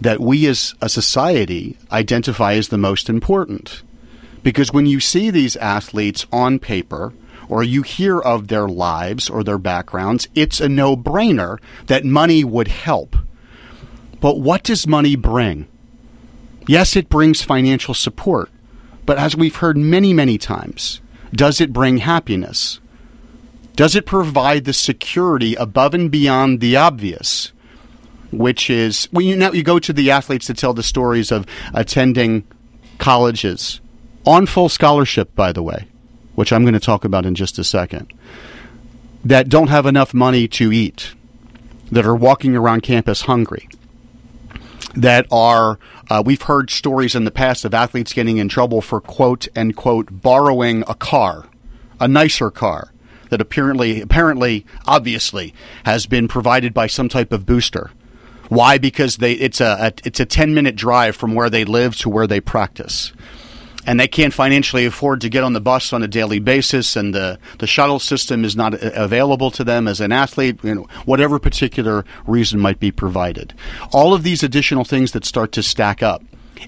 that 0.00 0.20
we 0.20 0.46
as 0.46 0.74
a 0.82 0.88
society 0.88 1.78
identify 1.90 2.54
as 2.54 2.68
the 2.68 2.78
most 2.78 3.08
important? 3.08 3.82
Because 4.46 4.72
when 4.72 4.86
you 4.86 5.00
see 5.00 5.30
these 5.30 5.56
athletes 5.56 6.24
on 6.30 6.60
paper, 6.60 7.12
or 7.48 7.64
you 7.64 7.82
hear 7.82 8.20
of 8.20 8.46
their 8.46 8.68
lives 8.68 9.28
or 9.28 9.42
their 9.42 9.58
backgrounds, 9.58 10.28
it's 10.36 10.60
a 10.60 10.68
no 10.68 10.96
brainer 10.96 11.58
that 11.88 12.04
money 12.04 12.44
would 12.44 12.68
help. 12.68 13.16
But 14.20 14.38
what 14.38 14.62
does 14.62 14.86
money 14.86 15.16
bring? 15.16 15.66
Yes, 16.68 16.94
it 16.94 17.08
brings 17.08 17.42
financial 17.42 17.92
support, 17.92 18.48
but 19.04 19.18
as 19.18 19.34
we've 19.34 19.56
heard 19.56 19.76
many, 19.76 20.12
many 20.12 20.38
times, 20.38 21.00
does 21.32 21.60
it 21.60 21.72
bring 21.72 21.96
happiness? 21.96 22.78
Does 23.74 23.96
it 23.96 24.06
provide 24.06 24.64
the 24.64 24.72
security 24.72 25.56
above 25.56 25.92
and 25.92 26.08
beyond 26.08 26.60
the 26.60 26.76
obvious? 26.76 27.50
Which 28.30 28.70
is 28.70 29.06
when 29.10 29.26
you 29.26 29.34
now 29.34 29.50
you 29.50 29.64
go 29.64 29.80
to 29.80 29.92
the 29.92 30.12
athletes 30.12 30.46
that 30.46 30.56
tell 30.56 30.72
the 30.72 30.84
stories 30.84 31.32
of 31.32 31.46
attending 31.74 32.44
colleges 32.98 33.80
on 34.26 34.46
full 34.46 34.68
scholarship, 34.68 35.34
by 35.34 35.52
the 35.52 35.62
way, 35.62 35.86
which 36.34 36.52
I'm 36.52 36.62
going 36.62 36.74
to 36.74 36.80
talk 36.80 37.04
about 37.04 37.24
in 37.24 37.34
just 37.34 37.58
a 37.58 37.64
second, 37.64 38.12
that 39.24 39.48
don't 39.48 39.68
have 39.68 39.86
enough 39.86 40.12
money 40.12 40.48
to 40.48 40.72
eat, 40.72 41.14
that 41.90 42.04
are 42.04 42.16
walking 42.16 42.56
around 42.56 42.82
campus 42.82 43.22
hungry, 43.22 43.68
that 44.94 45.26
are, 45.30 45.78
uh, 46.10 46.22
we've 46.24 46.42
heard 46.42 46.70
stories 46.70 47.14
in 47.14 47.24
the 47.24 47.30
past 47.30 47.64
of 47.64 47.74
athletes 47.74 48.12
getting 48.12 48.38
in 48.38 48.48
trouble 48.48 48.80
for 48.80 49.00
quote 49.00 49.46
and 49.54 49.76
quote 49.76 50.08
borrowing 50.10 50.82
a 50.88 50.94
car, 50.94 51.46
a 52.00 52.08
nicer 52.08 52.50
car 52.50 52.92
that 53.30 53.40
apparently, 53.40 54.00
apparently, 54.00 54.64
obviously 54.86 55.54
has 55.84 56.06
been 56.06 56.28
provided 56.28 56.72
by 56.72 56.86
some 56.86 57.08
type 57.08 57.32
of 57.32 57.46
booster. 57.46 57.90
Why? 58.48 58.78
Because 58.78 59.16
they 59.16 59.32
it's 59.32 59.60
a, 59.60 59.76
a 59.80 59.92
it's 60.06 60.20
a 60.20 60.24
ten 60.24 60.54
minute 60.54 60.76
drive 60.76 61.16
from 61.16 61.34
where 61.34 61.50
they 61.50 61.64
live 61.64 61.96
to 61.96 62.08
where 62.08 62.28
they 62.28 62.40
practice 62.40 63.12
and 63.86 63.98
they 63.98 64.08
can't 64.08 64.34
financially 64.34 64.84
afford 64.84 65.20
to 65.22 65.28
get 65.28 65.44
on 65.44 65.52
the 65.52 65.60
bus 65.60 65.92
on 65.92 66.02
a 66.02 66.08
daily 66.08 66.38
basis, 66.38 66.96
and 66.96 67.14
the, 67.14 67.38
the 67.58 67.66
shuttle 67.66 67.98
system 67.98 68.44
is 68.44 68.56
not 68.56 68.74
uh, 68.74 68.90
available 68.94 69.50
to 69.52 69.64
them 69.64 69.88
as 69.88 70.00
an 70.00 70.12
athlete, 70.12 70.62
you 70.62 70.74
know, 70.74 70.88
whatever 71.04 71.38
particular 71.38 72.04
reason 72.26 72.60
might 72.60 72.80
be 72.80 72.90
provided. 72.90 73.54
All 73.92 74.12
of 74.12 74.22
these 74.22 74.42
additional 74.42 74.84
things 74.84 75.12
that 75.12 75.24
start 75.24 75.52
to 75.52 75.62
stack 75.62 76.02
up 76.02 76.22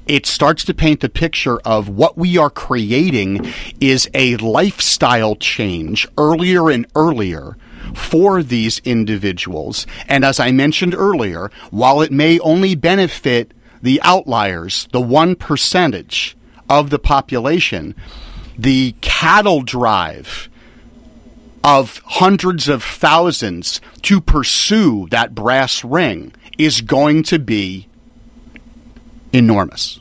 it 0.06 0.26
starts 0.26 0.64
to 0.64 0.74
paint 0.74 1.00
the 1.00 1.08
picture 1.08 1.58
of 1.60 1.88
what 1.88 2.16
we 2.16 2.36
are 2.36 2.50
creating 2.50 3.50
is 3.80 4.08
a 4.14 4.36
lifestyle 4.36 5.34
change 5.36 6.06
earlier 6.18 6.70
and 6.70 6.86
earlier 6.94 7.56
for 7.94 8.42
these 8.42 8.80
individuals. 8.80 9.86
And 10.06 10.24
as 10.24 10.38
I 10.38 10.50
mentioned 10.50 10.94
earlier, 10.94 11.50
while 11.70 12.02
it 12.02 12.12
may 12.12 12.38
only 12.40 12.74
benefit 12.74 13.52
the 13.82 14.00
outliers, 14.02 14.88
the 14.92 15.00
one 15.00 15.36
percentage, 15.36 16.36
of 16.68 16.90
the 16.90 16.98
population, 16.98 17.94
the 18.56 18.94
cattle 19.00 19.62
drive 19.62 20.48
of 21.64 22.00
hundreds 22.04 22.68
of 22.68 22.82
thousands 22.82 23.80
to 24.02 24.20
pursue 24.20 25.06
that 25.10 25.34
brass 25.34 25.84
ring 25.84 26.32
is 26.56 26.80
going 26.80 27.22
to 27.24 27.38
be 27.38 27.88
enormous. 29.32 30.00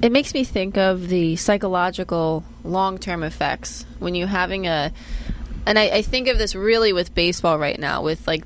It 0.00 0.10
makes 0.10 0.34
me 0.34 0.42
think 0.42 0.76
of 0.76 1.08
the 1.08 1.36
psychological 1.36 2.44
long 2.64 2.98
term 2.98 3.22
effects 3.22 3.86
when 3.98 4.14
you're 4.14 4.26
having 4.26 4.66
a. 4.66 4.92
And 5.64 5.78
I, 5.78 5.88
I 5.88 6.02
think 6.02 6.26
of 6.26 6.38
this 6.38 6.56
really 6.56 6.92
with 6.92 7.14
baseball 7.14 7.56
right 7.58 7.78
now, 7.78 8.02
with 8.02 8.26
like 8.26 8.44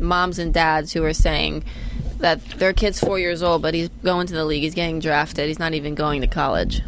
moms 0.00 0.38
and 0.38 0.54
dads 0.54 0.92
who 0.92 1.04
are 1.04 1.12
saying, 1.12 1.64
that 2.18 2.44
their 2.50 2.72
kid's 2.72 3.00
four 3.00 3.18
years 3.18 3.42
old, 3.42 3.62
but 3.62 3.74
he's 3.74 3.88
going 4.02 4.26
to 4.26 4.34
the 4.34 4.44
league. 4.44 4.62
He's 4.62 4.74
getting 4.74 5.00
drafted. 5.00 5.48
He's 5.48 5.58
not 5.58 5.74
even 5.74 5.94
going 5.94 6.20
to 6.20 6.26
college. 6.26 6.82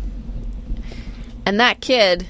And 1.47 1.59
that 1.61 1.81
kid, 1.81 2.27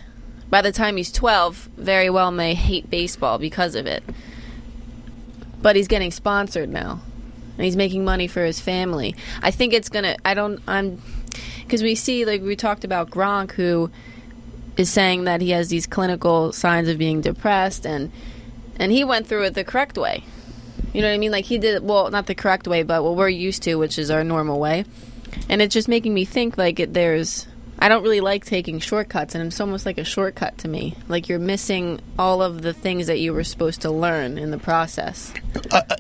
by 0.48 0.62
the 0.62 0.72
time 0.72 0.96
he's 0.96 1.12
12, 1.12 1.70
very 1.76 2.10
well 2.10 2.30
may 2.30 2.54
hate 2.54 2.90
baseball 2.90 3.38
because 3.38 3.74
of 3.74 3.86
it. 3.86 4.02
But 5.62 5.76
he's 5.76 5.88
getting 5.88 6.10
sponsored 6.10 6.68
now. 6.68 7.00
And 7.56 7.64
he's 7.64 7.76
making 7.76 8.04
money 8.04 8.26
for 8.26 8.44
his 8.44 8.60
family. 8.60 9.14
I 9.42 9.50
think 9.50 9.74
it's 9.74 9.88
going 9.88 10.04
to, 10.04 10.16
I 10.24 10.34
don't, 10.34 10.62
I'm, 10.66 11.02
because 11.62 11.82
we 11.82 11.94
see, 11.94 12.24
like 12.24 12.42
we 12.42 12.56
talked 12.56 12.84
about 12.84 13.10
Gronk, 13.10 13.52
who 13.52 13.90
is 14.76 14.90
saying 14.90 15.24
that 15.24 15.40
he 15.40 15.50
has 15.50 15.68
these 15.68 15.86
clinical 15.86 16.52
signs 16.52 16.88
of 16.88 16.98
being 16.98 17.20
depressed, 17.20 17.86
and 17.86 18.10
and 18.76 18.90
he 18.90 19.04
went 19.04 19.26
through 19.26 19.44
it 19.44 19.54
the 19.54 19.62
correct 19.62 19.98
way. 19.98 20.24
You 20.92 21.02
know 21.02 21.08
what 21.08 21.14
I 21.14 21.18
mean? 21.18 21.32
Like 21.32 21.44
he 21.44 21.58
did, 21.58 21.82
well, 21.82 22.10
not 22.10 22.26
the 22.26 22.34
correct 22.34 22.66
way, 22.66 22.82
but 22.82 23.02
what 23.02 23.16
we're 23.16 23.28
used 23.28 23.62
to, 23.64 23.76
which 23.76 23.98
is 23.98 24.10
our 24.10 24.24
normal 24.24 24.58
way. 24.58 24.84
And 25.48 25.62
it's 25.62 25.72
just 25.72 25.88
making 25.88 26.12
me 26.14 26.24
think 26.24 26.58
like 26.58 26.80
it, 26.80 26.92
there's. 26.92 27.46
I 27.82 27.88
don't 27.88 28.02
really 28.02 28.20
like 28.20 28.44
taking 28.44 28.78
shortcuts, 28.78 29.34
and 29.34 29.46
it's 29.46 29.58
almost 29.58 29.86
like 29.86 29.96
a 29.96 30.04
shortcut 30.04 30.58
to 30.58 30.68
me. 30.68 30.96
Like 31.08 31.30
you're 31.30 31.38
missing 31.38 32.00
all 32.18 32.42
of 32.42 32.60
the 32.60 32.74
things 32.74 33.06
that 33.06 33.20
you 33.20 33.32
were 33.32 33.44
supposed 33.44 33.82
to 33.82 33.90
learn 33.90 34.36
in 34.36 34.50
the 34.50 34.58
process. 34.58 35.32
Uh, 35.70 35.80
uh 35.88 35.96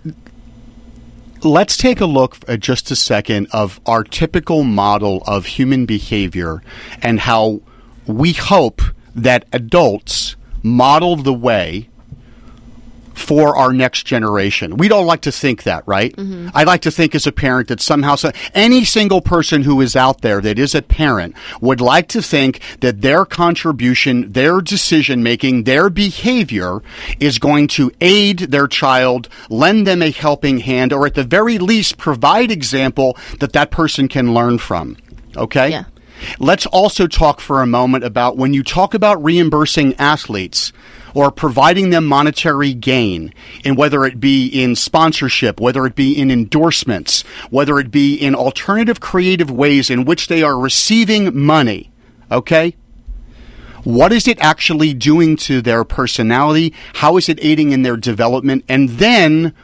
let's 1.42 1.76
take 1.76 2.00
a 2.00 2.06
look 2.06 2.36
uh, 2.48 2.56
just 2.56 2.90
a 2.90 2.96
second 2.96 3.46
of 3.52 3.80
our 3.86 4.04
typical 4.04 4.62
model 4.62 5.22
of 5.26 5.46
human 5.46 5.86
behavior 5.86 6.62
and 7.00 7.20
how 7.20 7.60
we 8.06 8.32
hope 8.32 8.82
that 9.14 9.46
adults 9.52 10.36
model 10.62 11.16
the 11.16 11.32
way 11.32 11.88
for 13.20 13.56
our 13.56 13.72
next 13.72 14.04
generation. 14.06 14.76
We 14.76 14.88
don't 14.88 15.06
like 15.06 15.22
to 15.22 15.32
think 15.32 15.64
that, 15.64 15.84
right? 15.86 16.14
Mm-hmm. 16.16 16.48
I 16.54 16.64
like 16.64 16.82
to 16.82 16.90
think 16.90 17.14
as 17.14 17.26
a 17.26 17.32
parent 17.32 17.68
that 17.68 17.80
somehow 17.80 18.16
so, 18.16 18.32
any 18.54 18.84
single 18.84 19.20
person 19.20 19.62
who 19.62 19.80
is 19.80 19.94
out 19.94 20.22
there 20.22 20.40
that 20.40 20.58
is 20.58 20.74
a 20.74 20.82
parent 20.82 21.36
would 21.60 21.80
like 21.80 22.08
to 22.08 22.22
think 22.22 22.60
that 22.80 23.02
their 23.02 23.24
contribution, 23.24 24.32
their 24.32 24.60
decision 24.60 25.22
making, 25.22 25.64
their 25.64 25.90
behavior 25.90 26.82
is 27.20 27.38
going 27.38 27.68
to 27.68 27.92
aid 28.00 28.38
their 28.38 28.66
child, 28.66 29.28
lend 29.48 29.86
them 29.86 30.02
a 30.02 30.10
helping 30.10 30.58
hand, 30.58 30.92
or 30.92 31.06
at 31.06 31.14
the 31.14 31.24
very 31.24 31.58
least 31.58 31.98
provide 31.98 32.50
example 32.50 33.16
that 33.38 33.52
that 33.52 33.70
person 33.70 34.08
can 34.08 34.32
learn 34.34 34.58
from. 34.58 34.96
Okay? 35.36 35.70
Yeah. 35.70 35.84
Let's 36.38 36.66
also 36.66 37.06
talk 37.06 37.40
for 37.40 37.62
a 37.62 37.66
moment 37.66 38.04
about 38.04 38.36
when 38.36 38.54
you 38.54 38.62
talk 38.62 38.94
about 38.94 39.22
reimbursing 39.22 39.94
athletes 39.96 40.72
or 41.14 41.30
providing 41.30 41.90
them 41.90 42.06
monetary 42.06 42.74
gain, 42.74 43.32
and 43.64 43.76
whether 43.76 44.04
it 44.04 44.20
be 44.20 44.46
in 44.46 44.76
sponsorship, 44.76 45.60
whether 45.60 45.86
it 45.86 45.94
be 45.94 46.12
in 46.12 46.30
endorsements, 46.30 47.22
whether 47.50 47.78
it 47.78 47.90
be 47.90 48.14
in 48.14 48.34
alternative 48.34 49.00
creative 49.00 49.50
ways 49.50 49.90
in 49.90 50.04
which 50.04 50.28
they 50.28 50.42
are 50.42 50.58
receiving 50.58 51.36
money. 51.38 51.90
Okay? 52.30 52.74
What 53.84 54.12
is 54.12 54.28
it 54.28 54.38
actually 54.40 54.92
doing 54.92 55.36
to 55.38 55.62
their 55.62 55.84
personality? 55.84 56.74
How 56.94 57.16
is 57.16 57.28
it 57.28 57.38
aiding 57.42 57.72
in 57.72 57.82
their 57.82 57.96
development? 57.96 58.64
And 58.68 58.90
then, 58.90 59.54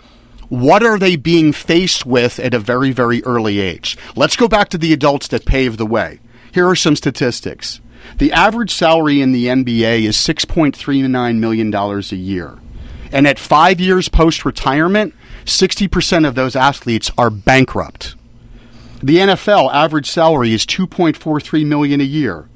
what 0.49 0.83
are 0.83 0.99
they 0.99 1.17
being 1.17 1.53
faced 1.53 2.07
with 2.07 2.39
at 2.39 2.55
a 2.55 2.59
very, 2.59 2.93
very 2.93 3.23
early 3.25 3.61
age? 3.61 3.99
Let's 4.15 4.37
go 4.37 4.49
back 4.49 4.71
to 4.71 4.79
the 4.79 4.93
adults 4.93 5.29
that 5.29 5.45
paved 5.45 5.79
the 5.79 5.87
way. 5.87 6.21
Here 6.53 6.67
are 6.67 6.77
some 6.77 6.97
statistics. 6.97 7.81
The 8.19 8.33
average 8.33 8.73
salary 8.73 9.21
in 9.21 9.33
the 9.33 9.47
NBA 9.47 10.03
is 10.03 10.17
$6.39 10.17 11.39
million 11.39 11.75
a 11.75 12.01
year. 12.17 12.59
And 13.13 13.27
at 13.27 13.39
five 13.39 13.81
years 13.81 14.09
post 14.09 14.45
retirement, 14.45 15.15
60% 15.45 16.27
of 16.27 16.35
those 16.35 16.57
athletes 16.57 17.11
are 17.17 17.31
bankrupt. 17.31 18.17
The 19.03 19.19
NFL 19.19 19.73
average 19.73 20.11
salary 20.11 20.53
is 20.53 20.67
2.43 20.67 21.67
million 21.67 22.01
a 22.01 22.05
year. 22.05 22.49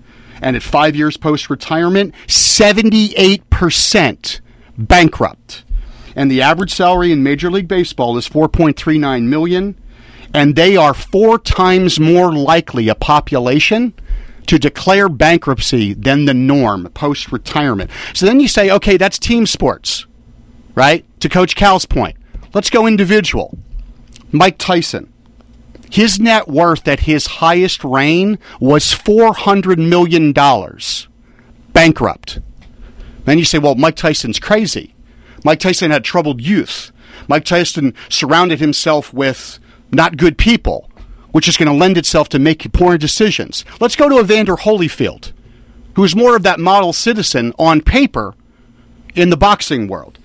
And 0.42 0.56
at 0.56 0.62
5 0.62 0.96
years 0.96 1.18
post 1.18 1.50
retirement, 1.50 2.14
78% 2.26 4.40
bankrupt. 4.78 5.64
And 6.16 6.30
the 6.30 6.42
average 6.42 6.72
salary 6.72 7.12
in 7.12 7.22
Major 7.22 7.50
League 7.50 7.68
Baseball 7.68 8.16
is 8.16 8.26
4.39 8.28 9.24
million, 9.24 9.78
and 10.32 10.56
they 10.56 10.76
are 10.76 10.94
four 10.94 11.38
times 11.38 12.00
more 12.00 12.32
likely 12.32 12.88
a 12.88 12.94
population 12.94 13.92
to 14.46 14.58
declare 14.58 15.08
bankruptcy 15.08 15.94
than 15.94 16.24
the 16.24 16.34
norm 16.34 16.88
post 16.94 17.32
retirement. 17.32 17.90
So 18.14 18.26
then 18.26 18.40
you 18.40 18.48
say, 18.48 18.70
okay, 18.70 18.96
that's 18.96 19.18
team 19.18 19.46
sports, 19.46 20.06
right? 20.74 21.04
To 21.20 21.28
Coach 21.28 21.54
Cal's 21.54 21.86
point, 21.86 22.16
let's 22.54 22.70
go 22.70 22.86
individual. 22.86 23.58
Mike 24.32 24.58
Tyson. 24.58 25.12
His 25.90 26.20
net 26.20 26.46
worth 26.46 26.86
at 26.86 27.00
his 27.00 27.26
highest 27.26 27.82
reign 27.82 28.38
was 28.60 28.84
$400 28.84 29.76
million. 29.76 30.32
Bankrupt. 31.72 32.38
Then 33.24 33.38
you 33.38 33.44
say, 33.44 33.58
well, 33.58 33.74
Mike 33.74 33.96
Tyson's 33.96 34.38
crazy. 34.38 34.94
Mike 35.44 35.58
Tyson 35.58 35.90
had 35.90 36.04
troubled 36.04 36.40
youth. 36.40 36.92
Mike 37.28 37.44
Tyson 37.44 37.94
surrounded 38.08 38.60
himself 38.60 39.12
with 39.12 39.58
not 39.90 40.16
good 40.16 40.38
people 40.38 40.89
which 41.32 41.48
is 41.48 41.56
going 41.56 41.68
to 41.70 41.74
lend 41.74 41.96
itself 41.96 42.28
to 42.30 42.38
make 42.38 42.72
poor 42.72 42.98
decisions. 42.98 43.64
Let's 43.80 43.96
go 43.96 44.08
to 44.08 44.20
Evander 44.20 44.56
Holyfield, 44.56 45.32
who 45.94 46.04
is 46.04 46.16
more 46.16 46.36
of 46.36 46.42
that 46.42 46.60
model 46.60 46.92
citizen 46.92 47.52
on 47.58 47.80
paper 47.80 48.34
in 49.14 49.30
the 49.30 49.36
boxing 49.36 49.88
world. 49.88 50.18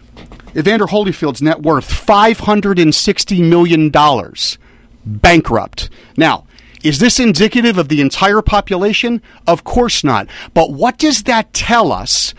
Evander 0.56 0.86
Holyfield's 0.86 1.42
net 1.42 1.62
worth 1.62 1.90
$560 1.90 3.50
million, 3.50 3.92
bankrupt. 5.06 5.90
Now, 6.16 6.46
is 6.84 7.00
this 7.00 7.20
indicative 7.20 7.78
of 7.78 7.90
the 7.90 8.00
entire 8.00 8.42
population? 8.42 9.22
Of 9.48 9.64
course 9.64 10.04
not. 10.04 10.28
But 10.54 10.72
what 10.72 10.98
does 10.98 11.24
that 11.24 11.52
tell 11.52 11.92
us 11.92 12.34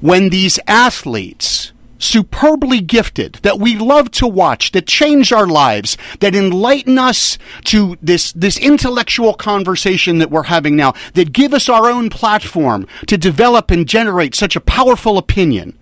when 0.00 0.30
these 0.30 0.58
athletes 0.66 1.72
superbly 1.98 2.80
gifted, 2.80 3.34
that 3.42 3.58
we 3.58 3.76
love 3.76 4.10
to 4.12 4.26
watch, 4.26 4.72
that 4.72 4.86
change 4.86 5.32
our 5.32 5.46
lives, 5.46 5.96
that 6.20 6.34
enlighten 6.34 6.98
us 6.98 7.38
to 7.64 7.96
this, 8.02 8.32
this 8.32 8.58
intellectual 8.58 9.34
conversation 9.34 10.18
that 10.18 10.30
we're 10.30 10.44
having 10.44 10.76
now, 10.76 10.92
that 11.14 11.32
give 11.32 11.54
us 11.54 11.68
our 11.68 11.88
own 11.88 12.10
platform 12.10 12.86
to 13.06 13.16
develop 13.16 13.70
and 13.70 13.88
generate 13.88 14.34
such 14.34 14.56
a 14.56 14.60
powerful 14.60 15.18
opinion. 15.18 15.78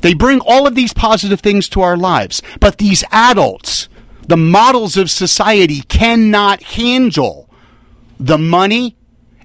They 0.00 0.14
bring 0.14 0.40
all 0.40 0.66
of 0.66 0.74
these 0.74 0.92
positive 0.92 1.40
things 1.40 1.68
to 1.70 1.80
our 1.80 1.96
lives, 1.96 2.42
but 2.60 2.78
these 2.78 3.04
adults, 3.10 3.88
the 4.28 4.36
models 4.36 4.96
of 4.96 5.10
society, 5.10 5.80
cannot 5.82 6.62
handle 6.62 7.48
the 8.20 8.38
money 8.38 8.96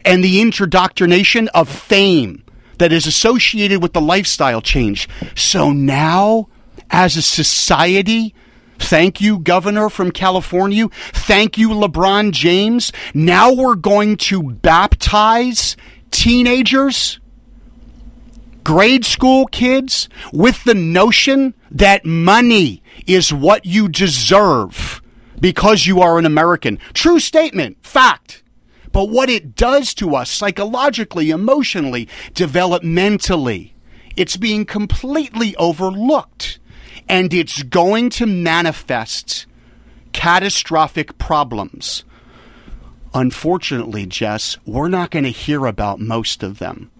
and 0.05 0.23
the 0.23 0.41
indoctrination 0.41 1.47
of 1.49 1.69
fame 1.69 2.43
that 2.79 2.91
is 2.91 3.05
associated 3.05 3.81
with 3.81 3.93
the 3.93 4.01
lifestyle 4.01 4.61
change. 4.61 5.07
So 5.35 5.71
now, 5.71 6.49
as 6.89 7.15
a 7.15 7.21
society, 7.21 8.33
Thank 8.79 9.19
you, 9.19 9.39
Governor 9.39 9.89
from 9.89 10.09
California. 10.09 10.87
Thank 11.11 11.57
you, 11.57 11.69
LeBron 11.69 12.31
James. 12.31 12.91
Now 13.13 13.53
we're 13.53 13.75
going 13.75 14.15
to 14.17 14.41
baptize 14.41 15.75
teenagers, 16.11 17.19
grade 18.63 19.05
school 19.05 19.47
kids, 19.47 20.07
with 20.31 20.63
the 20.63 20.73
notion 20.73 21.53
that 21.69 22.05
money 22.05 22.81
is 23.05 23.33
what 23.33 23.65
you 23.65 23.89
deserve 23.89 25.01
because 25.39 25.85
you 25.85 26.01
are 26.01 26.17
an 26.17 26.25
American. 26.25 26.79
True 26.93 27.19
statement, 27.19 27.77
fact. 27.85 28.43
But 28.91 29.09
what 29.09 29.29
it 29.29 29.55
does 29.55 29.93
to 29.95 30.15
us 30.15 30.29
psychologically, 30.29 31.29
emotionally, 31.29 32.07
developmentally, 32.33 33.71
it's 34.15 34.37
being 34.37 34.65
completely 34.65 35.55
overlooked. 35.57 36.59
And 37.07 37.33
it's 37.33 37.63
going 37.63 38.09
to 38.11 38.25
manifest 38.25 39.47
catastrophic 40.13 41.17
problems. 41.17 42.03
Unfortunately, 43.13 44.05
Jess, 44.05 44.57
we're 44.65 44.89
not 44.89 45.09
going 45.09 45.23
to 45.25 45.31
hear 45.31 45.65
about 45.65 45.99
most 45.99 46.43
of 46.43 46.59
them. 46.59 46.91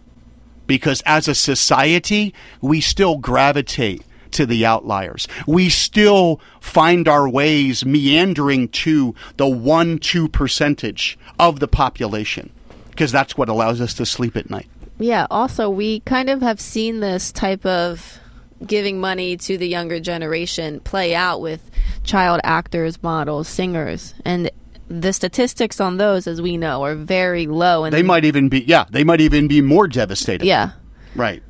Because 0.66 1.02
as 1.06 1.28
a 1.28 1.36
society, 1.36 2.34
we 2.62 2.82
still 2.82 3.18
gravitate 3.18 4.04
to 4.32 4.46
the 4.46 4.66
outliers. 4.66 5.28
We 5.48 5.70
still 5.70 6.40
find 6.62 7.08
our 7.08 7.28
ways 7.30 7.86
meandering 7.86 8.70
to 8.70 9.16
the 9.38 9.48
1 9.48 10.00
2 10.00 10.28
percentage 10.30 11.18
of 11.40 11.60
the 11.60 11.68
population 11.68 12.52
because 12.90 13.12
that's 13.12 13.38
what 13.38 13.50
allows 13.50 13.80
us 13.82 13.94
to 13.96 14.06
sleep 14.06 14.36
at 14.36 14.50
night. 14.50 14.68
Yeah, 15.00 15.28
also, 15.32 15.70
we 15.70 16.02
kind 16.02 16.30
of 16.30 16.42
have 16.42 16.60
seen 16.60 17.00
this 17.00 17.32
type 17.32 17.66
of 17.66 18.20
giving 18.68 19.00
money 19.00 19.38
to 19.38 19.58
the 19.58 19.68
younger 19.68 20.02
generation 20.02 20.82
play 20.82 21.16
out 21.16 21.40
with 21.40 21.62
child 22.04 22.42
actors, 22.44 23.02
models, 23.02 23.48
singers. 23.48 24.14
And 24.26 24.52
the 24.90 25.14
statistics 25.14 25.80
on 25.80 25.96
those, 25.96 26.28
as 26.28 26.42
we 26.42 26.58
know, 26.58 26.84
are 26.84 26.96
very 26.96 27.48
low. 27.48 27.86
And 27.86 27.94
They 27.94 28.04
might 28.04 28.26
even 28.26 28.50
be, 28.50 28.60
yeah, 28.62 28.84
they 28.90 29.06
might 29.06 29.22
even 29.22 29.48
be 29.48 29.62
more 29.62 29.88
devastating. 29.88 30.46
yeah, 30.48 30.72
Right. 31.16 31.42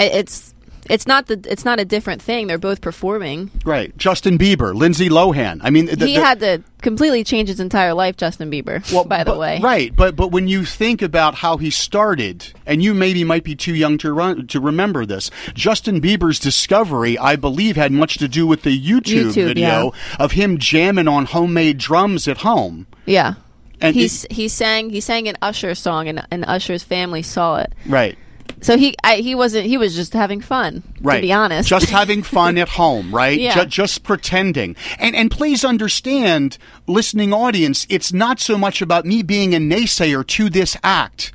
It's 0.00 0.54
it's 0.90 1.06
not 1.06 1.26
the 1.28 1.40
it's 1.48 1.64
not 1.64 1.80
a 1.80 1.84
different 1.84 2.20
thing. 2.20 2.46
They're 2.46 2.58
both 2.58 2.80
performing. 2.80 3.50
Right. 3.64 3.96
Justin 3.96 4.36
Bieber, 4.36 4.74
Lindsay 4.74 5.08
Lohan. 5.08 5.60
I 5.62 5.70
mean, 5.70 5.86
the, 5.86 6.06
he 6.06 6.16
the- 6.16 6.20
had 6.24 6.40
to 6.40 6.62
completely 6.82 7.22
change 7.24 7.48
his 7.48 7.60
entire 7.60 7.94
life, 7.94 8.16
Justin 8.16 8.50
Bieber. 8.50 8.80
by 9.08 9.24
the 9.24 9.30
but- 9.32 9.38
way, 9.38 9.60
Right, 9.62 9.94
but 9.94 10.16
but 10.16 10.28
when 10.32 10.48
you 10.48 10.64
think 10.64 11.00
about 11.02 11.36
how 11.36 11.56
he 11.56 11.70
started, 11.70 12.52
and 12.66 12.82
you 12.82 12.92
maybe 12.94 13.22
might 13.24 13.44
be 13.44 13.54
too 13.54 13.74
young 13.74 13.96
to 13.98 14.12
run, 14.12 14.46
to 14.48 14.60
remember 14.60 15.06
this, 15.06 15.30
Justin 15.54 16.00
Bieber's 16.00 16.38
discovery, 16.38 17.16
I 17.18 17.36
believe, 17.36 17.76
had 17.76 17.92
much 17.92 18.18
to 18.18 18.28
do 18.28 18.46
with 18.46 18.62
the 18.62 18.76
YouTube, 18.78 19.32
YouTube, 19.32 19.46
video 19.46 19.92
of 20.18 20.32
him 20.32 20.58
jamming 20.58 21.08
on 21.08 21.26
homemade 21.26 21.78
drums 21.78 22.26
at 22.28 22.38
home. 22.38 22.86
Yeah. 23.06 23.34
And 23.80 23.94
he 23.96 24.08
he 24.30 24.48
sang 24.48 24.90
he 24.90 25.00
sang 25.00 25.26
an 25.28 25.36
Usher 25.40 25.74
song 25.74 26.06
and 26.08 26.26
and 26.30 26.44
Usher's 26.46 26.82
family 26.82 27.22
saw 27.22 27.56
it. 27.56 27.72
Right. 27.86 28.18
So 28.60 28.76
he 28.76 28.94
I, 29.02 29.16
he 29.16 29.34
wasn't 29.34 29.66
he 29.66 29.76
was 29.78 29.94
just 29.94 30.12
having 30.12 30.40
fun. 30.40 30.82
Right. 31.00 31.16
To 31.16 31.22
be 31.22 31.32
honest. 31.32 31.68
Just 31.68 31.90
having 31.90 32.22
fun 32.22 32.58
at 32.58 32.68
home, 32.68 33.14
right? 33.14 33.38
Yeah. 33.38 33.54
Ju- 33.54 33.66
just 33.66 34.02
pretending. 34.02 34.76
And 34.98 35.16
and 35.16 35.30
please 35.30 35.64
understand, 35.64 36.58
listening 36.86 37.32
audience, 37.32 37.86
it's 37.88 38.12
not 38.12 38.40
so 38.40 38.58
much 38.58 38.82
about 38.82 39.06
me 39.06 39.22
being 39.22 39.54
a 39.54 39.58
naysayer 39.58 40.26
to 40.26 40.50
this 40.50 40.76
act. 40.82 41.32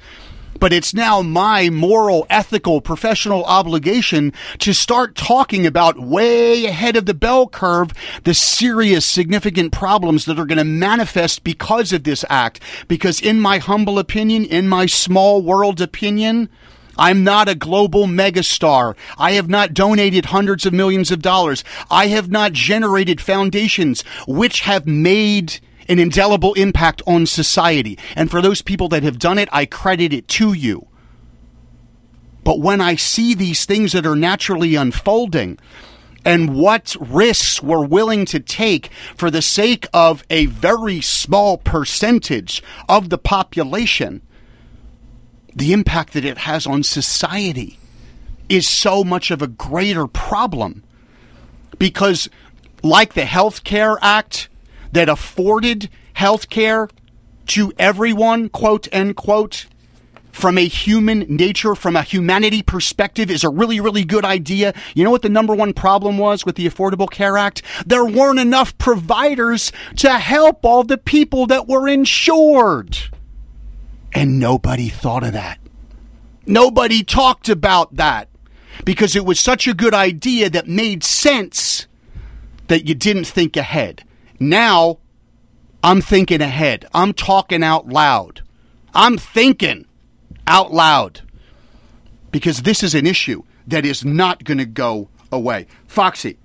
But 0.58 0.72
it's 0.72 0.94
now 0.94 1.22
my 1.22 1.70
moral, 1.70 2.26
ethical, 2.30 2.80
professional 2.80 3.44
obligation 3.44 4.32
to 4.60 4.74
start 4.74 5.16
talking 5.16 5.66
about 5.66 6.00
way 6.00 6.66
ahead 6.66 6.96
of 6.96 7.06
the 7.06 7.14
bell 7.14 7.48
curve 7.48 7.92
the 8.24 8.34
serious, 8.34 9.06
significant 9.06 9.74
problems 9.74 10.24
that 10.26 10.40
are 10.40 10.46
going 10.46 10.58
to 10.58 10.64
manifest 10.64 11.44
because 11.44 11.92
of 11.92 12.06
this 12.06 12.24
act. 12.30 12.62
Because 12.88 13.20
in 13.20 13.42
my 13.42 13.58
humble 13.58 14.00
opinion, 14.00 14.46
in 14.46 14.70
my 14.70 14.86
small 14.86 15.42
world 15.42 15.82
opinion, 15.82 16.50
I'm 16.98 17.24
not 17.24 17.50
a 17.50 17.56
global 17.56 18.06
megastar. 18.06 18.96
I 19.18 19.34
have 19.34 19.50
not 19.50 19.74
donated 19.74 20.26
hundreds 20.26 20.66
of 20.66 20.74
millions 20.74 21.12
of 21.12 21.22
dollars. 21.22 21.64
I 21.90 22.08
have 22.08 22.30
not 22.30 22.54
generated 22.54 23.22
foundations 23.22 24.04
which 24.28 24.62
have 24.62 24.88
made 24.88 25.60
an 25.88 26.00
indelible 26.00 26.54
impact 26.54 27.02
on 27.06 27.26
society. 27.26 27.98
And 28.16 28.32
for 28.32 28.42
those 28.42 28.62
people 28.62 28.90
that 28.90 29.04
have 29.04 29.20
done 29.20 29.38
it, 29.38 29.50
I 29.52 29.66
credit 29.66 30.14
it 30.14 30.28
to 30.30 30.54
you. 30.54 30.88
But 32.44 32.60
when 32.60 32.82
I 32.82 32.96
see 32.96 33.34
these 33.34 33.66
things 33.66 33.92
that 33.94 34.06
are 34.06 34.16
naturally 34.16 34.76
unfolding, 34.76 35.58
and 36.26 36.56
what 36.56 36.96
risks 37.00 37.62
we're 37.62 37.86
willing 37.86 38.26
to 38.26 38.40
take 38.40 38.88
for 39.16 39.30
the 39.30 39.44
sake 39.44 39.88
of 39.94 40.24
a 40.30 40.48
very 40.48 41.00
small 41.00 41.58
percentage 41.58 42.64
of 42.90 43.10
the 43.10 43.18
population, 43.20 44.24
the 45.56 45.74
impact 45.74 46.14
that 46.14 46.26
it 46.26 46.40
has 46.40 46.68
on 46.68 46.84
society 46.84 47.80
is 48.50 48.68
so 48.68 49.04
much 49.04 49.32
of 49.32 49.42
a 49.42 49.48
greater 49.48 50.08
problem. 50.08 50.84
Because, 51.80 52.30
like 52.84 53.14
the 53.14 53.26
Health 53.26 53.64
Care 53.64 53.98
Act 54.02 54.50
that 54.92 55.10
afforded 55.10 55.90
health 56.14 56.50
care 56.50 56.90
to 57.48 57.72
everyone, 57.78 58.50
quote 58.50 58.88
unquote, 58.94 59.68
from 60.32 60.58
a 60.58 60.68
human 60.68 61.20
nature, 61.20 61.76
from 61.76 61.96
a 61.96 62.04
humanity 62.04 62.62
perspective, 62.62 63.32
is 63.32 63.46
a 63.46 63.50
really, 63.50 63.80
really 63.80 64.04
good 64.04 64.26
idea. 64.26 64.74
You 64.94 65.06
know 65.06 65.12
what 65.12 65.22
the 65.22 65.30
number 65.30 65.56
one 65.56 65.72
problem 65.72 66.18
was 66.18 66.46
with 66.46 66.56
the 66.56 66.68
Affordable 66.70 67.10
Care 67.10 67.38
Act? 67.38 67.62
There 67.86 68.04
weren't 68.04 68.40
enough 68.40 68.78
providers 68.78 69.72
to 69.98 70.12
help 70.12 70.66
all 70.66 70.84
the 70.84 70.98
people 70.98 71.48
that 71.48 71.70
were 71.70 71.88
insured. 71.88 72.98
And 74.16 74.40
nobody 74.40 74.88
thought 74.88 75.26
of 75.26 75.34
that. 75.34 75.60
Nobody 76.48 77.04
talked 77.04 77.50
about 77.50 77.98
that 77.98 78.30
because 78.86 79.16
it 79.16 79.26
was 79.26 79.40
such 79.40 79.68
a 79.68 79.74
good 79.74 79.94
idea 79.94 80.50
that 80.50 80.68
made 80.68 81.04
sense 81.04 81.86
that 82.68 82.88
you 82.88 82.96
didn't 82.96 83.26
think 83.26 83.58
ahead. 83.58 84.04
Now, 84.40 85.00
I'm 85.84 86.02
thinking 86.02 86.42
ahead. 86.42 86.88
I'm 86.94 87.14
talking 87.14 87.62
out 87.62 87.88
loud. 87.90 88.42
I'm 88.94 89.18
thinking 89.18 89.86
out 90.48 90.74
loud 90.74 91.22
because 92.32 92.62
this 92.62 92.84
is 92.84 92.96
an 92.96 93.06
issue 93.06 93.44
that 93.68 93.86
is 93.86 94.06
not 94.06 94.46
going 94.46 94.60
to 94.60 94.66
go 94.66 95.10
away. 95.32 95.68
Foxy, 95.88 96.38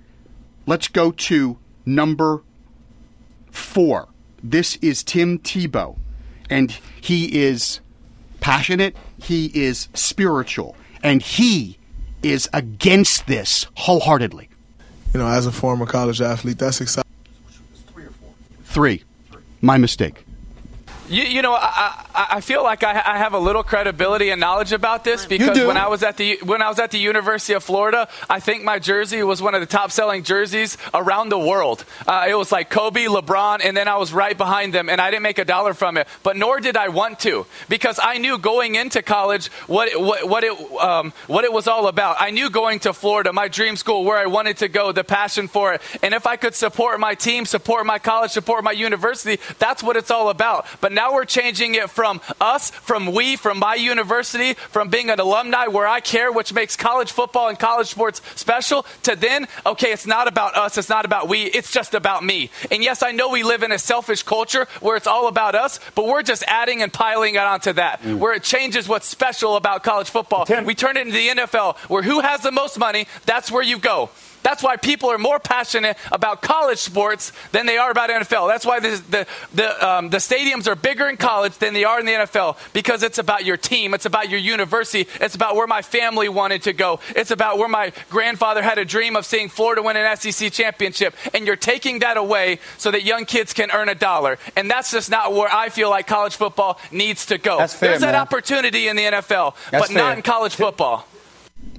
let's 0.65 0.87
go 0.87 1.11
to 1.11 1.57
number 1.85 2.43
four. 3.49 4.09
This 4.43 4.75
is 4.77 5.03
Tim 5.03 5.39
Tebow, 5.39 5.97
and 6.51 6.77
he 6.99 7.41
is 7.41 7.79
passionate, 8.41 8.95
he 9.23 9.45
is 9.47 9.87
spiritual, 9.93 10.75
and 11.01 11.21
he 11.21 11.79
is 12.21 12.47
against 12.53 13.25
this 13.25 13.65
wholeheartedly. 13.75 14.49
You 15.13 15.19
know, 15.19 15.27
as 15.27 15.47
a 15.47 15.51
former 15.51 15.85
college 15.85 16.21
athlete, 16.21 16.59
that's 16.59 16.79
exciting. 16.81 17.09
Three, 18.65 19.03
my 19.61 19.77
mistake. 19.77 20.23
You, 21.09 21.23
you 21.23 21.41
know, 21.41 21.53
I, 21.53 22.05
I, 22.13 22.41
feel 22.41 22.63
like 22.63 22.83
I, 22.83 22.91
I 22.91 23.17
have 23.17 23.33
a 23.33 23.39
little 23.39 23.63
credibility 23.63 24.29
and 24.29 24.39
knowledge 24.41 24.71
about 24.71 25.03
this 25.03 25.25
because 25.25 25.57
when 25.65 25.77
I 25.77 25.87
was 25.87 26.03
at 26.03 26.17
the 26.17 26.39
when 26.43 26.61
I 26.61 26.69
was 26.69 26.79
at 26.79 26.91
the 26.91 26.97
University 26.97 27.53
of 27.53 27.63
Florida, 27.63 28.09
I 28.29 28.39
think 28.39 28.63
my 28.63 28.79
jersey 28.79 29.23
was 29.23 29.41
one 29.41 29.55
of 29.55 29.61
the 29.61 29.67
top 29.67 29.91
selling 29.91 30.23
jerseys 30.23 30.77
around 30.93 31.29
the 31.29 31.39
world. 31.39 31.85
Uh, 32.07 32.25
it 32.27 32.35
was 32.35 32.51
like 32.51 32.69
Kobe, 32.69 33.05
LeBron, 33.05 33.61
and 33.63 33.75
then 33.77 33.87
I 33.87 33.97
was 33.97 34.13
right 34.13 34.37
behind 34.37 34.73
them, 34.73 34.89
and 34.89 34.99
I 34.99 35.11
didn't 35.11 35.23
make 35.23 35.39
a 35.39 35.45
dollar 35.45 35.73
from 35.73 35.97
it. 35.97 36.07
But 36.23 36.37
nor 36.37 36.59
did 36.59 36.75
I 36.75 36.89
want 36.89 37.19
to 37.21 37.45
because 37.69 37.99
I 38.01 38.17
knew 38.17 38.37
going 38.37 38.75
into 38.75 39.01
college 39.01 39.47
what 39.67 39.87
it, 39.87 39.99
what, 39.99 40.27
what 40.27 40.43
it 40.43 40.51
um, 40.81 41.13
what 41.27 41.45
it 41.45 41.53
was 41.53 41.67
all 41.67 41.87
about. 41.87 42.17
I 42.19 42.31
knew 42.31 42.49
going 42.49 42.79
to 42.79 42.93
Florida, 42.93 43.31
my 43.31 43.47
dream 43.47 43.75
school, 43.75 44.03
where 44.03 44.17
I 44.17 44.25
wanted 44.25 44.57
to 44.57 44.67
go, 44.67 44.91
the 44.91 45.03
passion 45.03 45.47
for 45.47 45.73
it, 45.73 45.81
and 46.03 46.13
if 46.13 46.27
I 46.27 46.35
could 46.35 46.55
support 46.55 46.99
my 46.99 47.15
team, 47.15 47.45
support 47.45 47.85
my 47.85 47.99
college, 47.99 48.31
support 48.31 48.63
my 48.63 48.71
university, 48.71 49.41
that's 49.59 49.81
what 49.81 49.95
it's 49.95 50.11
all 50.11 50.29
about. 50.29 50.65
But 50.81 50.91
now 50.91 51.13
we're 51.13 51.25
changing 51.25 51.75
it 51.75 51.89
from 51.89 52.00
us, 52.39 52.69
from 52.69 53.11
we, 53.11 53.35
from 53.35 53.59
my 53.59 53.75
university, 53.75 54.53
from 54.53 54.89
being 54.89 55.09
an 55.09 55.19
alumni 55.19 55.67
where 55.67 55.87
I 55.87 55.99
care, 55.99 56.31
which 56.31 56.53
makes 56.53 56.75
college 56.75 57.11
football 57.11 57.49
and 57.49 57.57
college 57.57 57.87
sports 57.87 58.21
special, 58.35 58.85
to 59.03 59.15
then, 59.15 59.47
okay, 59.65 59.91
it's 59.91 60.07
not 60.07 60.27
about 60.27 60.55
us, 60.55 60.77
it's 60.77 60.89
not 60.89 61.05
about 61.05 61.27
we, 61.27 61.43
it's 61.43 61.71
just 61.71 61.93
about 61.93 62.23
me. 62.23 62.49
And 62.69 62.83
yes, 62.83 63.03
I 63.03 63.11
know 63.11 63.29
we 63.29 63.43
live 63.43 63.63
in 63.63 63.71
a 63.71 63.79
selfish 63.79 64.23
culture 64.23 64.67
where 64.79 64.97
it's 64.97 65.07
all 65.07 65.27
about 65.27 65.55
us, 65.55 65.79
but 65.95 66.07
we're 66.07 66.23
just 66.23 66.43
adding 66.47 66.81
and 66.81 66.91
piling 66.91 67.35
it 67.35 67.41
onto 67.41 67.73
that, 67.73 68.01
mm. 68.01 68.17
where 68.17 68.33
it 68.33 68.43
changes 68.43 68.87
what's 68.87 69.07
special 69.07 69.55
about 69.55 69.83
college 69.83 70.09
football. 70.09 70.45
We 70.65 70.75
turn 70.75 70.97
it 70.97 71.01
into 71.01 71.13
the 71.13 71.27
NFL, 71.29 71.77
where 71.89 72.03
who 72.03 72.19
has 72.21 72.41
the 72.41 72.51
most 72.51 72.77
money, 72.77 73.07
that's 73.25 73.51
where 73.51 73.63
you 73.63 73.77
go. 73.77 74.09
That's 74.43 74.63
why 74.63 74.77
people 74.77 75.09
are 75.11 75.17
more 75.17 75.39
passionate 75.39 75.97
about 76.11 76.41
college 76.41 76.79
sports 76.79 77.31
than 77.51 77.65
they 77.65 77.77
are 77.77 77.91
about 77.91 78.09
NFL. 78.09 78.47
That's 78.47 78.65
why 78.65 78.79
the, 78.79 79.01
the, 79.09 79.27
the, 79.53 79.87
um, 79.87 80.09
the 80.09 80.17
stadiums 80.17 80.67
are 80.67 80.75
bigger 80.75 81.07
in 81.09 81.17
college 81.17 81.57
than 81.57 81.73
they 81.73 81.83
are 81.83 81.99
in 81.99 82.05
the 82.05 82.13
NFL 82.13 82.57
because 82.73 83.03
it's 83.03 83.17
about 83.17 83.45
your 83.45 83.57
team. 83.57 83.93
It's 83.93 84.05
about 84.05 84.29
your 84.29 84.39
university. 84.39 85.07
It's 85.19 85.35
about 85.35 85.55
where 85.55 85.67
my 85.67 85.81
family 85.81 86.29
wanted 86.29 86.63
to 86.63 86.73
go. 86.73 86.99
It's 87.15 87.31
about 87.31 87.57
where 87.57 87.67
my 87.69 87.93
grandfather 88.09 88.61
had 88.61 88.77
a 88.77 88.85
dream 88.85 89.15
of 89.15 89.25
seeing 89.25 89.49
Florida 89.49 89.81
win 89.81 89.97
an 89.97 90.17
SEC 90.17 90.51
championship. 90.51 91.15
And 91.33 91.45
you're 91.45 91.55
taking 91.55 91.99
that 91.99 92.17
away 92.17 92.59
so 92.77 92.91
that 92.91 93.03
young 93.03 93.25
kids 93.25 93.53
can 93.53 93.69
earn 93.71 93.89
a 93.89 93.95
dollar. 93.95 94.37
And 94.55 94.69
that's 94.69 94.91
just 94.91 95.09
not 95.09 95.33
where 95.33 95.49
I 95.51 95.69
feel 95.69 95.89
like 95.89 96.07
college 96.07 96.35
football 96.35 96.79
needs 96.91 97.27
to 97.27 97.37
go. 97.37 97.57
That's 97.57 97.73
fair, 97.73 97.89
There's 97.89 98.01
that 98.01 98.13
man. 98.13 98.21
opportunity 98.21 98.87
in 98.87 98.95
the 98.95 99.03
NFL, 99.03 99.55
That's 99.69 99.87
but 99.87 99.95
not 99.95 100.17
in 100.17 100.23
college 100.23 100.55
football. 100.55 101.07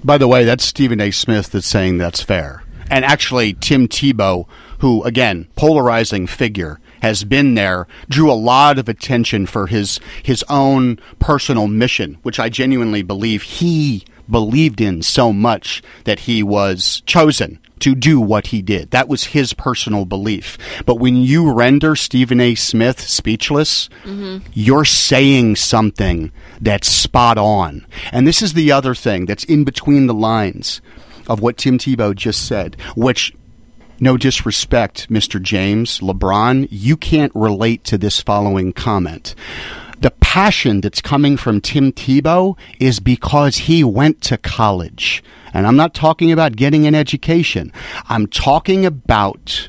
By 0.05 0.19
the 0.19 0.29
way, 0.29 0.45
that's 0.45 0.65
Stephen 0.65 1.01
A. 1.01 1.11
Smith 1.11 1.51
that's 1.53 1.67
saying 1.67 1.99
that's 1.99 2.23
fair. 2.23 2.63
and 2.91 3.05
actually 3.05 3.55
Tim 3.55 3.89
Tebow, 3.89 4.47
who 4.81 5.03
again 5.05 5.49
polarizing 5.57 6.27
figure, 6.27 6.79
has 7.01 7.25
been 7.25 7.55
there, 7.55 7.87
drew 8.09 8.31
a 8.31 8.35
lot 8.35 8.79
of 8.79 8.89
attention 8.89 9.47
for 9.47 9.67
his 9.67 9.99
his 10.23 10.45
own 10.49 10.99
personal 11.19 11.69
mission, 11.69 12.19
which 12.23 12.39
I 12.39 12.49
genuinely 12.49 13.03
believe 13.03 13.43
he 13.43 14.05
believed 14.29 14.81
in 14.81 15.03
so 15.03 15.33
much 15.33 15.83
that 16.05 16.21
he 16.21 16.43
was 16.43 17.03
chosen 17.07 17.59
to 17.83 17.95
do 17.95 18.21
what 18.21 18.49
he 18.49 18.63
did. 18.63 18.91
That 18.91 19.09
was 19.09 19.25
his 19.25 19.53
personal 19.53 20.05
belief. 20.05 20.57
But 20.87 20.97
when 20.97 21.17
you 21.17 21.53
render 21.53 21.95
Stephen 21.97 22.41
A. 22.41 22.55
Smith 22.55 23.01
speechless, 23.01 23.89
mm-hmm. 24.05 24.47
you're 24.53 24.85
saying 24.85 25.57
something 25.57 26.33
that's 26.61 26.89
spot 26.89 27.39
on. 27.39 27.87
And 28.11 28.27
this 28.27 28.41
is 28.41 28.55
the 28.55 28.73
other 28.73 28.95
thing 28.95 29.27
that's 29.27 29.45
in 29.45 29.65
between 29.65 30.07
the 30.07 30.15
lines 30.15 30.81
of 31.29 31.41
what 31.41 31.57
Tim 31.57 31.79
Tebow 31.79 32.15
just 32.15 32.47
said, 32.47 32.77
which 32.97 33.35
no 34.01 34.17
disrespect, 34.17 35.09
Mr. 35.11 35.41
James, 35.41 36.01
LeBron, 36.01 36.67
you 36.71 36.97
can't 36.97 37.33
relate 37.35 37.85
to 37.85 37.99
this 37.99 38.21
following 38.21 38.73
comment. 38.73 39.35
The 40.03 40.11
passion 40.11 40.81
that's 40.81 41.01
coming 41.01 41.37
from 41.37 41.61
Tim 41.61 41.93
Tebow 41.93 42.59
is 42.81 42.99
because 42.99 43.57
he 43.57 43.85
went 43.85 44.21
to 44.23 44.37
college. 44.37 45.23
And 45.55 45.65
I'm 45.65 45.77
not 45.77 45.95
talking 45.95 46.33
about 46.33 46.57
getting 46.57 46.89
an 46.89 46.95
education. 46.97 47.73
I'm 48.09 48.27
talking 48.27 48.85
about 48.85 49.69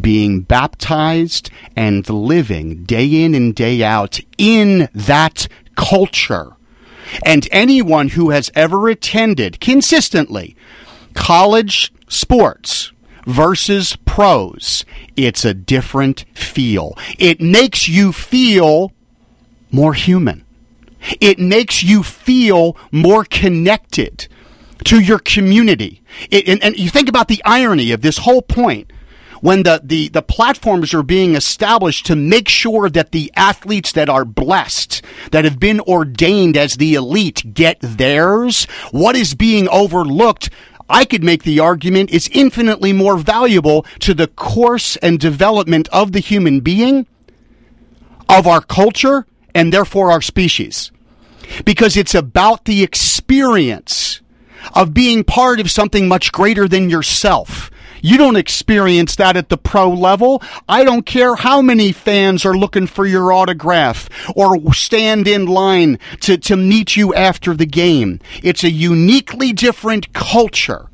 being 0.00 0.40
baptized 0.40 1.50
and 1.76 2.08
living 2.08 2.84
day 2.84 3.22
in 3.22 3.34
and 3.34 3.54
day 3.54 3.82
out 3.82 4.18
in 4.38 4.88
that 4.94 5.46
culture. 5.74 6.56
And 7.26 7.46
anyone 7.52 8.08
who 8.08 8.30
has 8.30 8.50
ever 8.54 8.88
attended 8.88 9.60
consistently 9.60 10.56
college 11.12 11.92
sports 12.08 12.92
versus 13.26 13.94
pros, 14.06 14.86
it's 15.16 15.44
a 15.44 15.52
different 15.52 16.24
feel. 16.32 16.96
It 17.18 17.42
makes 17.42 17.88
you 17.88 18.14
feel 18.14 18.92
more 19.76 19.94
human. 19.94 20.44
It 21.20 21.38
makes 21.38 21.82
you 21.82 22.02
feel 22.02 22.76
more 22.90 23.24
connected 23.24 24.26
to 24.84 24.98
your 24.98 25.18
community. 25.18 26.02
It, 26.30 26.48
and, 26.48 26.64
and 26.64 26.76
you 26.78 26.90
think 26.90 27.08
about 27.08 27.28
the 27.28 27.42
irony 27.44 27.92
of 27.92 28.00
this 28.00 28.18
whole 28.18 28.42
point 28.42 28.90
when 29.42 29.62
the, 29.64 29.82
the, 29.84 30.08
the 30.08 30.22
platforms 30.22 30.94
are 30.94 31.02
being 31.02 31.34
established 31.34 32.06
to 32.06 32.16
make 32.16 32.48
sure 32.48 32.88
that 32.88 33.12
the 33.12 33.30
athletes 33.36 33.92
that 33.92 34.08
are 34.08 34.24
blessed, 34.24 35.02
that 35.30 35.44
have 35.44 35.60
been 35.60 35.80
ordained 35.80 36.56
as 36.56 36.76
the 36.76 36.94
elite, 36.94 37.52
get 37.52 37.76
theirs, 37.80 38.64
what 38.90 39.14
is 39.14 39.34
being 39.34 39.68
overlooked 39.68 40.48
I 40.88 41.04
could 41.04 41.24
make 41.24 41.42
the 41.42 41.60
argument 41.60 42.10
is 42.10 42.30
infinitely 42.32 42.92
more 42.92 43.16
valuable 43.16 43.84
to 44.00 44.14
the 44.14 44.28
course 44.28 44.96
and 44.96 45.18
development 45.18 45.88
of 45.92 46.12
the 46.12 46.20
human 46.20 46.60
being, 46.60 47.06
of 48.28 48.46
our 48.46 48.60
culture, 48.60 49.26
and 49.56 49.72
therefore 49.72 50.12
our 50.12 50.20
species. 50.20 50.92
Because 51.64 51.96
it's 51.96 52.14
about 52.14 52.66
the 52.66 52.82
experience 52.82 54.20
of 54.74 54.92
being 54.92 55.24
part 55.24 55.60
of 55.60 55.70
something 55.70 56.06
much 56.06 56.30
greater 56.30 56.68
than 56.68 56.90
yourself. 56.90 57.70
You 58.02 58.18
don't 58.18 58.36
experience 58.36 59.16
that 59.16 59.34
at 59.34 59.48
the 59.48 59.56
pro 59.56 59.88
level. 59.88 60.42
I 60.68 60.84
don't 60.84 61.06
care 61.06 61.36
how 61.36 61.62
many 61.62 61.90
fans 61.92 62.44
are 62.44 62.56
looking 62.56 62.86
for 62.86 63.06
your 63.06 63.32
autograph 63.32 64.10
or 64.36 64.74
stand 64.74 65.26
in 65.26 65.46
line 65.46 65.98
to, 66.20 66.36
to 66.36 66.56
meet 66.56 66.94
you 66.94 67.14
after 67.14 67.54
the 67.54 67.66
game. 67.66 68.20
It's 68.42 68.62
a 68.62 68.70
uniquely 68.70 69.54
different 69.54 70.12
culture. 70.12 70.90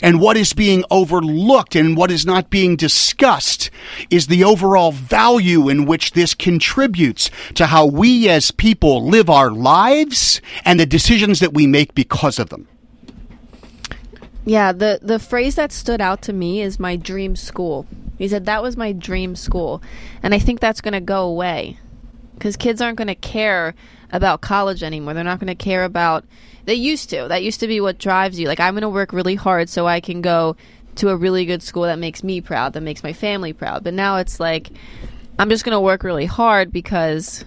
And 0.00 0.20
what 0.20 0.36
is 0.36 0.52
being 0.52 0.84
overlooked 0.90 1.74
and 1.74 1.96
what 1.96 2.10
is 2.10 2.24
not 2.24 2.50
being 2.50 2.76
discussed 2.76 3.70
is 4.10 4.26
the 4.26 4.44
overall 4.44 4.92
value 4.92 5.68
in 5.68 5.86
which 5.86 6.12
this 6.12 6.34
contributes 6.34 7.30
to 7.54 7.66
how 7.66 7.86
we 7.86 8.28
as 8.28 8.50
people 8.50 9.04
live 9.06 9.28
our 9.28 9.50
lives 9.50 10.40
and 10.64 10.78
the 10.78 10.86
decisions 10.86 11.40
that 11.40 11.54
we 11.54 11.66
make 11.66 11.94
because 11.94 12.38
of 12.38 12.50
them. 12.50 12.68
Yeah, 14.44 14.72
the 14.72 14.98
the 15.02 15.18
phrase 15.18 15.56
that 15.56 15.72
stood 15.72 16.00
out 16.00 16.22
to 16.22 16.32
me 16.32 16.62
is 16.62 16.80
my 16.80 16.96
dream 16.96 17.36
school. 17.36 17.86
He 18.16 18.28
said 18.28 18.46
that 18.46 18.62
was 18.62 18.78
my 18.78 18.92
dream 18.92 19.36
school, 19.36 19.82
and 20.22 20.34
I 20.34 20.38
think 20.38 20.60
that's 20.60 20.80
going 20.80 20.94
to 20.94 21.00
go 21.00 21.26
away 21.26 21.78
because 22.32 22.56
kids 22.56 22.80
aren't 22.80 22.96
going 22.96 23.08
to 23.08 23.14
care 23.14 23.74
about 24.10 24.40
college 24.40 24.82
anymore. 24.82 25.12
They're 25.12 25.22
not 25.22 25.38
going 25.38 25.48
to 25.48 25.54
care 25.54 25.84
about. 25.84 26.24
They 26.68 26.74
used 26.74 27.08
to. 27.08 27.28
That 27.28 27.42
used 27.42 27.60
to 27.60 27.66
be 27.66 27.80
what 27.80 27.96
drives 27.96 28.38
you. 28.38 28.46
Like 28.46 28.60
I'm 28.60 28.74
going 28.74 28.82
to 28.82 28.90
work 28.90 29.14
really 29.14 29.36
hard 29.36 29.70
so 29.70 29.86
I 29.86 30.00
can 30.00 30.20
go 30.20 30.54
to 30.96 31.08
a 31.08 31.16
really 31.16 31.46
good 31.46 31.62
school 31.62 31.84
that 31.84 31.98
makes 31.98 32.22
me 32.22 32.42
proud, 32.42 32.74
that 32.74 32.82
makes 32.82 33.02
my 33.02 33.14
family 33.14 33.54
proud. 33.54 33.82
But 33.82 33.94
now 33.94 34.18
it's 34.18 34.38
like 34.38 34.68
I'm 35.38 35.48
just 35.48 35.64
going 35.64 35.72
to 35.72 35.80
work 35.80 36.04
really 36.04 36.26
hard 36.26 36.70
because 36.70 37.42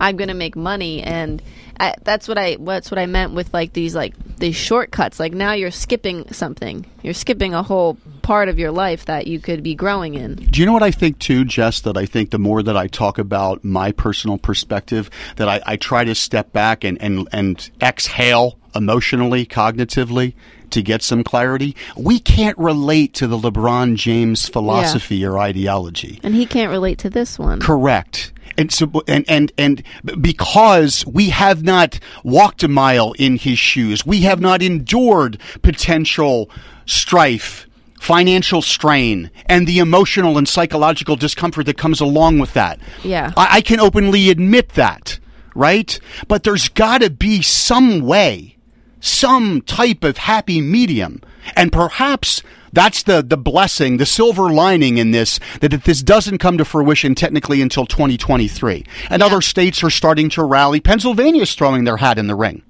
I'm 0.00 0.16
going 0.16 0.28
to 0.28 0.34
make 0.34 0.56
money 0.56 1.02
and 1.02 1.42
I, 1.82 1.96
that's 2.04 2.28
what 2.28 2.38
I 2.38 2.56
that's 2.60 2.92
what 2.92 2.98
I 2.98 3.06
meant 3.06 3.32
with 3.32 3.52
like 3.52 3.72
these 3.72 3.92
like 3.92 4.14
these 4.36 4.54
shortcuts. 4.54 5.18
Like 5.18 5.32
now 5.34 5.52
you're 5.52 5.72
skipping 5.72 6.32
something. 6.32 6.86
You're 7.02 7.12
skipping 7.12 7.54
a 7.54 7.62
whole 7.64 7.98
part 8.22 8.48
of 8.48 8.56
your 8.56 8.70
life 8.70 9.06
that 9.06 9.26
you 9.26 9.40
could 9.40 9.64
be 9.64 9.74
growing 9.74 10.14
in. 10.14 10.36
Do 10.36 10.60
you 10.60 10.66
know 10.66 10.72
what 10.72 10.84
I 10.84 10.92
think 10.92 11.18
too, 11.18 11.44
Jess? 11.44 11.80
That 11.80 11.96
I 11.96 12.06
think 12.06 12.30
the 12.30 12.38
more 12.38 12.62
that 12.62 12.76
I 12.76 12.86
talk 12.86 13.18
about 13.18 13.64
my 13.64 13.90
personal 13.90 14.38
perspective, 14.38 15.10
that 15.36 15.48
I, 15.48 15.60
I 15.66 15.76
try 15.76 16.04
to 16.04 16.14
step 16.14 16.52
back 16.52 16.84
and, 16.84 17.02
and, 17.02 17.28
and 17.32 17.68
exhale 17.82 18.60
emotionally, 18.76 19.44
cognitively 19.44 20.34
to 20.70 20.82
get 20.82 21.02
some 21.02 21.22
clarity. 21.22 21.76
We 21.96 22.18
can't 22.18 22.56
relate 22.58 23.14
to 23.14 23.26
the 23.26 23.36
LeBron 23.38 23.96
James 23.96 24.48
philosophy 24.48 25.24
or 25.24 25.38
ideology. 25.38 26.20
And 26.22 26.34
he 26.34 26.46
can't 26.46 26.70
relate 26.70 26.98
to 26.98 27.10
this 27.10 27.38
one. 27.38 27.60
Correct. 27.60 28.31
And 28.56 28.72
so, 28.72 28.90
and, 29.08 29.24
and, 29.28 29.52
and 29.56 29.82
because 30.20 31.06
we 31.06 31.30
have 31.30 31.62
not 31.62 31.98
walked 32.22 32.62
a 32.62 32.68
mile 32.68 33.12
in 33.18 33.36
his 33.36 33.58
shoes, 33.58 34.04
we 34.04 34.22
have 34.22 34.40
not 34.40 34.62
endured 34.62 35.38
potential 35.62 36.50
strife, 36.86 37.66
financial 38.00 38.62
strain, 38.62 39.30
and 39.46 39.66
the 39.66 39.78
emotional 39.78 40.36
and 40.36 40.48
psychological 40.48 41.16
discomfort 41.16 41.66
that 41.66 41.78
comes 41.78 42.00
along 42.00 42.38
with 42.38 42.52
that. 42.54 42.78
Yeah. 43.02 43.32
I, 43.36 43.56
I 43.56 43.60
can 43.60 43.80
openly 43.80 44.28
admit 44.30 44.70
that, 44.70 45.18
right? 45.54 45.98
But 46.28 46.42
there's 46.42 46.68
gotta 46.68 47.10
be 47.10 47.42
some 47.42 48.00
way, 48.00 48.56
some 49.00 49.62
type 49.62 50.04
of 50.04 50.18
happy 50.18 50.60
medium. 50.60 51.20
And 51.56 51.72
perhaps 51.72 52.42
that's 52.72 53.02
the, 53.02 53.22
the 53.22 53.36
blessing, 53.36 53.98
the 53.98 54.06
silver 54.06 54.50
lining 54.50 54.98
in 54.98 55.10
this, 55.10 55.38
that 55.60 55.84
this 55.84 56.02
doesn't 56.02 56.38
come 56.38 56.58
to 56.58 56.64
fruition 56.64 57.14
technically 57.14 57.60
until 57.60 57.86
2023. 57.86 58.84
And 59.10 59.22
other 59.22 59.40
states 59.40 59.82
are 59.84 59.90
starting 59.90 60.28
to 60.30 60.44
rally. 60.44 60.80
Pennsylvania's 60.80 61.54
throwing 61.54 61.84
their 61.84 61.98
hat 61.98 62.18
in 62.18 62.26
the 62.26 62.34
ring 62.34 62.62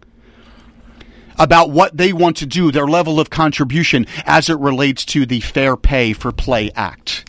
about 1.38 1.70
what 1.70 1.96
they 1.96 2.12
want 2.12 2.36
to 2.38 2.46
do, 2.46 2.70
their 2.70 2.86
level 2.86 3.18
of 3.18 3.30
contribution 3.30 4.06
as 4.26 4.48
it 4.48 4.58
relates 4.58 5.04
to 5.06 5.26
the 5.26 5.40
Fair 5.40 5.76
Pay 5.76 6.12
for 6.12 6.30
Play 6.32 6.70
Act. 6.74 7.28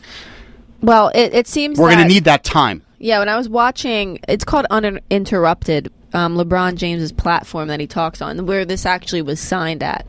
Well, 0.81 1.09
it, 1.15 1.33
it 1.33 1.47
seems 1.47 1.79
We're 1.79 1.89
going 1.89 2.07
to 2.07 2.13
need 2.13 2.25
that 2.25 2.43
time. 2.43 2.83
Yeah, 2.99 3.19
when 3.19 3.29
I 3.29 3.37
was 3.37 3.49
watching, 3.49 4.19
it's 4.27 4.43
called 4.43 4.65
Uninterrupted, 4.69 5.91
um, 6.13 6.35
LeBron 6.35 6.75
James's 6.75 7.11
platform 7.11 7.67
that 7.69 7.79
he 7.79 7.87
talks 7.87 8.21
on, 8.21 8.45
where 8.45 8.65
this 8.65 8.85
actually 8.85 9.21
was 9.21 9.39
signed 9.39 9.83
at, 9.83 10.05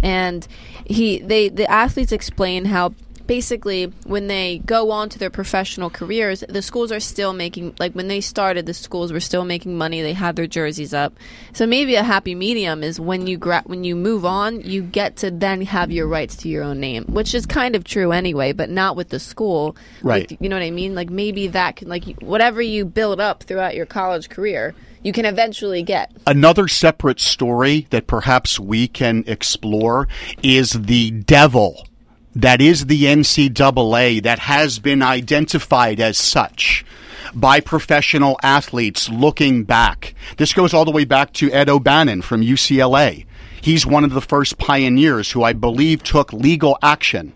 and 0.00 0.46
he 0.84 1.18
they 1.18 1.48
the 1.48 1.70
athletes 1.70 2.12
explain 2.12 2.66
how 2.66 2.92
basically 3.26 3.86
when 4.04 4.26
they 4.26 4.58
go 4.58 4.90
on 4.90 5.08
to 5.08 5.18
their 5.18 5.30
professional 5.30 5.88
careers 5.88 6.44
the 6.48 6.60
schools 6.60 6.92
are 6.92 7.00
still 7.00 7.32
making 7.32 7.74
like 7.78 7.92
when 7.92 8.08
they 8.08 8.20
started 8.20 8.66
the 8.66 8.74
schools 8.74 9.12
were 9.12 9.20
still 9.20 9.44
making 9.44 9.76
money. 9.76 10.02
They 10.02 10.12
had 10.12 10.36
their 10.36 10.46
jerseys 10.46 10.92
up. 10.92 11.14
So 11.52 11.66
maybe 11.66 11.94
a 11.94 12.02
happy 12.02 12.34
medium 12.34 12.82
is 12.82 13.00
when 13.00 13.26
you 13.26 13.38
gra- 13.38 13.62
when 13.66 13.84
you 13.84 13.96
move 13.96 14.24
on 14.24 14.60
you 14.60 14.82
get 14.82 15.16
to 15.16 15.30
then 15.30 15.62
have 15.62 15.90
your 15.90 16.06
rights 16.06 16.36
to 16.36 16.48
your 16.48 16.64
own 16.64 16.80
name 16.80 17.04
which 17.04 17.34
is 17.34 17.46
kind 17.46 17.74
of 17.76 17.84
true 17.84 18.12
anyway 18.12 18.52
but 18.52 18.70
not 18.70 18.96
with 18.96 19.08
the 19.08 19.20
school. 19.20 19.76
Right. 20.02 20.30
Like, 20.30 20.40
you 20.40 20.48
know 20.48 20.56
what 20.56 20.62
i 20.62 20.70
mean? 20.70 20.94
Like 20.94 21.10
maybe 21.10 21.48
that 21.48 21.76
can 21.76 21.88
like 21.88 22.04
whatever 22.20 22.60
you 22.60 22.84
build 22.84 23.20
up 23.20 23.42
throughout 23.44 23.74
your 23.74 23.86
college 23.86 24.28
career 24.28 24.74
you 25.04 25.12
can 25.12 25.24
eventually 25.24 25.82
get 25.82 26.10
Another 26.26 26.66
separate 26.66 27.20
story 27.20 27.86
that 27.90 28.08
perhaps 28.08 28.58
we 28.58 28.88
can 28.88 29.22
explore 29.28 30.08
is 30.42 30.72
the 30.72 31.12
devil 31.12 31.86
that 32.34 32.60
is 32.60 32.86
the 32.86 33.04
NCAA 33.04 34.22
that 34.22 34.40
has 34.40 34.80
been 34.80 35.02
identified 35.02 36.00
as 36.00 36.18
such 36.18 36.84
by 37.32 37.60
professional 37.60 38.38
athletes 38.42 39.08
looking 39.08 39.64
back. 39.64 40.14
This 40.36 40.52
goes 40.52 40.74
all 40.74 40.84
the 40.84 40.90
way 40.90 41.04
back 41.04 41.32
to 41.34 41.50
Ed 41.52 41.68
O'Bannon 41.68 42.22
from 42.22 42.42
UCLA. 42.42 43.26
He's 43.60 43.86
one 43.86 44.04
of 44.04 44.12
the 44.12 44.20
first 44.20 44.58
pioneers 44.58 45.30
who 45.30 45.42
I 45.42 45.52
believe 45.52 46.02
took 46.02 46.32
legal 46.32 46.76
action 46.82 47.32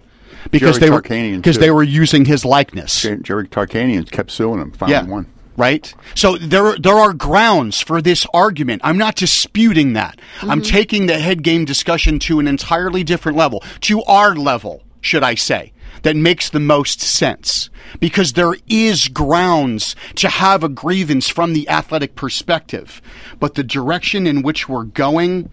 because 0.51 0.79
Jerry 0.79 0.91
they 0.91 1.31
were 1.31 1.37
because 1.37 1.59
they 1.59 1.71
were 1.71 1.83
using 1.83 2.25
his 2.25 2.45
likeness. 2.45 3.03
Jerry 3.03 3.49
Tarkanian 3.49 4.11
kept 4.11 4.31
suing 4.31 4.61
him, 4.61 4.73
finally 4.73 5.07
Yeah. 5.07 5.11
won. 5.11 5.27
Right? 5.59 5.93
So 6.15 6.39
there 6.39 6.79
there 6.79 6.95
are 6.95 7.13
grounds 7.13 7.81
for 7.83 8.01
this 8.01 8.25
argument. 8.33 8.81
I'm 8.85 8.97
not 8.97 9.17
disputing 9.17 9.93
that. 9.95 10.19
I'm 10.41 10.63
mm-hmm. 10.63 10.73
taking 10.73 11.07
the 11.07 11.19
head 11.19 11.43
game 11.43 11.67
discussion 11.67 12.19
to 12.21 12.39
an 12.41 12.47
entirely 12.47 13.05
different 13.05 13.37
level, 13.37 13.63
to 13.83 14.03
our 14.05 14.35
level, 14.35 14.85
should 15.01 15.25
I 15.25 15.35
say, 15.35 15.73
that 16.03 16.17
makes 16.17 16.49
the 16.49 16.61
most 16.61 17.01
sense. 17.01 17.69
Because 17.99 18.35
there 18.35 18.55
is 18.69 19.09
grounds 19.09 19.97
to 20.17 20.29
have 20.29 20.63
a 20.63 20.69
grievance 20.69 21.29
from 21.29 21.53
the 21.53 21.69
athletic 21.69 22.15
perspective. 22.15 23.03
But 23.41 23.55
the 23.55 23.65
direction 23.65 24.27
in 24.27 24.43
which 24.43 24.69
we're 24.69 24.85
going, 24.85 25.51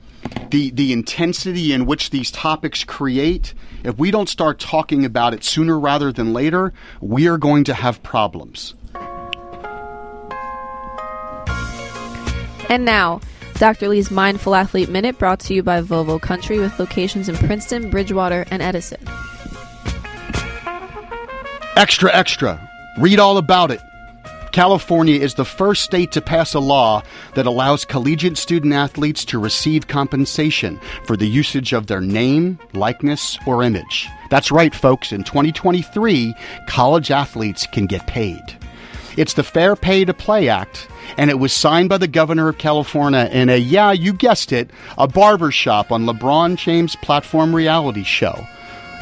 the 0.52 0.70
the 0.70 0.94
intensity 0.94 1.74
in 1.74 1.86
which 1.86 2.12
these 2.12 2.30
topics 2.30 2.84
create, 2.84 3.54
if 3.84 3.98
we 3.98 4.12
don't 4.12 4.30
start 4.30 4.60
talking 4.60 5.04
about 5.04 5.34
it 5.34 5.44
sooner 5.44 5.80
rather 5.80 6.12
than 6.12 6.34
later, 6.34 6.74
we 7.02 7.28
are 7.28 7.38
going 7.38 7.64
to 7.64 7.74
have 7.74 8.04
problems. 8.04 8.76
And 12.70 12.86
now, 12.86 13.22
Dr. 13.56 13.88
Lee's 13.88 14.12
Mindful 14.12 14.56
Athlete 14.56 14.90
Minute 14.90 15.18
brought 15.18 15.40
to 15.42 15.54
you 15.54 15.64
by 15.64 15.82
Volvo 15.82 16.20
Country 16.20 16.60
with 16.60 16.78
locations 16.80 17.30
in 17.30 17.36
Princeton, 17.36 17.90
Bridgewater, 17.90 18.46
and 18.52 18.62
Edison. 18.62 19.00
Extra, 21.78 22.14
extra. 22.14 22.70
Read 22.98 23.20
all 23.20 23.38
about 23.38 23.72
it. 23.72 23.82
California 24.52 25.20
is 25.20 25.34
the 25.34 25.44
first 25.44 25.84
state 25.84 26.14
to 26.14 26.22
pass 26.22 26.54
a 26.54 26.60
law 26.62 27.04
that 27.34 27.46
allows 27.46 27.84
collegiate 27.84 28.38
student 28.38 28.74
athletes 28.74 29.26
to 29.26 29.38
receive 29.38 29.88
compensation 29.88 30.80
for 31.06 31.18
the 31.18 31.28
usage 31.28 31.74
of 31.74 31.88
their 31.88 32.00
name, 32.00 32.58
likeness, 32.72 33.38
or 33.46 33.64
image. 33.64 34.08
That's 34.30 34.52
right, 34.52 34.74
folks. 34.74 35.12
In 35.12 35.26
2023, 35.26 36.34
college 36.68 37.12
athletes 37.12 37.68
can 37.68 37.86
get 37.86 38.08
paid. 38.08 38.58
It's 39.18 39.34
the 39.34 39.44
Fair 39.44 39.76
Pay 39.76 40.06
to 40.06 40.14
Play 40.14 40.50
Act, 40.50 40.88
and 41.18 41.30
it 41.30 41.40
was 41.40 41.54
signed 41.54 41.90
by 41.90 41.98
the 41.98 42.08
governor 42.08 42.50
of 42.50 42.58
California 42.58 43.30
in 43.32 43.50
a, 43.50 43.58
yeah, 43.58 43.92
you 43.94 44.12
guessed 44.12 44.52
it, 44.52 44.70
a 44.98 45.08
barber 45.08 45.52
shop 45.52 45.92
on 45.92 46.06
LeBron 46.06 46.58
James' 46.58 46.98
platform 46.98 47.56
reality 47.56 48.04
show. 48.04 48.46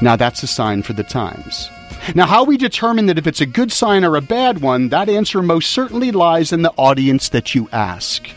Now 0.02 0.16
that's 0.16 0.44
a 0.44 0.48
sign 0.48 0.84
for 0.84 0.94
the 0.94 1.04
times. 1.04 1.70
Now, 2.16 2.26
how 2.26 2.44
we 2.44 2.58
determine 2.58 3.06
that 3.06 3.18
if 3.18 3.28
it's 3.28 3.42
a 3.42 3.46
good 3.46 3.72
sign 3.72 4.04
or 4.04 4.18
a 4.18 4.22
bad 4.22 4.62
one, 4.62 4.90
that 4.90 5.08
answer 5.08 5.42
most 5.42 5.72
certainly 5.72 6.12
lies 6.12 6.52
in 6.52 6.62
the 6.62 6.74
audience 6.78 7.30
that 7.30 7.56
you 7.56 7.70
ask. 7.72 8.28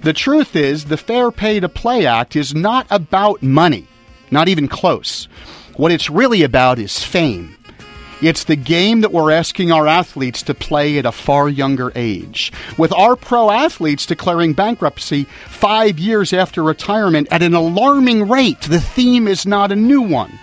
The 0.00 0.14
truth 0.14 0.56
is, 0.56 0.86
the 0.86 0.96
Fair 0.96 1.30
Pay 1.30 1.60
to 1.60 1.68
Play 1.68 2.06
Act 2.06 2.34
is 2.34 2.54
not 2.54 2.86
about 2.90 3.42
money, 3.42 3.86
not 4.30 4.48
even 4.48 4.66
close. 4.66 5.28
What 5.76 5.92
it's 5.92 6.10
really 6.10 6.42
about 6.42 6.78
is 6.78 7.04
fame. 7.04 7.56
It's 8.22 8.44
the 8.44 8.54
game 8.54 9.00
that 9.00 9.12
we're 9.12 9.32
asking 9.32 9.72
our 9.72 9.88
athletes 9.88 10.44
to 10.44 10.54
play 10.54 10.96
at 10.96 11.04
a 11.04 11.10
far 11.10 11.48
younger 11.48 11.90
age. 11.96 12.52
With 12.78 12.92
our 12.92 13.16
pro 13.16 13.50
athletes 13.50 14.06
declaring 14.06 14.52
bankruptcy 14.52 15.24
five 15.46 15.98
years 15.98 16.32
after 16.32 16.62
retirement 16.62 17.26
at 17.32 17.42
an 17.42 17.52
alarming 17.52 18.28
rate, 18.28 18.60
the 18.60 18.80
theme 18.80 19.26
is 19.26 19.44
not 19.44 19.72
a 19.72 19.76
new 19.76 20.00
one. 20.00 20.38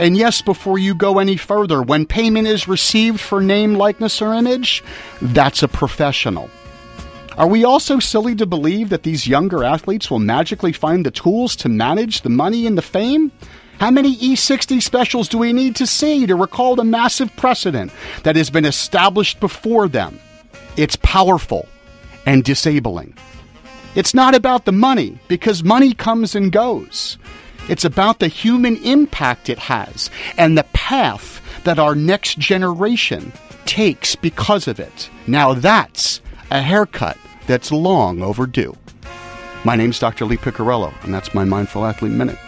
And 0.00 0.16
yes, 0.16 0.42
before 0.42 0.80
you 0.80 0.96
go 0.96 1.20
any 1.20 1.36
further, 1.36 1.80
when 1.80 2.06
payment 2.06 2.48
is 2.48 2.66
received 2.66 3.20
for 3.20 3.40
name, 3.40 3.74
likeness, 3.74 4.20
or 4.20 4.34
image, 4.34 4.82
that's 5.22 5.62
a 5.62 5.68
professional. 5.68 6.50
Are 7.38 7.46
we 7.46 7.64
also 7.64 8.00
silly 8.00 8.34
to 8.34 8.46
believe 8.46 8.88
that 8.88 9.04
these 9.04 9.28
younger 9.28 9.62
athletes 9.62 10.10
will 10.10 10.18
magically 10.18 10.72
find 10.72 11.06
the 11.06 11.12
tools 11.12 11.54
to 11.56 11.68
manage 11.68 12.22
the 12.22 12.30
money 12.30 12.66
and 12.66 12.76
the 12.76 12.82
fame? 12.82 13.30
How 13.78 13.90
many 13.90 14.16
E60 14.16 14.82
specials 14.82 15.28
do 15.28 15.36
we 15.36 15.52
need 15.52 15.76
to 15.76 15.86
see 15.86 16.26
to 16.26 16.34
recall 16.34 16.76
the 16.76 16.84
massive 16.84 17.34
precedent 17.36 17.92
that 18.22 18.36
has 18.36 18.48
been 18.48 18.64
established 18.64 19.38
before 19.38 19.86
them? 19.86 20.18
It's 20.76 20.96
powerful 20.96 21.68
and 22.24 22.42
disabling. 22.42 23.14
It's 23.94 24.14
not 24.14 24.34
about 24.34 24.64
the 24.64 24.72
money, 24.72 25.18
because 25.28 25.62
money 25.62 25.92
comes 25.92 26.34
and 26.34 26.52
goes. 26.52 27.18
It's 27.68 27.84
about 27.84 28.18
the 28.18 28.28
human 28.28 28.76
impact 28.76 29.48
it 29.48 29.58
has 29.58 30.10
and 30.38 30.56
the 30.56 30.66
path 30.72 31.42
that 31.64 31.78
our 31.78 31.94
next 31.94 32.38
generation 32.38 33.32
takes 33.66 34.14
because 34.16 34.68
of 34.68 34.80
it. 34.80 35.10
Now 35.26 35.52
that's 35.52 36.20
a 36.50 36.62
haircut 36.62 37.18
that's 37.46 37.72
long 37.72 38.22
overdue. 38.22 38.76
My 39.64 39.76
name's 39.76 39.98
Dr. 39.98 40.24
Lee 40.24 40.36
Picariello, 40.36 40.94
and 41.04 41.12
that's 41.12 41.34
my 41.34 41.44
Mindful 41.44 41.84
Athlete 41.84 42.12
Minute. 42.12 42.38